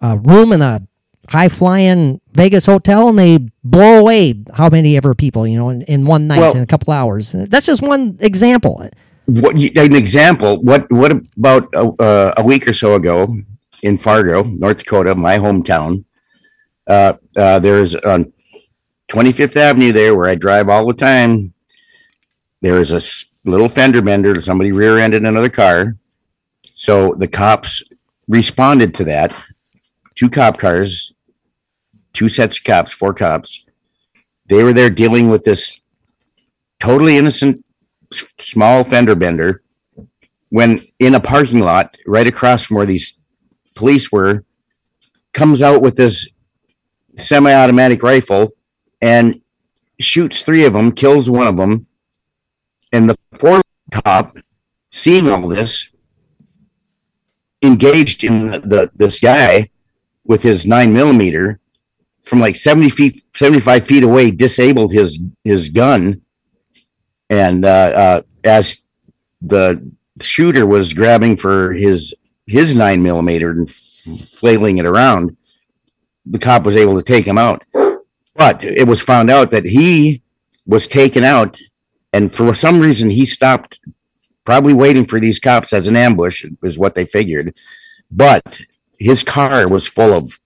a 0.00 0.16
room 0.16 0.52
in 0.52 0.62
a 0.62 0.82
high 1.28 1.48
flying 1.48 2.20
Vegas 2.32 2.66
hotel 2.66 3.08
and 3.08 3.18
they 3.18 3.38
blow 3.64 3.98
away 3.98 4.34
how 4.54 4.68
many 4.68 4.96
ever 4.96 5.14
people, 5.14 5.46
you 5.46 5.58
know, 5.58 5.68
in, 5.70 5.82
in 5.82 6.06
one 6.06 6.26
night, 6.26 6.38
Well- 6.40 6.56
in 6.56 6.62
a 6.62 6.66
couple 6.66 6.92
hours. 6.92 7.32
That's 7.32 7.66
just 7.66 7.82
one 7.82 8.16
example. 8.20 8.88
what 9.26 9.56
an 9.56 9.94
example. 9.94 10.62
What 10.62 10.90
what 10.92 11.12
about 11.36 11.68
a, 11.74 11.84
uh, 12.00 12.34
a 12.36 12.42
week 12.44 12.68
or 12.68 12.72
so 12.72 12.94
ago 12.94 13.36
in 13.82 13.98
Fargo, 13.98 14.44
North 14.44 14.78
Dakota, 14.78 15.14
my 15.14 15.38
hometown? 15.38 16.04
Uh, 16.86 17.14
uh, 17.36 17.58
there's 17.58 17.96
on 17.96 18.32
25th 19.08 19.56
Avenue 19.56 19.90
there 19.92 20.14
where 20.14 20.28
I 20.28 20.36
drive 20.36 20.68
all 20.68 20.86
the 20.86 20.94
time. 20.94 21.52
There 22.62 22.78
is 22.80 22.92
a 22.92 23.00
little 23.48 23.68
fender 23.68 24.00
bender. 24.02 24.40
Somebody 24.40 24.70
rear-ended 24.72 25.24
another 25.24 25.48
car, 25.48 25.96
so 26.76 27.14
the 27.16 27.26
cops 27.26 27.82
responded 28.28 28.94
to 28.94 29.04
that. 29.04 29.34
Two 30.14 30.30
cop 30.30 30.58
cars, 30.58 31.12
two 32.12 32.28
sets 32.28 32.58
of 32.58 32.64
cops, 32.64 32.92
four 32.92 33.12
cops. 33.12 33.64
They 34.46 34.62
were 34.62 34.74
there 34.74 34.90
dealing 34.90 35.28
with 35.30 35.42
this 35.42 35.80
totally 36.78 37.16
innocent 37.16 37.64
small 38.38 38.84
fender 38.84 39.14
bender 39.14 39.62
when 40.50 40.86
in 41.00 41.14
a 41.14 41.20
parking 41.20 41.60
lot 41.60 41.96
right 42.06 42.26
across 42.26 42.64
from 42.64 42.76
where 42.76 42.86
these 42.86 43.18
police 43.74 44.12
were 44.12 44.44
comes 45.32 45.62
out 45.62 45.82
with 45.82 45.96
this 45.96 46.28
semi-automatic 47.16 48.02
rifle 48.02 48.52
and 49.00 49.40
shoots 49.98 50.42
three 50.42 50.64
of 50.64 50.74
them 50.74 50.92
kills 50.92 51.28
one 51.28 51.46
of 51.46 51.56
them 51.56 51.86
and 52.92 53.10
the 53.10 53.18
fourth 53.32 53.64
cop 53.90 54.36
seeing 54.90 55.28
all 55.28 55.48
this 55.48 55.90
engaged 57.62 58.24
in 58.24 58.46
the, 58.46 58.60
the 58.60 58.90
this 58.96 59.20
guy 59.20 59.70
with 60.24 60.42
his 60.42 60.66
nine 60.66 60.92
millimeter 60.92 61.60
from 62.22 62.40
like 62.40 62.56
70 62.56 62.90
feet 62.90 63.22
75 63.34 63.86
feet 63.86 64.04
away 64.04 64.30
disabled 64.30 64.92
his 64.92 65.20
his 65.44 65.70
gun 65.70 66.22
And 67.30 67.64
uh, 67.64 67.68
uh, 67.68 68.22
as 68.44 68.78
the 69.40 69.92
shooter 70.20 70.66
was 70.66 70.92
grabbing 70.92 71.36
for 71.36 71.72
his 71.72 72.14
his 72.46 72.74
nine 72.74 73.02
millimeter 73.02 73.50
and 73.50 73.68
flailing 73.70 74.78
it 74.78 74.86
around, 74.86 75.36
the 76.24 76.38
cop 76.38 76.64
was 76.64 76.76
able 76.76 76.96
to 76.96 77.02
take 77.02 77.26
him 77.26 77.38
out. 77.38 77.64
But 78.34 78.62
it 78.62 78.86
was 78.86 79.02
found 79.02 79.30
out 79.30 79.50
that 79.50 79.64
he 79.64 80.22
was 80.66 80.86
taken 80.86 81.24
out, 81.24 81.58
and 82.12 82.34
for 82.34 82.54
some 82.54 82.80
reason 82.80 83.10
he 83.10 83.24
stopped, 83.24 83.80
probably 84.46 84.72
waiting 84.72 85.04
for 85.04 85.20
these 85.20 85.38
cops 85.38 85.72
as 85.72 85.88
an 85.88 85.96
ambush, 85.96 86.46
is 86.62 86.78
what 86.78 86.94
they 86.94 87.04
figured. 87.04 87.54
But 88.10 88.60
his 88.98 89.22
car 89.22 89.68
was 89.68 89.86
full 89.86 90.12
of 90.12 90.40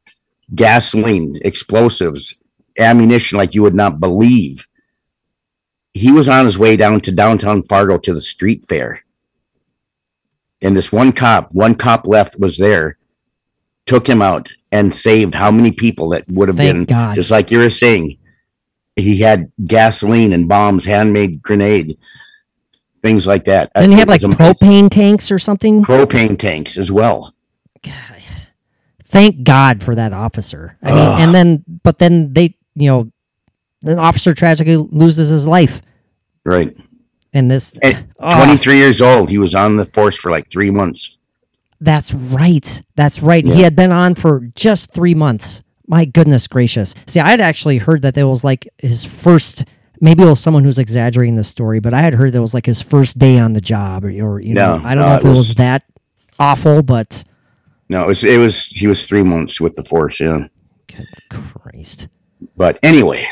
gasoline, 0.54 1.38
explosives, 1.44 2.34
ammunition 2.78 3.38
like 3.38 3.54
you 3.54 3.62
would 3.62 3.74
not 3.74 4.00
believe. 4.00 4.66
He 5.92 6.10
was 6.10 6.28
on 6.28 6.46
his 6.46 6.58
way 6.58 6.76
down 6.76 7.00
to 7.02 7.12
downtown 7.12 7.62
Fargo 7.62 7.98
to 7.98 8.14
the 8.14 8.20
street 8.20 8.64
fair. 8.66 9.04
And 10.62 10.76
this 10.76 10.92
one 10.92 11.12
cop, 11.12 11.52
one 11.52 11.74
cop 11.74 12.06
left 12.06 12.38
was 12.38 12.58
there, 12.58 12.98
took 13.86 14.08
him 14.08 14.22
out 14.22 14.50
and 14.72 14.94
saved 14.94 15.34
how 15.34 15.50
many 15.50 15.72
people 15.72 16.10
that 16.10 16.28
would 16.28 16.48
have 16.48 16.56
Thank 16.56 16.72
been 16.72 16.84
God. 16.84 17.14
just 17.14 17.30
like 17.30 17.50
you 17.50 17.58
were 17.58 17.70
saying. 17.70 18.16
He 18.96 19.18
had 19.18 19.50
gasoline 19.64 20.32
and 20.32 20.48
bombs, 20.48 20.84
handmade 20.84 21.42
grenade, 21.42 21.96
things 23.02 23.26
like 23.26 23.44
that. 23.44 23.70
Didn't 23.74 23.92
he 23.92 23.98
have 23.98 24.08
like 24.08 24.20
propane 24.20 24.90
tanks 24.90 25.30
or 25.30 25.38
something? 25.38 25.82
propane 25.84 26.38
tanks 26.38 26.76
as 26.78 26.90
well. 26.92 27.34
Thank 29.04 29.42
God 29.42 29.82
for 29.82 29.94
that 29.96 30.12
officer. 30.12 30.76
I 30.82 30.92
mean, 30.92 30.98
and 31.22 31.34
then, 31.34 31.64
but 31.82 31.98
then 31.98 32.32
they, 32.32 32.56
you 32.76 32.88
know, 32.90 33.10
the 33.80 33.96
officer 33.96 34.34
tragically 34.34 34.76
loses 34.76 35.30
his 35.30 35.48
life. 35.48 35.82
Right. 36.44 36.76
And 37.32 37.50
this, 37.50 37.74
And 37.82 38.04
Ah. 38.20 38.36
23 38.44 38.76
years 38.76 39.00
old. 39.02 39.28
He 39.30 39.38
was 39.38 39.54
on 39.54 39.76
the 39.76 39.84
force 39.86 40.16
for 40.16 40.30
like 40.30 40.48
three 40.48 40.70
months. 40.70 41.16
that's 41.80 42.12
right. 42.14 42.82
That's 42.94 43.20
right. 43.22 43.44
He 43.46 43.62
had 43.62 43.74
been 43.74 43.90
on 43.90 44.14
for 44.14 44.40
just 44.54 44.92
three 44.92 45.14
months. 45.14 45.62
My 45.88 46.04
goodness 46.04 46.46
gracious. 46.46 46.94
See, 47.06 47.18
I 47.18 47.30
had 47.30 47.40
actually 47.40 47.78
heard 47.78 48.02
that 48.02 48.16
it 48.16 48.22
was 48.24 48.44
like 48.44 48.68
his 48.78 49.04
first. 49.04 49.64
Maybe 50.00 50.22
it 50.22 50.26
was 50.26 50.40
someone 50.40 50.64
who's 50.64 50.78
exaggerating 50.78 51.36
the 51.36 51.44
story, 51.44 51.78
but 51.80 51.92
I 51.92 52.00
had 52.00 52.14
heard 52.14 52.32
that 52.32 52.38
it 52.38 52.40
was 52.40 52.54
like 52.54 52.66
his 52.66 52.80
first 52.80 53.18
day 53.18 53.38
on 53.38 53.52
the 53.52 53.60
job, 53.60 54.04
or, 54.04 54.08
or 54.08 54.40
you 54.40 54.54
know, 54.54 54.80
I 54.82 54.94
don't 54.94 55.02
no, 55.04 55.08
know 55.10 55.14
if 55.16 55.24
it 55.24 55.28
was, 55.28 55.36
was- 55.36 55.54
that 55.56 55.84
awful, 56.38 56.82
but 56.82 57.22
No, 57.88 58.04
it 58.04 58.08
was, 58.08 58.24
it 58.24 58.38
was, 58.38 58.66
he 58.66 58.86
was 58.86 59.06
three 59.06 59.22
months 59.22 59.60
with 59.60 59.74
the 59.76 59.84
force. 59.84 60.20
Yeah. 60.20 60.46
good 60.86 61.06
Christ. 61.28 62.08
But 62.56 62.78
anyway, 62.82 63.26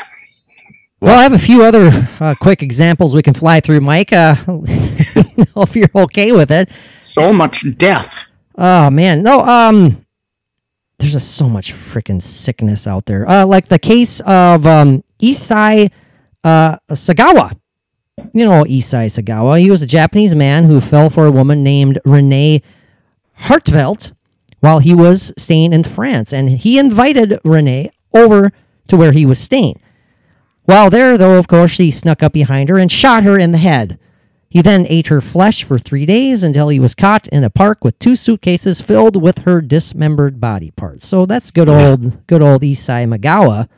Well, 1.01 1.17
I 1.17 1.23
have 1.23 1.33
a 1.33 1.39
few 1.39 1.63
other 1.63 1.89
uh, 2.19 2.35
quick 2.39 2.61
examples 2.61 3.15
we 3.15 3.23
can 3.23 3.33
fly 3.33 3.61
through, 3.61 3.79
Mike. 3.81 4.13
Uh, 4.13 4.35
if 5.57 5.75
you're 5.75 5.89
okay 5.95 6.31
with 6.31 6.51
it. 6.51 6.69
so 7.01 7.33
much 7.33 7.65
death. 7.77 8.25
Oh 8.55 8.89
man, 8.91 9.23
no. 9.23 9.39
Um, 9.39 10.05
there's 10.99 11.13
just 11.13 11.31
so 11.35 11.47
much 11.49 11.73
freaking 11.73 12.21
sickness 12.21 12.85
out 12.85 13.05
there. 13.05 13.27
Uh, 13.27 13.45
like 13.45 13.67
the 13.67 13.79
case 13.79 14.19
of 14.19 14.67
um 14.67 15.01
Issei 15.21 15.89
uh 16.43 16.77
Sagawa. 16.89 17.57
You 18.33 18.45
know 18.45 18.63
Issei 18.63 19.07
Sagawa. 19.07 19.59
He 19.59 19.71
was 19.71 19.81
a 19.81 19.87
Japanese 19.87 20.35
man 20.35 20.65
who 20.65 20.81
fell 20.81 21.09
for 21.09 21.25
a 21.25 21.31
woman 21.31 21.63
named 21.63 21.99
Renee 22.05 22.61
Hartevelt 23.41 24.13
while 24.59 24.79
he 24.79 24.93
was 24.93 25.33
staying 25.37 25.73
in 25.73 25.83
France, 25.83 26.33
and 26.33 26.49
he 26.49 26.77
invited 26.77 27.39
Renee 27.43 27.91
over 28.13 28.51
to 28.87 28.97
where 28.97 29.13
he 29.13 29.25
was 29.25 29.39
staying. 29.39 29.79
While 30.63 30.89
there, 30.89 31.17
though, 31.17 31.39
of 31.39 31.47
course, 31.47 31.77
he 31.77 31.89
snuck 31.89 32.21
up 32.21 32.33
behind 32.33 32.69
her 32.69 32.77
and 32.77 32.91
shot 32.91 33.23
her 33.23 33.39
in 33.39 33.51
the 33.51 33.57
head. 33.57 33.97
He 34.49 34.61
then 34.61 34.85
ate 34.89 35.07
her 35.07 35.21
flesh 35.21 35.63
for 35.63 35.77
three 35.77 36.05
days 36.05 36.43
until 36.43 36.69
he 36.69 36.79
was 36.79 36.95
caught 36.95 37.27
in 37.29 37.43
a 37.43 37.49
park 37.49 37.83
with 37.83 37.97
two 37.99 38.15
suitcases 38.15 38.81
filled 38.81 39.21
with 39.21 39.39
her 39.39 39.61
dismembered 39.61 40.41
body 40.41 40.71
parts. 40.71 41.07
So 41.07 41.25
that's 41.25 41.51
good 41.51 41.69
old, 41.69 42.25
good 42.27 42.41
old 42.41 42.63
Issei 42.63 43.07
Magawa. 43.07 43.69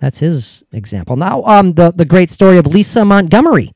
That's 0.00 0.20
his 0.20 0.64
example. 0.72 1.16
Now, 1.16 1.42
um, 1.44 1.72
the 1.72 1.92
the 1.92 2.04
great 2.04 2.30
story 2.30 2.58
of 2.58 2.66
Lisa 2.66 3.04
Montgomery. 3.04 3.72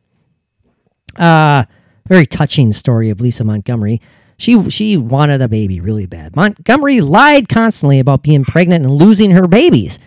Uh, 1.16 1.64
very 2.08 2.26
touching 2.26 2.72
story 2.72 3.10
of 3.10 3.20
Lisa 3.20 3.44
Montgomery. 3.44 4.00
She 4.38 4.70
she 4.70 4.96
wanted 4.96 5.40
a 5.40 5.48
baby 5.48 5.80
really 5.80 6.06
bad. 6.06 6.36
Montgomery 6.36 7.00
lied 7.00 7.48
constantly 7.48 7.98
about 7.98 8.22
being 8.22 8.44
pregnant 8.44 8.84
and 8.84 8.94
losing 8.94 9.32
her 9.32 9.46
babies. 9.46 9.98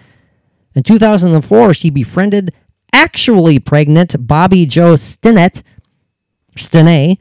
In 0.74 0.84
2004, 0.84 1.74
she 1.74 1.90
befriended 1.90 2.54
actually 2.94 3.60
pregnant 3.60 4.16
Bobbie 4.28 4.66
Jo 4.66 4.94
Stinnett, 4.94 5.62
Stinney, 6.58 7.18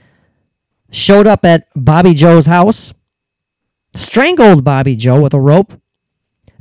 showed 0.91 1.27
up 1.27 1.45
at 1.45 1.69
Bobbie 1.75 2.15
Jo's 2.15 2.47
house, 2.47 2.93
strangled 3.93 4.65
Bobbie 4.65 4.97
Jo 4.97 5.21
with 5.21 5.35
a 5.35 5.41
rope, 5.41 5.81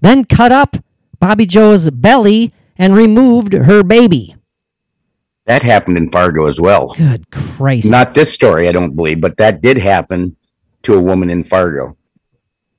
then 0.01 0.25
cut 0.25 0.51
up 0.51 0.77
Bobbie 1.23 1.45
Jo's 1.45 1.89
belly 1.89 2.53
and 2.77 2.93
removed 2.97 3.53
her 3.53 3.81
baby. 3.81 4.35
That 5.45 5.63
happened 5.63 5.95
in 5.95 6.11
Fargo 6.11 6.47
as 6.47 6.59
well. 6.59 6.93
Good 6.97 7.31
Christ. 7.31 7.89
Not 7.89 8.13
this 8.13 8.33
story, 8.33 8.67
I 8.67 8.73
don't 8.73 8.93
believe, 8.93 9.21
but 9.21 9.37
that 9.37 9.61
did 9.61 9.77
happen 9.77 10.35
to 10.81 10.95
a 10.95 11.01
woman 11.01 11.29
in 11.29 11.45
Fargo. 11.45 11.95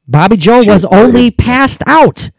Bobbie 0.06 0.36
Jo 0.36 0.62
She 0.62 0.68
was 0.68 0.84
was 0.84 0.92
only 0.92 1.30
passed 1.30 1.82
out. 1.86 2.30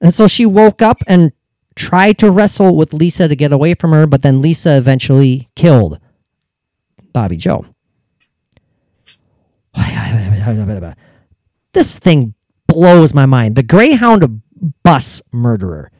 And 0.00 0.14
so 0.14 0.26
she 0.26 0.46
woke 0.46 0.80
up 0.80 1.02
and 1.06 1.30
tried 1.76 2.16
to 2.20 2.30
wrestle 2.30 2.74
with 2.74 2.94
Lisa 2.94 3.28
to 3.28 3.36
get 3.36 3.52
away 3.52 3.74
from 3.74 3.92
her, 3.92 4.06
but 4.06 4.22
then 4.22 4.40
Lisa 4.40 4.78
eventually 4.78 5.50
killed 5.54 5.98
Bobbie 7.12 7.36
Jo. 7.36 7.66
This 11.74 11.98
thing 11.98 12.34
blows 12.66 13.12
my 13.12 13.26
mind. 13.26 13.56
The 13.56 13.62
Greyhound 13.62 14.42
bus 14.82 15.22
murderer. 15.32 15.90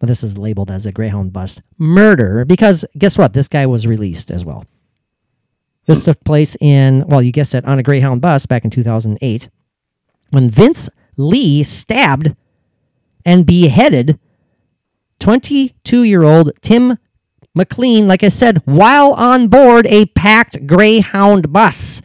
This 0.00 0.22
is 0.22 0.36
labeled 0.36 0.70
as 0.70 0.84
a 0.86 0.92
Greyhound 0.92 1.32
bus 1.32 1.60
murder 1.78 2.44
because 2.44 2.84
guess 2.98 3.16
what? 3.16 3.32
This 3.32 3.48
guy 3.48 3.66
was 3.66 3.86
released 3.86 4.30
as 4.30 4.44
well. 4.44 4.66
This 5.86 6.04
took 6.04 6.22
place 6.24 6.56
in, 6.60 7.06
well, 7.06 7.22
you 7.22 7.32
guessed 7.32 7.54
it, 7.54 7.64
on 7.64 7.78
a 7.78 7.82
Greyhound 7.82 8.20
bus 8.20 8.46
back 8.46 8.64
in 8.64 8.70
2008 8.70 9.48
when 10.30 10.50
Vince 10.50 10.88
Li 11.16 11.62
stabbed 11.62 12.34
and 13.24 13.46
beheaded 13.46 14.18
22 15.20 16.02
year 16.02 16.22
old 16.22 16.52
Tim 16.60 16.98
McLean, 17.54 18.08
like 18.08 18.24
I 18.24 18.28
said, 18.28 18.62
while 18.64 19.12
on 19.12 19.48
board 19.48 19.86
a 19.86 20.06
packed 20.06 20.66
Greyhound 20.66 21.52
bus. 21.52 22.02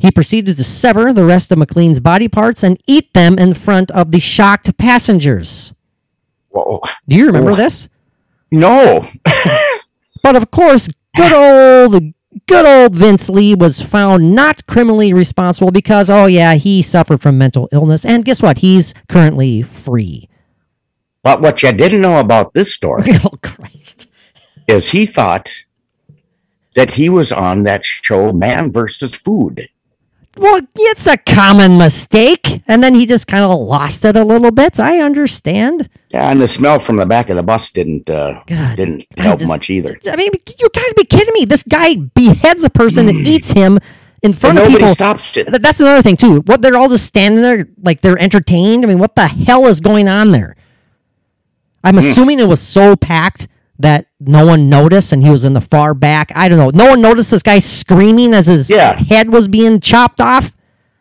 He 0.00 0.10
proceeded 0.10 0.56
to 0.56 0.64
sever 0.64 1.12
the 1.12 1.24
rest 1.24 1.52
of 1.52 1.58
McLean's 1.58 2.00
body 2.00 2.26
parts 2.28 2.62
and 2.62 2.80
eat 2.86 3.12
them 3.14 3.38
in 3.38 3.54
front 3.54 3.90
of 3.92 4.10
the 4.12 4.20
shocked 4.20 4.76
passengers. 4.78 5.72
Whoa. 6.48 6.80
Do 7.06 7.16
you 7.16 7.26
remember 7.26 7.50
Wha- 7.50 7.56
this? 7.56 7.88
No. 8.50 9.06
But 10.22 10.36
of 10.36 10.50
course, 10.50 10.88
good 11.16 11.32
old 11.32 12.02
good 12.46 12.66
old 12.66 12.94
Vince 12.94 13.30
Li 13.30 13.54
was 13.54 13.80
found 13.80 14.34
not 14.34 14.66
criminally 14.66 15.14
responsible 15.14 15.70
because 15.70 16.10
oh 16.10 16.26
yeah, 16.26 16.54
he 16.54 16.82
suffered 16.82 17.22
from 17.22 17.38
mental 17.38 17.70
illness 17.72 18.04
and 18.04 18.22
guess 18.22 18.42
what? 18.42 18.58
He's 18.58 18.92
currently 19.08 19.62
free. 19.62 20.28
But 21.22 21.40
what 21.40 21.62
you 21.62 21.72
didn't 21.72 22.02
know 22.02 22.20
about 22.20 22.52
this 22.52 22.74
story 22.74 23.04
Oh 23.24 23.38
Christ. 23.42 24.08
is 24.66 24.90
he 24.90 25.06
thought 25.06 25.50
that 26.74 26.90
he 26.90 27.08
was 27.08 27.32
on 27.32 27.62
that 27.62 27.82
show 27.84 28.30
Man 28.32 28.70
versus 28.70 29.14
Food. 29.16 29.68
Well, 30.36 30.60
it's 30.76 31.06
a 31.06 31.16
common 31.16 31.76
mistake. 31.76 32.62
And 32.68 32.82
then 32.82 32.94
he 32.94 33.04
just 33.06 33.26
kind 33.26 33.44
of 33.44 33.58
lost 33.58 34.04
it 34.04 34.16
a 34.16 34.24
little 34.24 34.50
bit. 34.52 34.78
I 34.78 34.98
understand. 35.00 35.88
Yeah, 36.10 36.30
and 36.30 36.40
the 36.40 36.48
smell 36.48 36.78
from 36.78 36.96
the 36.96 37.06
back 37.06 37.30
of 37.30 37.36
the 37.36 37.42
bus 37.42 37.70
didn't 37.70 38.08
uh, 38.08 38.42
God, 38.46 38.76
didn't 38.76 39.06
help 39.18 39.40
just- 39.40 39.48
much 39.48 39.70
either. 39.70 39.96
I 40.10 40.16
mean, 40.16 40.30
you 40.58 40.68
gotta 40.74 40.94
be 40.96 41.04
kidding 41.04 41.34
me. 41.34 41.44
This 41.44 41.62
guy 41.64 41.96
beheads 42.14 42.64
a 42.64 42.70
person 42.70 43.08
and 43.08 43.26
eats 43.26 43.50
him 43.50 43.78
in 44.22 44.30
And 44.30 44.38
front 44.38 44.58
of 44.58 44.64
nobody 44.64 44.78
people. 44.84 44.94
stops 44.94 45.36
it. 45.36 45.48
That's 45.50 45.80
another 45.80 46.02
thing 46.02 46.16
too. 46.16 46.40
What 46.42 46.62
they're 46.62 46.76
all 46.76 46.88
just 46.88 47.06
standing 47.06 47.42
there 47.42 47.68
like 47.82 48.00
they're 48.00 48.18
entertained. 48.18 48.84
I 48.84 48.88
mean, 48.88 48.98
what 48.98 49.14
the 49.16 49.26
hell 49.26 49.66
is 49.66 49.80
going 49.80 50.08
on 50.08 50.30
there? 50.30 50.56
I'm 51.82 51.94
Hmm. 51.94 51.98
assuming 52.00 52.38
it 52.38 52.48
was 52.48 52.60
so 52.60 52.94
packed 52.96 53.48
that 53.82 54.06
no 54.20 54.46
one 54.46 54.68
noticed 54.68 55.12
and 55.12 55.22
he 55.22 55.30
was 55.30 55.44
in 55.44 55.52
the 55.54 55.60
far 55.60 55.94
back. 55.94 56.30
I 56.34 56.48
don't 56.48 56.58
know. 56.58 56.70
No 56.70 56.90
one 56.90 57.00
noticed 57.02 57.30
this 57.30 57.42
guy 57.42 57.58
screaming 57.58 58.34
as 58.34 58.46
his 58.46 58.68
Yeah. 58.70 58.94
head 58.96 59.32
was 59.32 59.48
being 59.48 59.80
chopped 59.80 60.20
off. 60.20 60.52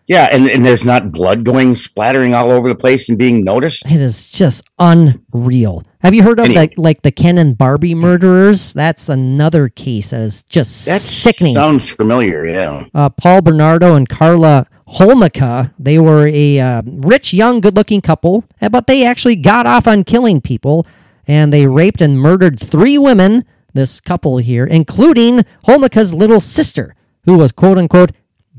Yeah, 0.07 0.27
and, 0.31 0.49
and 0.49 0.65
there's 0.65 0.83
not 0.85 1.11
blood 1.11 1.43
going 1.43 1.75
splattering 1.75 2.33
all 2.33 2.49
over 2.49 2.67
the 2.67 2.73
place 2.75 3.09
and 3.09 3.17
being 3.17 3.43
noticed. 3.43 3.85
It 3.85 4.01
is 4.01 4.31
just 4.31 4.63
unreal. 4.79 5.83
Have 6.01 6.15
you 6.15 6.23
heard 6.23 6.39
of 6.39 6.45
Anyway. 6.45 6.61
like 6.61 6.73
like 6.77 7.01
the 7.03 7.11
Ken 7.11 7.37
and 7.37 7.55
Barbie 7.57 7.93
murderers? 7.93 8.73
That's 8.73 9.07
another 9.09 9.69
case 9.69 10.09
that 10.09 10.21
is 10.21 10.41
just 10.43 10.85
That 10.87 10.99
sickening. 11.01 11.53
sounds 11.53 11.89
familiar. 11.89 12.45
Yeah. 12.45 12.85
uh, 12.95 13.09
Paul 13.09 13.41
Bernardo 13.43 13.95
and 13.95 14.09
Karla 14.09 14.65
Homolka. 14.93 15.73
They 15.77 15.99
were 15.99 16.27
a 16.27 16.59
uh, 16.59 16.81
rich, 16.85 17.33
young, 17.33 17.61
good-looking 17.61 18.01
couple, 18.01 18.43
uh, 18.61 18.69
but 18.69 18.87
they 18.87 19.05
actually 19.05 19.35
got 19.35 19.65
off 19.67 19.87
on 19.87 20.03
killing 20.03 20.41
people. 20.41 20.87
And 21.29 21.53
they 21.53 21.67
raped 21.67 22.01
and 22.01 22.19
murdered 22.19 22.59
three 22.59 22.97
women. 22.97 23.45
This 23.71 24.01
couple 24.01 24.39
here, 24.39 24.65
including 24.65 25.41
Homolka's 25.67 26.11
little 26.11 26.39
sister, 26.39 26.95
who 27.25 27.37
was 27.37 27.51
quote 27.51 27.77
unquote 27.77 28.11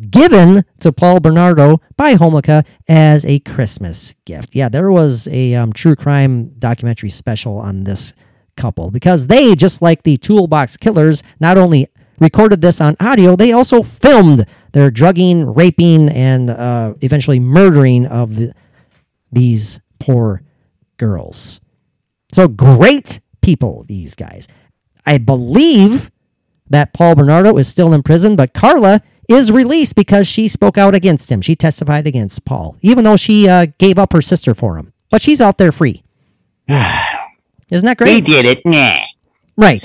given 0.09 0.65
to 0.79 0.93
Paul 0.93 1.19
Bernardo 1.19 1.81
by 1.97 2.15
Homolka 2.15 2.65
as 2.89 3.25
a 3.25 3.41
Christmas 3.41 4.15
gift. 4.25 4.55
Yeah, 4.55 4.69
there 4.69 4.93
was 4.93 5.27
a 5.33 5.57
um, 5.57 5.73
true 5.73 5.97
crime 5.97 6.51
documentary 6.61 7.09
special 7.09 7.59
on 7.59 7.83
this 7.83 8.15
couple 8.57 8.93
because 8.93 9.27
they, 9.27 9.57
just 9.57 9.83
like 9.83 10.05
the 10.05 10.17
Toolbox 10.19 10.77
Killers, 10.77 11.25
not 11.41 11.59
only 11.59 11.89
recorded 12.21 12.61
this 12.61 12.81
on 12.81 12.95
audio, 13.01 13.35
they 13.35 13.51
also 13.51 13.83
filmed 13.83 14.47
their 14.73 14.93
drugging, 14.93 15.53
raping, 15.53 16.09
and 16.09 16.51
uh, 16.51 16.95
eventually 17.01 17.41
murdering 17.41 18.07
of 18.07 18.37
the, 18.37 18.55
these 19.33 19.81
poor 19.99 20.43
girls. 20.99 21.61
So 22.33 22.49
great 22.49 23.21
people, 23.41 23.85
these 23.89 24.15
guys. 24.15 24.47
I 25.07 25.19
believe 25.19 26.11
that 26.69 26.93
Paul 26.93 27.15
Bernardo 27.17 27.57
is 27.57 27.69
still 27.69 27.93
in 27.93 28.03
prison, 28.03 28.37
but 28.37 28.53
Karla 28.55 29.03
is 29.29 29.51
released 29.51 29.95
because 29.97 30.27
she 30.29 30.49
spoke 30.49 30.77
out 30.79 30.95
against 30.95 31.31
him. 31.31 31.41
She 31.41 31.57
testified 31.57 32.07
against 32.07 32.45
Paul, 32.45 32.77
even 32.83 33.05
though 33.05 33.17
she 33.17 33.49
uh, 33.49 33.67
gave 33.79 33.99
up 33.99 34.13
her 34.13 34.23
sister 34.23 34.55
for 34.55 34.77
him. 34.77 34.93
But 35.11 35.23
she's 35.23 35.41
out 35.41 35.59
there 35.59 35.73
free. 35.73 36.03
Isn't 36.69 37.87
that 37.87 37.97
great? 37.99 38.07
They 38.15 38.21
did 38.21 38.45
it. 38.45 38.63
Nah. 38.65 39.01
Right. 39.57 39.85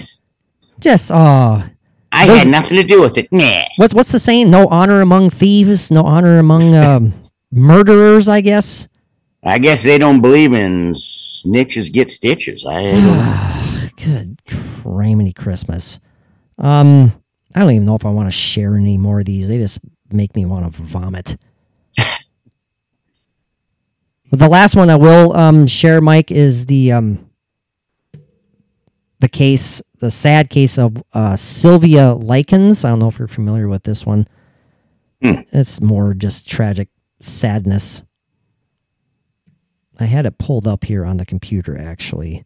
Just 0.79 1.11
oh, 1.11 1.63
I 2.11 2.27
Those- 2.27 2.43
had 2.43 2.47
nothing 2.49 2.77
to 2.77 2.83
do 2.83 3.01
with 3.01 3.17
it. 3.17 3.27
Nah. 3.31 3.63
what's 3.77 3.93
what's 3.93 4.11
the 4.11 4.19
saying? 4.19 4.49
No 4.49 4.67
honor 4.67 5.01
among 5.01 5.29
thieves, 5.29 5.89
no 5.91 6.03
honor 6.03 6.37
among 6.39 6.75
um, 6.75 7.13
murderers. 7.51 8.27
I 8.27 8.41
guess. 8.41 8.87
I 9.43 9.59
guess 9.59 9.83
they 9.83 9.97
don't 9.99 10.21
believe 10.21 10.53
in 10.53 10.95
snitches 11.45 11.91
get 11.91 12.09
stitches. 12.09 12.65
I 12.67 13.91
Good 13.97 14.41
criminy 14.45 15.35
Christmas. 15.35 15.99
Um, 16.57 17.13
I 17.53 17.59
don't 17.61 17.71
even 17.71 17.85
know 17.85 17.95
if 17.95 18.05
I 18.05 18.09
want 18.09 18.27
to 18.27 18.31
share 18.31 18.75
any 18.75 18.97
more 18.97 19.19
of 19.19 19.25
these. 19.25 19.47
They 19.47 19.57
just 19.57 19.79
make 20.11 20.35
me 20.35 20.45
want 20.45 20.73
to 20.73 20.81
vomit. 20.81 21.37
the 24.31 24.49
last 24.49 24.75
one 24.75 24.89
I 24.89 24.95
will 24.95 25.35
um, 25.35 25.67
share, 25.67 26.01
Mike, 26.01 26.31
is 26.31 26.65
the 26.65 26.91
um, 26.91 27.29
the 29.19 29.29
case, 29.29 29.81
the 29.99 30.11
sad 30.11 30.49
case 30.49 30.77
of 30.77 31.01
uh, 31.13 31.35
Sylvia 31.35 32.13
Likens. 32.13 32.83
I 32.83 32.89
don't 32.89 32.99
know 32.99 33.07
if 33.07 33.17
you're 33.17 33.27
familiar 33.27 33.67
with 33.67 33.83
this 33.83 34.05
one. 34.05 34.27
It's 35.21 35.81
more 35.81 36.13
just 36.13 36.47
tragic 36.47 36.89
sadness. 37.19 38.03
I 39.99 40.05
had 40.05 40.25
it 40.25 40.37
pulled 40.37 40.67
up 40.67 40.85
here 40.85 41.05
on 41.05 41.17
the 41.17 41.25
computer, 41.25 41.77
actually. 41.77 42.43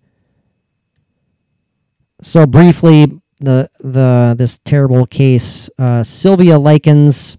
So 2.22 2.46
briefly, 2.46 3.22
the 3.40 3.70
the 3.80 4.36
this 4.38 4.60
terrible 4.66 5.06
case, 5.06 5.70
uh, 5.80 6.04
Sylvia 6.04 6.60
Likens, 6.60 7.38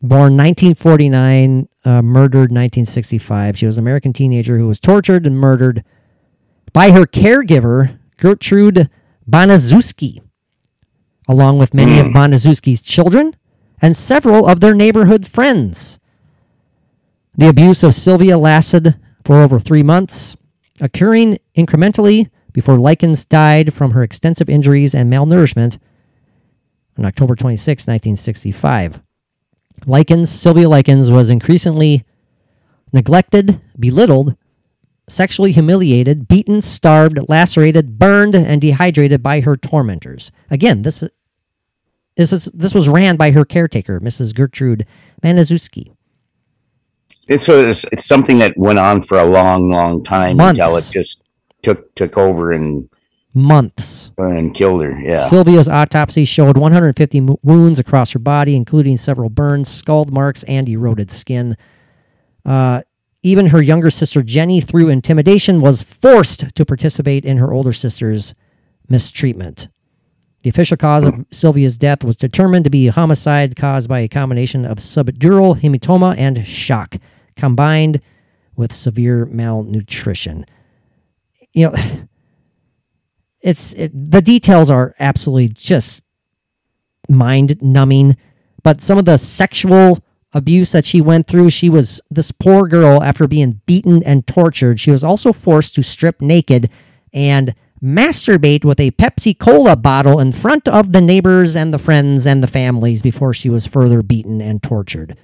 born 0.00 0.36
1949, 0.36 1.68
uh, 1.84 2.02
murdered 2.02 2.52
1965. 2.52 3.58
She 3.58 3.66
was 3.66 3.76
an 3.76 3.84
American 3.84 4.12
teenager 4.12 4.58
who 4.58 4.68
was 4.68 4.80
tortured 4.80 5.26
and 5.26 5.36
murdered 5.36 5.84
by 6.72 6.92
her 6.92 7.06
caregiver 7.06 7.98
Gertrude 8.16 8.88
Baniszewski, 9.28 10.20
along 11.28 11.58
with 11.58 11.74
many 11.74 11.98
of 11.98 12.06
Baniszewski's 12.06 12.80
children 12.80 13.34
and 13.82 13.96
several 13.96 14.46
of 14.46 14.60
their 14.60 14.74
neighborhood 14.74 15.26
friends. 15.26 15.98
The 17.36 17.48
abuse 17.48 17.82
of 17.82 17.94
Sylvia 17.94 18.38
lasted 18.38 18.94
for 19.24 19.42
over 19.42 19.58
three 19.58 19.82
months, 19.82 20.36
occurring 20.80 21.38
incrementally 21.56 22.30
before 22.52 22.78
Likens 22.78 23.26
died 23.26 23.74
from 23.74 23.90
her 23.90 24.04
extensive 24.04 24.48
injuries 24.48 24.94
and 24.94 25.12
malnourishment 25.12 25.78
on 26.96 27.04
October 27.04 27.34
26, 27.34 27.88
1965. 27.88 29.00
Likens, 29.86 30.30
Sylvia 30.30 30.68
Likens, 30.68 31.10
was 31.10 31.28
increasingly 31.28 32.04
neglected, 32.92 33.60
belittled, 33.78 34.36
sexually 35.08 35.50
humiliated, 35.50 36.28
beaten, 36.28 36.62
starved, 36.62 37.18
lacerated, 37.28 37.98
burned, 37.98 38.36
and 38.36 38.60
dehydrated 38.60 39.24
by 39.24 39.40
her 39.40 39.56
tormentors. 39.56 40.30
Again, 40.50 40.82
this 40.82 41.02
this 42.16 42.32
is 42.32 42.44
this 42.54 42.74
was 42.74 42.88
ran 42.88 43.16
by 43.16 43.32
her 43.32 43.44
caretaker, 43.44 43.98
Mrs. 43.98 44.32
Gertrude 44.32 44.86
Baniszewski. 45.20 45.90
It's 47.28 47.44
so 47.44 47.58
it's, 47.58 47.84
it's 47.92 48.06
something 48.06 48.38
that 48.38 48.56
went 48.56 48.78
on 48.78 49.02
for 49.02 49.18
a 49.18 49.24
long, 49.24 49.70
long 49.70 50.02
time 50.02 50.38
until 50.38 50.76
it 50.76 50.90
just 50.92 51.22
took 51.62 51.94
took 51.94 52.18
over 52.18 52.52
and 52.52 52.88
Months. 53.36 54.12
and 54.16 54.54
killed 54.54 54.84
her. 54.84 54.96
Yeah. 55.00 55.18
Sylvia's 55.18 55.68
autopsy 55.68 56.24
showed 56.24 56.56
150 56.56 57.20
mo- 57.20 57.38
wounds 57.42 57.80
across 57.80 58.12
her 58.12 58.20
body, 58.20 58.54
including 58.54 58.96
several 58.96 59.28
burns, 59.28 59.68
scald 59.68 60.12
marks, 60.12 60.44
and 60.44 60.68
eroded 60.68 61.10
skin. 61.10 61.56
Uh, 62.44 62.82
even 63.24 63.46
her 63.46 63.60
younger 63.60 63.90
sister 63.90 64.22
Jenny, 64.22 64.60
through 64.60 64.88
intimidation, 64.88 65.60
was 65.60 65.82
forced 65.82 66.54
to 66.54 66.64
participate 66.64 67.24
in 67.24 67.38
her 67.38 67.52
older 67.52 67.72
sister's 67.72 68.34
mistreatment. 68.88 69.66
The 70.44 70.50
official 70.50 70.76
cause 70.76 71.06
of 71.06 71.24
Sylvia's 71.30 71.78
death 71.78 72.04
was 72.04 72.18
determined 72.18 72.64
to 72.64 72.70
be 72.70 72.88
homicide 72.88 73.56
caused 73.56 73.88
by 73.88 74.00
a 74.00 74.08
combination 74.08 74.66
of 74.66 74.76
subdural 74.76 75.58
hematoma 75.58 76.18
and 76.18 76.46
shock, 76.46 76.96
combined 77.34 78.02
with 78.54 78.70
severe 78.70 79.24
malnutrition. 79.24 80.44
You 81.54 81.70
know, 81.70 81.74
it's 83.40 83.72
it, 83.72 83.92
the 83.94 84.20
details 84.20 84.68
are 84.70 84.94
absolutely 85.00 85.48
just 85.48 86.02
mind 87.08 87.56
numbing 87.62 88.16
but 88.62 88.80
some 88.82 88.98
of 88.98 89.04
the 89.04 89.18
sexual 89.18 90.02
abuse 90.32 90.72
that 90.72 90.86
she 90.86 91.02
went 91.02 91.26
through 91.26 91.50
she 91.50 91.68
was 91.68 92.00
this 92.10 92.32
poor 92.32 92.66
girl 92.66 93.02
after 93.02 93.28
being 93.28 93.60
beaten 93.66 94.02
and 94.04 94.26
tortured 94.26 94.80
she 94.80 94.90
was 94.90 95.04
also 95.04 95.30
forced 95.30 95.74
to 95.74 95.82
strip 95.82 96.22
naked 96.22 96.70
and 97.12 97.54
masturbate 97.84 98.64
with 98.64 98.80
a 98.80 98.90
Pepsi 98.92 99.38
Cola 99.38 99.76
bottle 99.76 100.18
in 100.18 100.32
front 100.32 100.66
of 100.68 100.92
the 100.92 101.00
neighbors 101.00 101.54
and 101.54 101.72
the 101.72 101.78
friends 101.78 102.26
and 102.26 102.42
the 102.42 102.46
families 102.46 103.02
before 103.02 103.34
she 103.34 103.50
was 103.50 103.66
further 103.66 104.02
beaten 104.02 104.40
and 104.40 104.62
tortured 104.62 105.16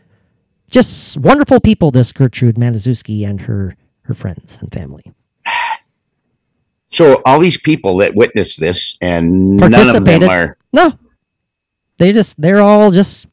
just 0.71 1.17
wonderful 1.17 1.61
people 1.61 1.91
this 1.91 2.13
Gertrude 2.13 2.57
Baniszewski 2.57 3.27
and 3.27 3.43
her 3.43 3.77
her 4.03 4.15
friends 4.15 4.59
and 4.61 4.73
family 4.73 5.05
So 6.91 7.23
all 7.25 7.39
these 7.39 7.57
people 7.57 7.99
that 7.99 8.15
witnessed 8.17 8.59
this, 8.59 8.99
and 9.01 9.57
none 9.57 9.73
of 9.73 9.79
Participated. 9.79 10.23
them 10.23 10.31
are. 10.31 10.59
No. 10.73 10.93
They 11.99 12.13
just 12.13 12.41
they're 12.41 12.61
all 12.61 12.91
just 12.91 13.27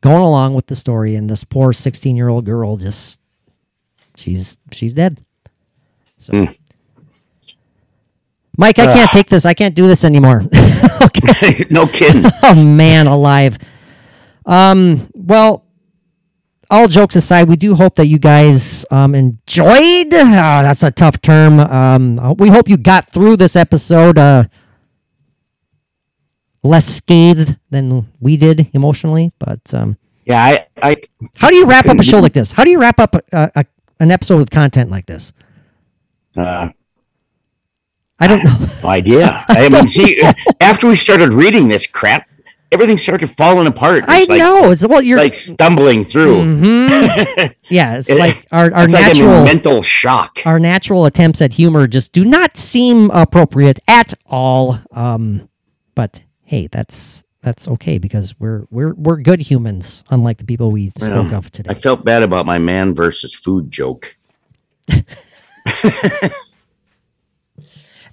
going 0.00 0.22
along 0.22 0.54
with 0.54 0.66
the 0.66 0.76
story 0.76 1.16
and 1.16 1.28
this 1.28 1.42
poor 1.42 1.72
16-year-old 1.72 2.44
girl 2.44 2.76
just 2.76 3.20
she's 4.14 4.58
she's 4.70 4.94
dead. 4.94 5.24
So 6.18 6.32
hmm. 6.32 6.52
Mike, 8.56 8.78
I 8.78 8.86
can't 8.86 9.10
take 9.10 9.28
this. 9.28 9.44
I 9.44 9.54
can't 9.54 9.74
do 9.74 9.86
this 9.86 10.04
anymore. 10.04 10.42
okay. 11.02 11.64
no 11.70 11.86
kidding. 11.86 12.24
Oh 12.42 12.54
man, 12.54 13.06
alive. 13.06 13.58
Um, 14.44 15.08
well, 15.14 15.64
all 16.70 16.86
jokes 16.88 17.16
aside, 17.16 17.48
we 17.48 17.56
do 17.56 17.74
hope 17.74 17.96
that 17.96 18.06
you 18.06 18.18
guys 18.18 18.86
um, 18.90 19.14
enjoyed. 19.14 20.14
Oh, 20.14 20.62
that's 20.62 20.82
a 20.82 20.90
tough 20.90 21.20
term. 21.20 21.58
Um, 21.60 22.18
uh, 22.18 22.32
we 22.34 22.48
hope 22.48 22.68
you 22.68 22.76
got 22.76 23.10
through 23.10 23.36
this 23.36 23.56
episode 23.56 24.16
uh, 24.18 24.44
less 26.62 26.86
scathed 26.86 27.56
than 27.70 28.06
we 28.20 28.36
did 28.36 28.68
emotionally. 28.74 29.32
But 29.38 29.74
um, 29.74 29.96
Yeah, 30.24 30.42
I, 30.42 30.66
I, 30.82 30.96
how 31.36 31.50
do 31.50 31.56
you 31.56 31.66
wrap 31.66 31.86
up 31.86 31.98
a 31.98 32.02
show 32.04 32.20
like 32.20 32.32
this? 32.32 32.52
How 32.52 32.64
do 32.64 32.70
you 32.70 32.80
wrap 32.80 33.00
up 33.00 33.14
a, 33.32 33.50
a, 33.54 33.64
an 34.00 34.10
episode 34.10 34.38
with 34.38 34.50
content 34.50 34.90
like 34.90 35.06
this? 35.06 35.32
uh, 36.36 36.68
I 38.18 38.26
don't 38.26 38.42
know. 38.44 38.56
no 38.82 38.88
idea. 38.88 39.44
I 39.48 39.68
mean, 39.68 39.86
see, 39.86 40.22
after 40.60 40.86
we 40.88 40.96
started 40.96 41.32
reading 41.34 41.68
this 41.68 41.86
crap, 41.86 42.26
everything 42.72 42.96
started 42.98 43.28
falling 43.28 43.66
apart. 43.66 44.04
I 44.08 44.20
It's 44.20 44.28
like, 44.28 44.38
know. 44.38 44.70
It's 44.70 44.86
well, 44.86 45.02
you're 45.02 45.18
like 45.18 45.34
stumbling 45.34 46.02
through. 46.04 46.36
Mhm. 46.42 47.54
yeah. 47.68 47.96
It's 47.98 48.08
It- 48.08 48.18
like 48.26 48.46
our 48.50 48.72
our 48.74 48.88
like 48.88 48.90
natural 48.92 49.30
a 49.30 49.44
mental 49.44 49.82
shock. 49.82 50.40
our 50.46 50.58
natural 50.58 51.04
attempts 51.04 51.40
at 51.42 51.52
humor 51.54 51.86
just 51.86 52.12
do 52.12 52.24
not 52.24 52.56
seem 52.56 53.10
appropriate 53.10 53.80
at 53.86 54.14
all. 54.26 54.78
Um, 54.92 55.48
but 55.94 56.22
hey, 56.42 56.68
that's 56.68 57.22
that's 57.42 57.68
okay 57.68 57.98
because 57.98 58.34
we're 58.40 58.64
we're 58.70 58.94
we're 58.94 59.18
good 59.18 59.42
humans, 59.42 60.02
unlike 60.10 60.38
the 60.38 60.44
people 60.44 60.70
we 60.72 60.88
spoke 60.88 61.30
Well, 61.30 61.34
of 61.36 61.52
today. 61.52 61.70
I 61.70 61.74
felt 61.74 62.04
bad 62.04 62.22
about 62.22 62.46
my 62.46 62.58
man 62.58 62.94
versus 62.94 63.34
food 63.34 63.70
joke. 63.70 64.16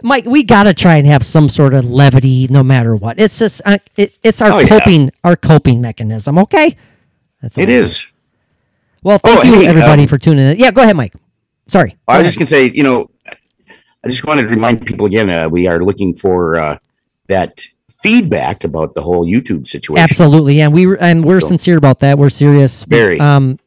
Mike, 0.04 0.26
we 0.26 0.44
gotta 0.44 0.74
try 0.74 0.98
and 0.98 1.08
have 1.08 1.24
some 1.26 1.48
sort 1.50 1.74
of 1.74 1.86
levity, 1.86 2.48
no 2.50 2.62
matter 2.62 2.96
what. 2.96 3.20
It's 3.20 3.40
just 3.40 3.62
uh, 3.66 3.78
it, 3.98 4.18
it's 4.22 4.42
our 4.42 4.52
Oh, 4.52 4.60
yeah. 4.60 4.68
coping 4.68 5.12
our 5.24 5.36
coping 5.36 5.82
mechanism. 5.82 6.38
Okay, 6.38 6.76
that's 7.42 7.58
all 7.58 7.64
It 7.64 7.70
is. 7.70 8.06
Well, 9.02 9.18
thank 9.18 9.40
Oh, 9.40 9.44
you 9.44 9.56
hey, 9.62 9.68
everybody 9.68 10.04
um, 10.04 10.08
for 10.08 10.18
tuning 10.18 10.46
in. 10.52 10.60
Yeah, 10.60 10.72
go 10.72 10.82
ahead, 10.82 10.96
Mike. 10.96 11.14
Sorry. 11.68 11.96
I 12.08 12.18
was 12.20 12.28
just 12.28 12.38
gonna 12.38 12.46
say, 12.48 12.70
you 12.70 12.84
know, 12.84 13.10
I 13.28 14.08
just 14.10 14.26
wanted 14.26 14.44
to 14.44 14.48
remind 14.50 14.86
people 14.86 15.06
again, 15.06 15.30
uh, 15.30 15.48
we 15.50 15.68
are 15.68 15.84
looking 15.84 16.14
for 16.16 16.56
uh, 16.58 16.78
that 17.28 17.66
feedback 18.02 18.66
about 18.66 18.96
the 18.96 19.02
whole 19.02 19.26
YouTube 19.26 19.66
situation. 19.66 20.04
Absolutely, 20.04 20.60
and 20.62 20.74
we 20.74 20.98
and 20.98 21.24
we're 21.24 21.40
So- 21.40 21.48
sincere 21.48 21.78
about 21.78 22.00
that. 22.00 22.18
We're 22.18 22.30
serious. 22.30 22.84
Very. 22.84 23.20
Um, 23.20 23.58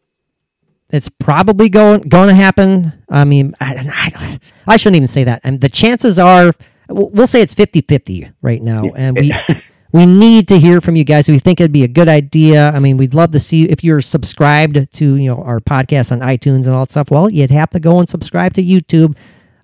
it's 0.90 1.08
probably 1.08 1.68
going 1.68 2.02
going 2.02 2.28
to 2.28 2.34
happen. 2.34 2.92
I 3.08 3.24
mean, 3.24 3.54
I, 3.60 3.90
I, 3.92 4.40
I 4.66 4.76
shouldn't 4.76 4.96
even 4.96 5.08
say 5.08 5.24
that. 5.24 5.40
And 5.44 5.60
the 5.60 5.68
chances 5.68 6.18
are, 6.18 6.52
we'll 6.88 7.26
say 7.26 7.42
it's 7.42 7.54
50-50 7.54 8.32
right 8.42 8.62
now, 8.62 8.82
and 8.96 9.18
we. 9.18 9.32
We 9.92 10.04
need 10.04 10.48
to 10.48 10.58
hear 10.58 10.82
from 10.82 10.94
you 10.96 11.04
guys. 11.04 11.26
We 11.26 11.38
think 11.38 11.58
it'd 11.58 11.72
be 11.72 11.84
a 11.84 11.88
good 11.88 12.08
idea. 12.08 12.70
I 12.70 12.80
mean, 12.80 12.98
we'd 12.98 13.14
love 13.14 13.30
to 13.30 13.40
see 13.40 13.62
if 13.62 13.82
you're 13.82 14.02
subscribed 14.02 14.92
to 14.94 15.14
you 15.14 15.30
know 15.30 15.42
our 15.42 15.58
podcast 15.58 16.12
on 16.12 16.20
iTunes 16.20 16.66
and 16.66 16.74
all 16.74 16.84
that 16.84 16.90
stuff. 16.90 17.10
Well, 17.10 17.30
you'd 17.30 17.50
have 17.50 17.70
to 17.70 17.80
go 17.80 17.98
and 17.98 18.06
subscribe 18.06 18.52
to 18.54 18.62
YouTube. 18.62 19.16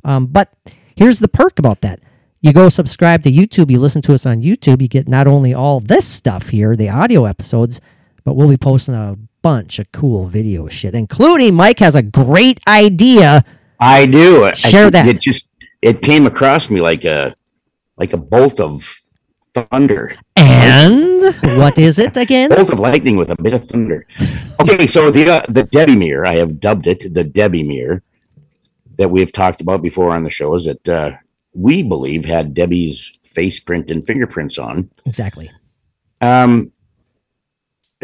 Um, 0.04 0.26
but 0.26 0.50
here's 0.96 1.18
the 1.18 1.28
perk 1.28 1.58
about 1.58 1.82
that. 1.82 2.00
You 2.40 2.52
go 2.52 2.68
subscribe 2.68 3.22
to 3.22 3.30
YouTube, 3.30 3.70
you 3.70 3.78
listen 3.78 4.02
to 4.02 4.14
us 4.14 4.26
on 4.26 4.42
YouTube, 4.42 4.82
you 4.82 4.88
get 4.88 5.06
not 5.06 5.28
only 5.28 5.54
all 5.54 5.78
this 5.78 6.06
stuff 6.06 6.48
here, 6.48 6.74
the 6.74 6.88
audio 6.88 7.24
episodes, 7.24 7.80
but 8.24 8.34
we'll 8.34 8.48
be 8.48 8.56
posting 8.56 8.94
a 8.94 9.16
bunch 9.42 9.78
of 9.78 9.90
cool 9.92 10.26
video 10.26 10.68
shit, 10.68 10.94
including 10.94 11.54
Mike 11.54 11.78
has 11.80 11.96
a 11.96 12.02
great 12.02 12.60
idea. 12.68 13.44
I 13.80 14.06
do. 14.06 14.50
Share 14.54 14.86
I- 14.86 14.90
that. 14.90 15.08
It 15.08 15.20
just 15.20 15.46
it 15.80 16.02
came 16.02 16.26
across 16.26 16.70
me 16.70 16.80
like 16.80 17.04
a 17.04 17.34
like 17.96 18.12
a 18.12 18.16
bolt 18.16 18.58
of 18.60 18.98
thunder, 19.54 20.14
And 20.36 21.20
what 21.58 21.78
is 21.78 21.98
it 21.98 22.16
again? 22.16 22.48
bolt 22.50 22.70
of 22.72 22.80
lightning 22.80 23.16
with 23.16 23.30
a 23.30 23.36
bit 23.42 23.52
of 23.52 23.64
thunder. 23.66 24.06
Okay, 24.60 24.86
so 24.86 25.10
the 25.10 25.28
uh, 25.28 25.42
the 25.48 25.64
Debbie 25.64 25.96
mirror, 25.96 26.26
I 26.26 26.36
have 26.36 26.58
dubbed 26.58 26.86
it 26.86 27.12
the 27.12 27.24
Debbie 27.24 27.62
mirror 27.64 28.02
that 28.96 29.10
we've 29.10 29.32
talked 29.32 29.60
about 29.60 29.82
before 29.82 30.10
on 30.10 30.24
the 30.24 30.30
shows 30.30 30.64
that 30.66 30.88
uh, 30.88 31.12
we 31.54 31.82
believe 31.82 32.24
had 32.24 32.54
Debbie's 32.54 33.18
face 33.22 33.60
print 33.60 33.90
and 33.90 34.04
fingerprints 34.06 34.58
on. 34.58 34.90
Exactly. 35.06 35.50
Um, 36.20 36.71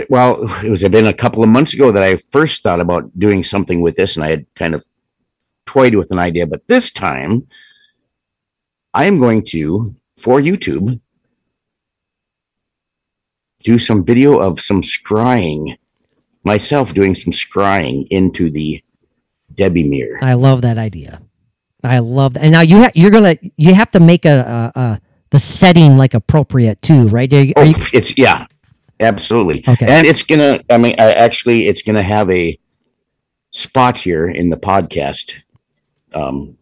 well, 0.08 0.44
it 0.64 0.70
was 0.70 0.82
been 0.88 1.06
a 1.06 1.12
couple 1.12 1.42
of 1.42 1.48
months 1.48 1.74
ago 1.74 1.90
that 1.92 2.02
I 2.02 2.16
first 2.16 2.62
thought 2.62 2.80
about 2.80 3.18
doing 3.18 3.42
something 3.44 3.80
with 3.80 3.96
this, 3.96 4.16
and 4.16 4.24
I 4.24 4.30
had 4.30 4.46
kind 4.54 4.74
of 4.74 4.86
toyed 5.66 5.94
with 5.94 6.10
an 6.10 6.18
idea. 6.18 6.46
But 6.46 6.66
this 6.68 6.90
time, 6.90 7.46
I 8.94 9.04
am 9.06 9.18
going 9.18 9.44
to 9.46 9.94
for 10.16 10.40
YouTube 10.40 11.00
do 13.64 13.78
some 13.78 14.04
video 14.04 14.38
of 14.38 14.60
some 14.60 14.82
scrying, 14.82 15.76
myself 16.44 16.94
doing 16.94 17.14
some 17.14 17.32
scrying 17.32 18.06
into 18.10 18.48
the 18.50 18.82
Debbie 19.54 19.88
mirror. 19.88 20.18
I 20.22 20.34
love 20.34 20.62
that 20.62 20.78
idea. 20.78 21.20
I 21.82 21.98
love 22.00 22.34
that. 22.34 22.42
And 22.42 22.52
now 22.52 22.60
you 22.60 22.82
ha- 22.82 22.92
you're 22.94 23.10
gonna 23.10 23.36
you 23.56 23.74
have 23.74 23.90
to 23.92 24.00
make 24.00 24.24
a, 24.24 24.72
a, 24.74 24.80
a 24.80 25.00
the 25.30 25.38
setting 25.38 25.96
like 25.96 26.14
appropriate 26.14 26.80
too, 26.82 27.06
right? 27.08 27.32
Are 27.32 27.36
are 27.36 27.52
Oh, 27.56 27.62
you- 27.62 27.74
it's 27.92 28.16
yeah, 28.16 28.46
absolutely. 29.00 29.64
Okay. 29.66 29.86
And 29.86 30.06
it's 30.06 30.22
gonna. 30.22 30.60
I 30.70 30.78
mean, 30.78 30.94
I, 30.98 31.12
actually, 31.12 31.66
it's 31.66 31.82
gonna 31.82 32.02
have 32.02 32.30
a 32.30 32.58
spot 33.50 33.98
here 33.98 34.26
in 34.26 34.50
the 34.50 34.56
podcast 34.56 35.34
um, 36.14 36.56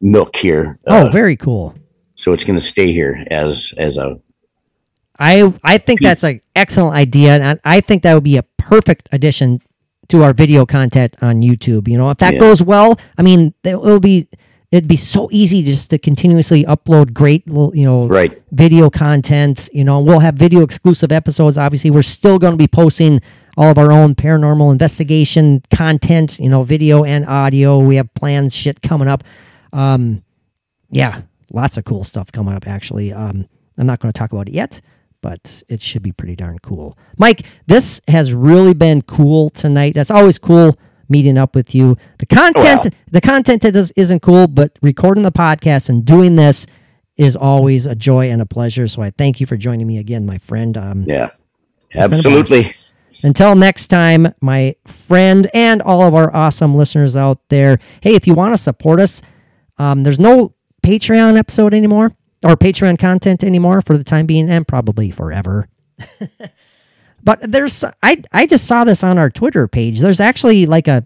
nook 0.00 0.36
here. 0.36 0.78
oh, 0.86 1.06
Uh, 1.06 1.10
very 1.10 1.36
cool. 1.36 1.74
so 2.14 2.32
it's 2.32 2.44
gonna 2.44 2.60
stay 2.60 2.92
here 2.92 3.24
as 3.30 3.72
as 3.76 3.98
a 3.98 4.18
I 5.18 5.52
I 5.64 5.78
think 5.78 6.00
that's 6.02 6.24
an 6.24 6.40
excellent 6.54 6.94
idea, 6.94 7.36
and 7.38 7.58
I, 7.64 7.80
think 7.80 8.02
that 8.02 8.12
would 8.14 8.22
be 8.24 8.36
a 8.36 8.42
perfect 8.58 9.08
addition 9.12 9.60
to 10.08 10.22
our 10.22 10.34
video 10.34 10.66
content 10.66 11.16
on 11.22 11.40
YouTube. 11.40 11.88
You 11.88 11.96
know, 11.98 12.10
if 12.10 12.18
that 12.18 12.34
Yeah. 12.34 12.40
goes 12.40 12.62
well, 12.62 12.98
I 13.16 13.22
mean, 13.22 13.54
it'll 13.64 13.98
be 14.00 14.28
it'd 14.76 14.88
be 14.88 14.96
so 14.96 15.28
easy 15.32 15.62
just 15.62 15.88
to 15.88 15.98
continuously 15.98 16.62
upload 16.64 17.14
great, 17.14 17.46
little, 17.48 17.74
you 17.74 17.84
know, 17.84 18.06
right. 18.06 18.42
video 18.52 18.90
content. 18.90 19.70
You 19.72 19.84
know, 19.84 20.02
we'll 20.02 20.18
have 20.18 20.34
video 20.34 20.62
exclusive 20.62 21.10
episodes. 21.10 21.56
Obviously, 21.56 21.90
we're 21.90 22.02
still 22.02 22.38
going 22.38 22.52
to 22.52 22.58
be 22.58 22.68
posting 22.68 23.22
all 23.56 23.70
of 23.70 23.78
our 23.78 23.90
own 23.90 24.14
paranormal 24.14 24.70
investigation 24.70 25.62
content. 25.74 26.38
You 26.38 26.50
know, 26.50 26.62
video 26.62 27.04
and 27.04 27.24
audio. 27.24 27.78
We 27.78 27.96
have 27.96 28.12
plans, 28.12 28.54
shit 28.54 28.82
coming 28.82 29.08
up. 29.08 29.24
Um, 29.72 30.22
yeah, 30.90 31.22
lots 31.50 31.78
of 31.78 31.84
cool 31.84 32.04
stuff 32.04 32.30
coming 32.30 32.54
up. 32.54 32.68
Actually, 32.68 33.14
um, 33.14 33.48
I'm 33.78 33.86
not 33.86 34.00
going 34.00 34.12
to 34.12 34.18
talk 34.18 34.32
about 34.32 34.48
it 34.48 34.52
yet, 34.52 34.82
but 35.22 35.62
it 35.70 35.80
should 35.80 36.02
be 36.02 36.12
pretty 36.12 36.36
darn 36.36 36.58
cool. 36.58 36.98
Mike, 37.16 37.46
this 37.66 37.98
has 38.08 38.34
really 38.34 38.74
been 38.74 39.00
cool 39.00 39.48
tonight. 39.48 39.94
That's 39.94 40.10
always 40.10 40.38
cool 40.38 40.78
meeting 41.08 41.38
up 41.38 41.54
with 41.54 41.74
you. 41.74 41.96
The 42.18 42.26
content, 42.26 42.84
Well. 42.84 42.90
the 43.10 43.20
content 43.20 43.64
is, 43.64 43.92
isn't 43.96 44.20
cool, 44.22 44.46
but 44.48 44.78
recording 44.82 45.22
the 45.22 45.32
podcast 45.32 45.88
and 45.88 46.04
doing 46.04 46.36
this 46.36 46.66
is 47.16 47.34
always 47.36 47.86
a 47.86 47.94
joy 47.94 48.30
and 48.30 48.42
a 48.42 48.46
pleasure. 48.46 48.86
So 48.86 49.02
I 49.02 49.10
thank 49.10 49.40
you 49.40 49.46
for 49.46 49.56
joining 49.56 49.86
me 49.86 49.98
again, 49.98 50.26
my 50.26 50.38
friend. 50.38 50.76
Um, 50.76 51.04
Yeah. 51.06 51.30
been 51.92 52.04
a 52.04 52.08
blast. 52.08 52.26
Absolutely. 52.26 52.72
until 53.24 53.54
next 53.54 53.86
time, 53.86 54.28
my 54.42 54.74
friend, 54.86 55.48
and 55.54 55.80
all 55.82 56.02
of 56.02 56.14
our 56.14 56.34
awesome 56.34 56.74
listeners 56.74 57.16
out 57.16 57.38
there. 57.48 57.78
Hey, 58.02 58.14
if 58.14 58.26
you 58.26 58.34
want 58.34 58.52
to 58.52 58.58
support 58.58 59.00
us, 59.00 59.22
um, 59.78 60.02
there's 60.02 60.20
no 60.20 60.52
Patreon 60.82 61.38
episode 61.38 61.72
anymore 61.72 62.12
or 62.44 62.56
Patreon 62.56 62.98
content 62.98 63.42
anymore 63.42 63.80
for 63.80 63.96
the 63.96 64.04
time 64.04 64.26
being, 64.26 64.50
and 64.50 64.68
probably 64.68 65.10
forever. 65.10 65.68
but 67.26 67.40
there's, 67.52 67.84
I 68.02 68.22
I 68.32 68.46
just 68.46 68.66
saw 68.66 68.84
this 68.84 69.04
on 69.04 69.18
our 69.18 69.28
Twitter 69.28 69.68
page. 69.68 70.00
There's 70.00 70.20
actually 70.20 70.64
like 70.64 70.88
a 70.88 71.04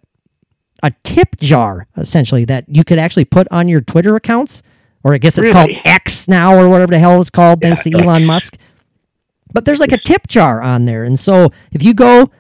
a 0.82 0.92
tip 1.02 1.36
jar 1.40 1.88
essentially 1.97 2.44
that 2.44 2.64
you 2.68 2.84
could 2.84 2.98
actually 2.98 3.24
put 3.24 3.48
on 3.51 3.66
your 3.68 3.80
Twitter 3.80 4.14
accounts, 4.16 4.62
or 5.02 5.14
I 5.14 5.18
guess 5.18 5.36
it's 5.38 5.52
called 5.52 5.70
X 5.84 6.28
now 6.28 6.56
or 6.56 6.68
whatever 6.68 6.92
the 6.92 6.98
hell 7.01 7.20
it's 7.20 7.30
called, 7.30 7.60
thanks 7.62 7.82
to 7.84 7.90
Yeah, 7.90 8.02
Elon 8.05 8.26
Musk. 8.26 8.56
But 9.52 9.64
there's 9.64 9.80
like 9.80 9.92
a 9.92 9.97
tip 9.98 10.28
jar 10.28 10.62
on 10.62 10.84
there, 10.84 11.02
and 11.05 11.18
so 11.18 11.51
if 11.72 11.82
you 11.82 11.92
go 11.94 12.30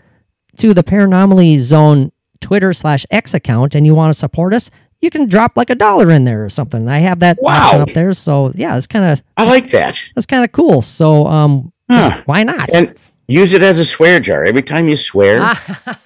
to 0.58 0.74
the 0.74 0.84
Paranormally 0.84 1.58
Zone 1.58 2.12
Twitter 2.40 2.72
slash 2.72 3.04
X 3.10 3.34
account 3.34 3.74
and 3.74 3.84
you 3.84 3.94
want 3.94 4.12
to 4.14 4.18
support 4.18 4.54
us, 4.54 4.70
you 5.00 5.10
can 5.10 5.26
drop 5.28 5.56
like 5.56 5.70
a 5.70 5.74
dollar 5.74 6.10
in 6.10 6.24
there 6.24 6.44
or 6.44 6.48
something. 6.50 6.86
I 6.88 6.98
have 6.98 7.20
that 7.20 7.38
option 7.42 7.80
up 7.80 7.90
there, 7.90 8.12
so 8.12 8.52
yeah, 8.54 8.76
it's 8.76 8.86
kind 8.86 9.10
of 9.10 9.22
I 9.36 9.44
like 9.46 9.70
that. 9.70 10.00
that's 10.14 10.26
kind 10.26 10.44
of 10.44 10.52
cool. 10.52 10.82
So 10.82 11.26
um, 11.26 11.72
Huh. 11.90 12.22
why 12.26 12.44
not? 12.44 12.68
And 12.72 12.94
use 13.30 13.52
it 13.54 13.62
as 13.62 13.78
a 13.78 13.84
swear 13.84 14.20
jar. 14.20 14.44
Every 14.44 14.62
time 14.62 14.88
you 14.88 14.96
swear, 14.96 15.54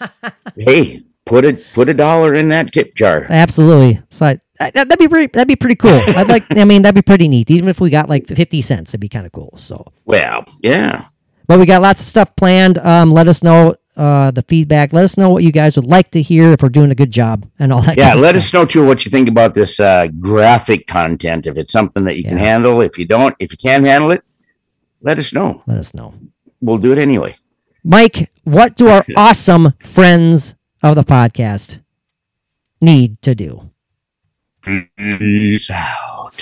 hey, 0.57 1.03
put 1.25 1.45
a 1.45 1.55
put 1.75 1.89
a 1.89 1.95
dollar 1.95 2.35
in 2.35 2.49
that 2.51 2.73
tip 2.73 2.95
jar. 2.95 3.27
Absolutely. 3.29 4.01
So 4.11 4.27
I, 4.27 4.39
that, 4.59 4.73
that'd 4.75 4.99
be 4.99 5.09
pretty. 5.09 5.31
That'd 5.33 5.49
be 5.49 5.57
pretty 5.57 5.77
cool. 5.77 5.91
I'd 6.17 6.29
like. 6.29 6.45
I 6.51 6.65
mean, 6.65 6.83
that'd 6.83 6.95
be 6.95 7.03
pretty 7.03 7.29
neat. 7.29 7.51
Even 7.51 7.69
if 7.69 7.81
we 7.81 7.91
got 7.91 8.09
like 8.09 8.27
fifty 8.29 8.61
cents, 8.61 8.91
it'd 8.91 9.01
be 9.01 9.09
kind 9.09 9.27
of 9.27 9.33
cool. 9.33 9.53
So, 9.57 9.85
Well, 10.05 10.45
yeah. 10.63 11.07
but 11.47 11.59
we 11.59 11.67
got 11.67 11.83
lots 11.83 12.01
of 12.01 12.07
stuff 12.07 12.35
planned. 12.37 12.79
Um, 12.79 13.11
let 13.13 13.29
us 13.29 13.43
know 13.43 13.77
uh 13.97 14.31
the 14.33 14.43
feedback. 14.43 14.93
Let 14.93 15.05
us 15.05 15.17
know 15.17 15.31
what 15.31 15.45
you 15.45 15.53
guys 15.53 15.77
would 15.77 15.87
like 15.87 16.11
to 16.13 16.21
hear 16.23 16.51
if 16.53 16.63
we're 16.63 16.69
doing 16.69 16.91
a 16.91 16.95
good 16.97 17.11
job 17.13 17.49
and 17.61 17.73
all 17.73 17.81
that. 17.83 17.97
Yeah, 17.97 18.07
kind 18.11 18.19
of 18.19 18.23
let 18.23 18.31
stuff. 18.35 18.43
us 18.45 18.53
know 18.53 18.65
too 18.67 18.87
what 18.87 19.05
you 19.05 19.11
think 19.11 19.29
about 19.29 19.55
this 19.55 19.79
uh, 19.81 20.09
graphic 20.21 20.87
content. 20.89 21.47
If 21.47 21.57
it's 21.57 21.73
something 21.73 22.03
that 22.05 22.17
you 22.17 22.25
can 22.25 22.37
handle, 22.39 22.81
if 22.81 22.99
you 22.99 23.07
don't, 23.07 23.35
if 23.39 23.53
you 23.53 23.59
can't 23.59 23.85
handle 23.87 24.11
it, 24.11 24.23
let 25.01 25.19
us 25.21 25.33
know. 25.33 25.63
Let 25.67 25.79
us 25.79 25.95
know. 25.95 26.13
We'll 26.65 26.79
do 26.79 26.93
it 26.93 26.99
anyway. 26.99 27.37
Mike, 27.85 28.31
what 28.45 28.75
do 28.75 28.89
our 28.89 29.05
awesome 29.19 29.75
friends 29.81 30.55
of 30.83 30.95
the 30.95 31.05
podcast 31.05 31.81
need 32.81 33.21
to 33.21 33.35
do? 33.35 33.71
Peace 34.97 35.71
out. 35.71 36.41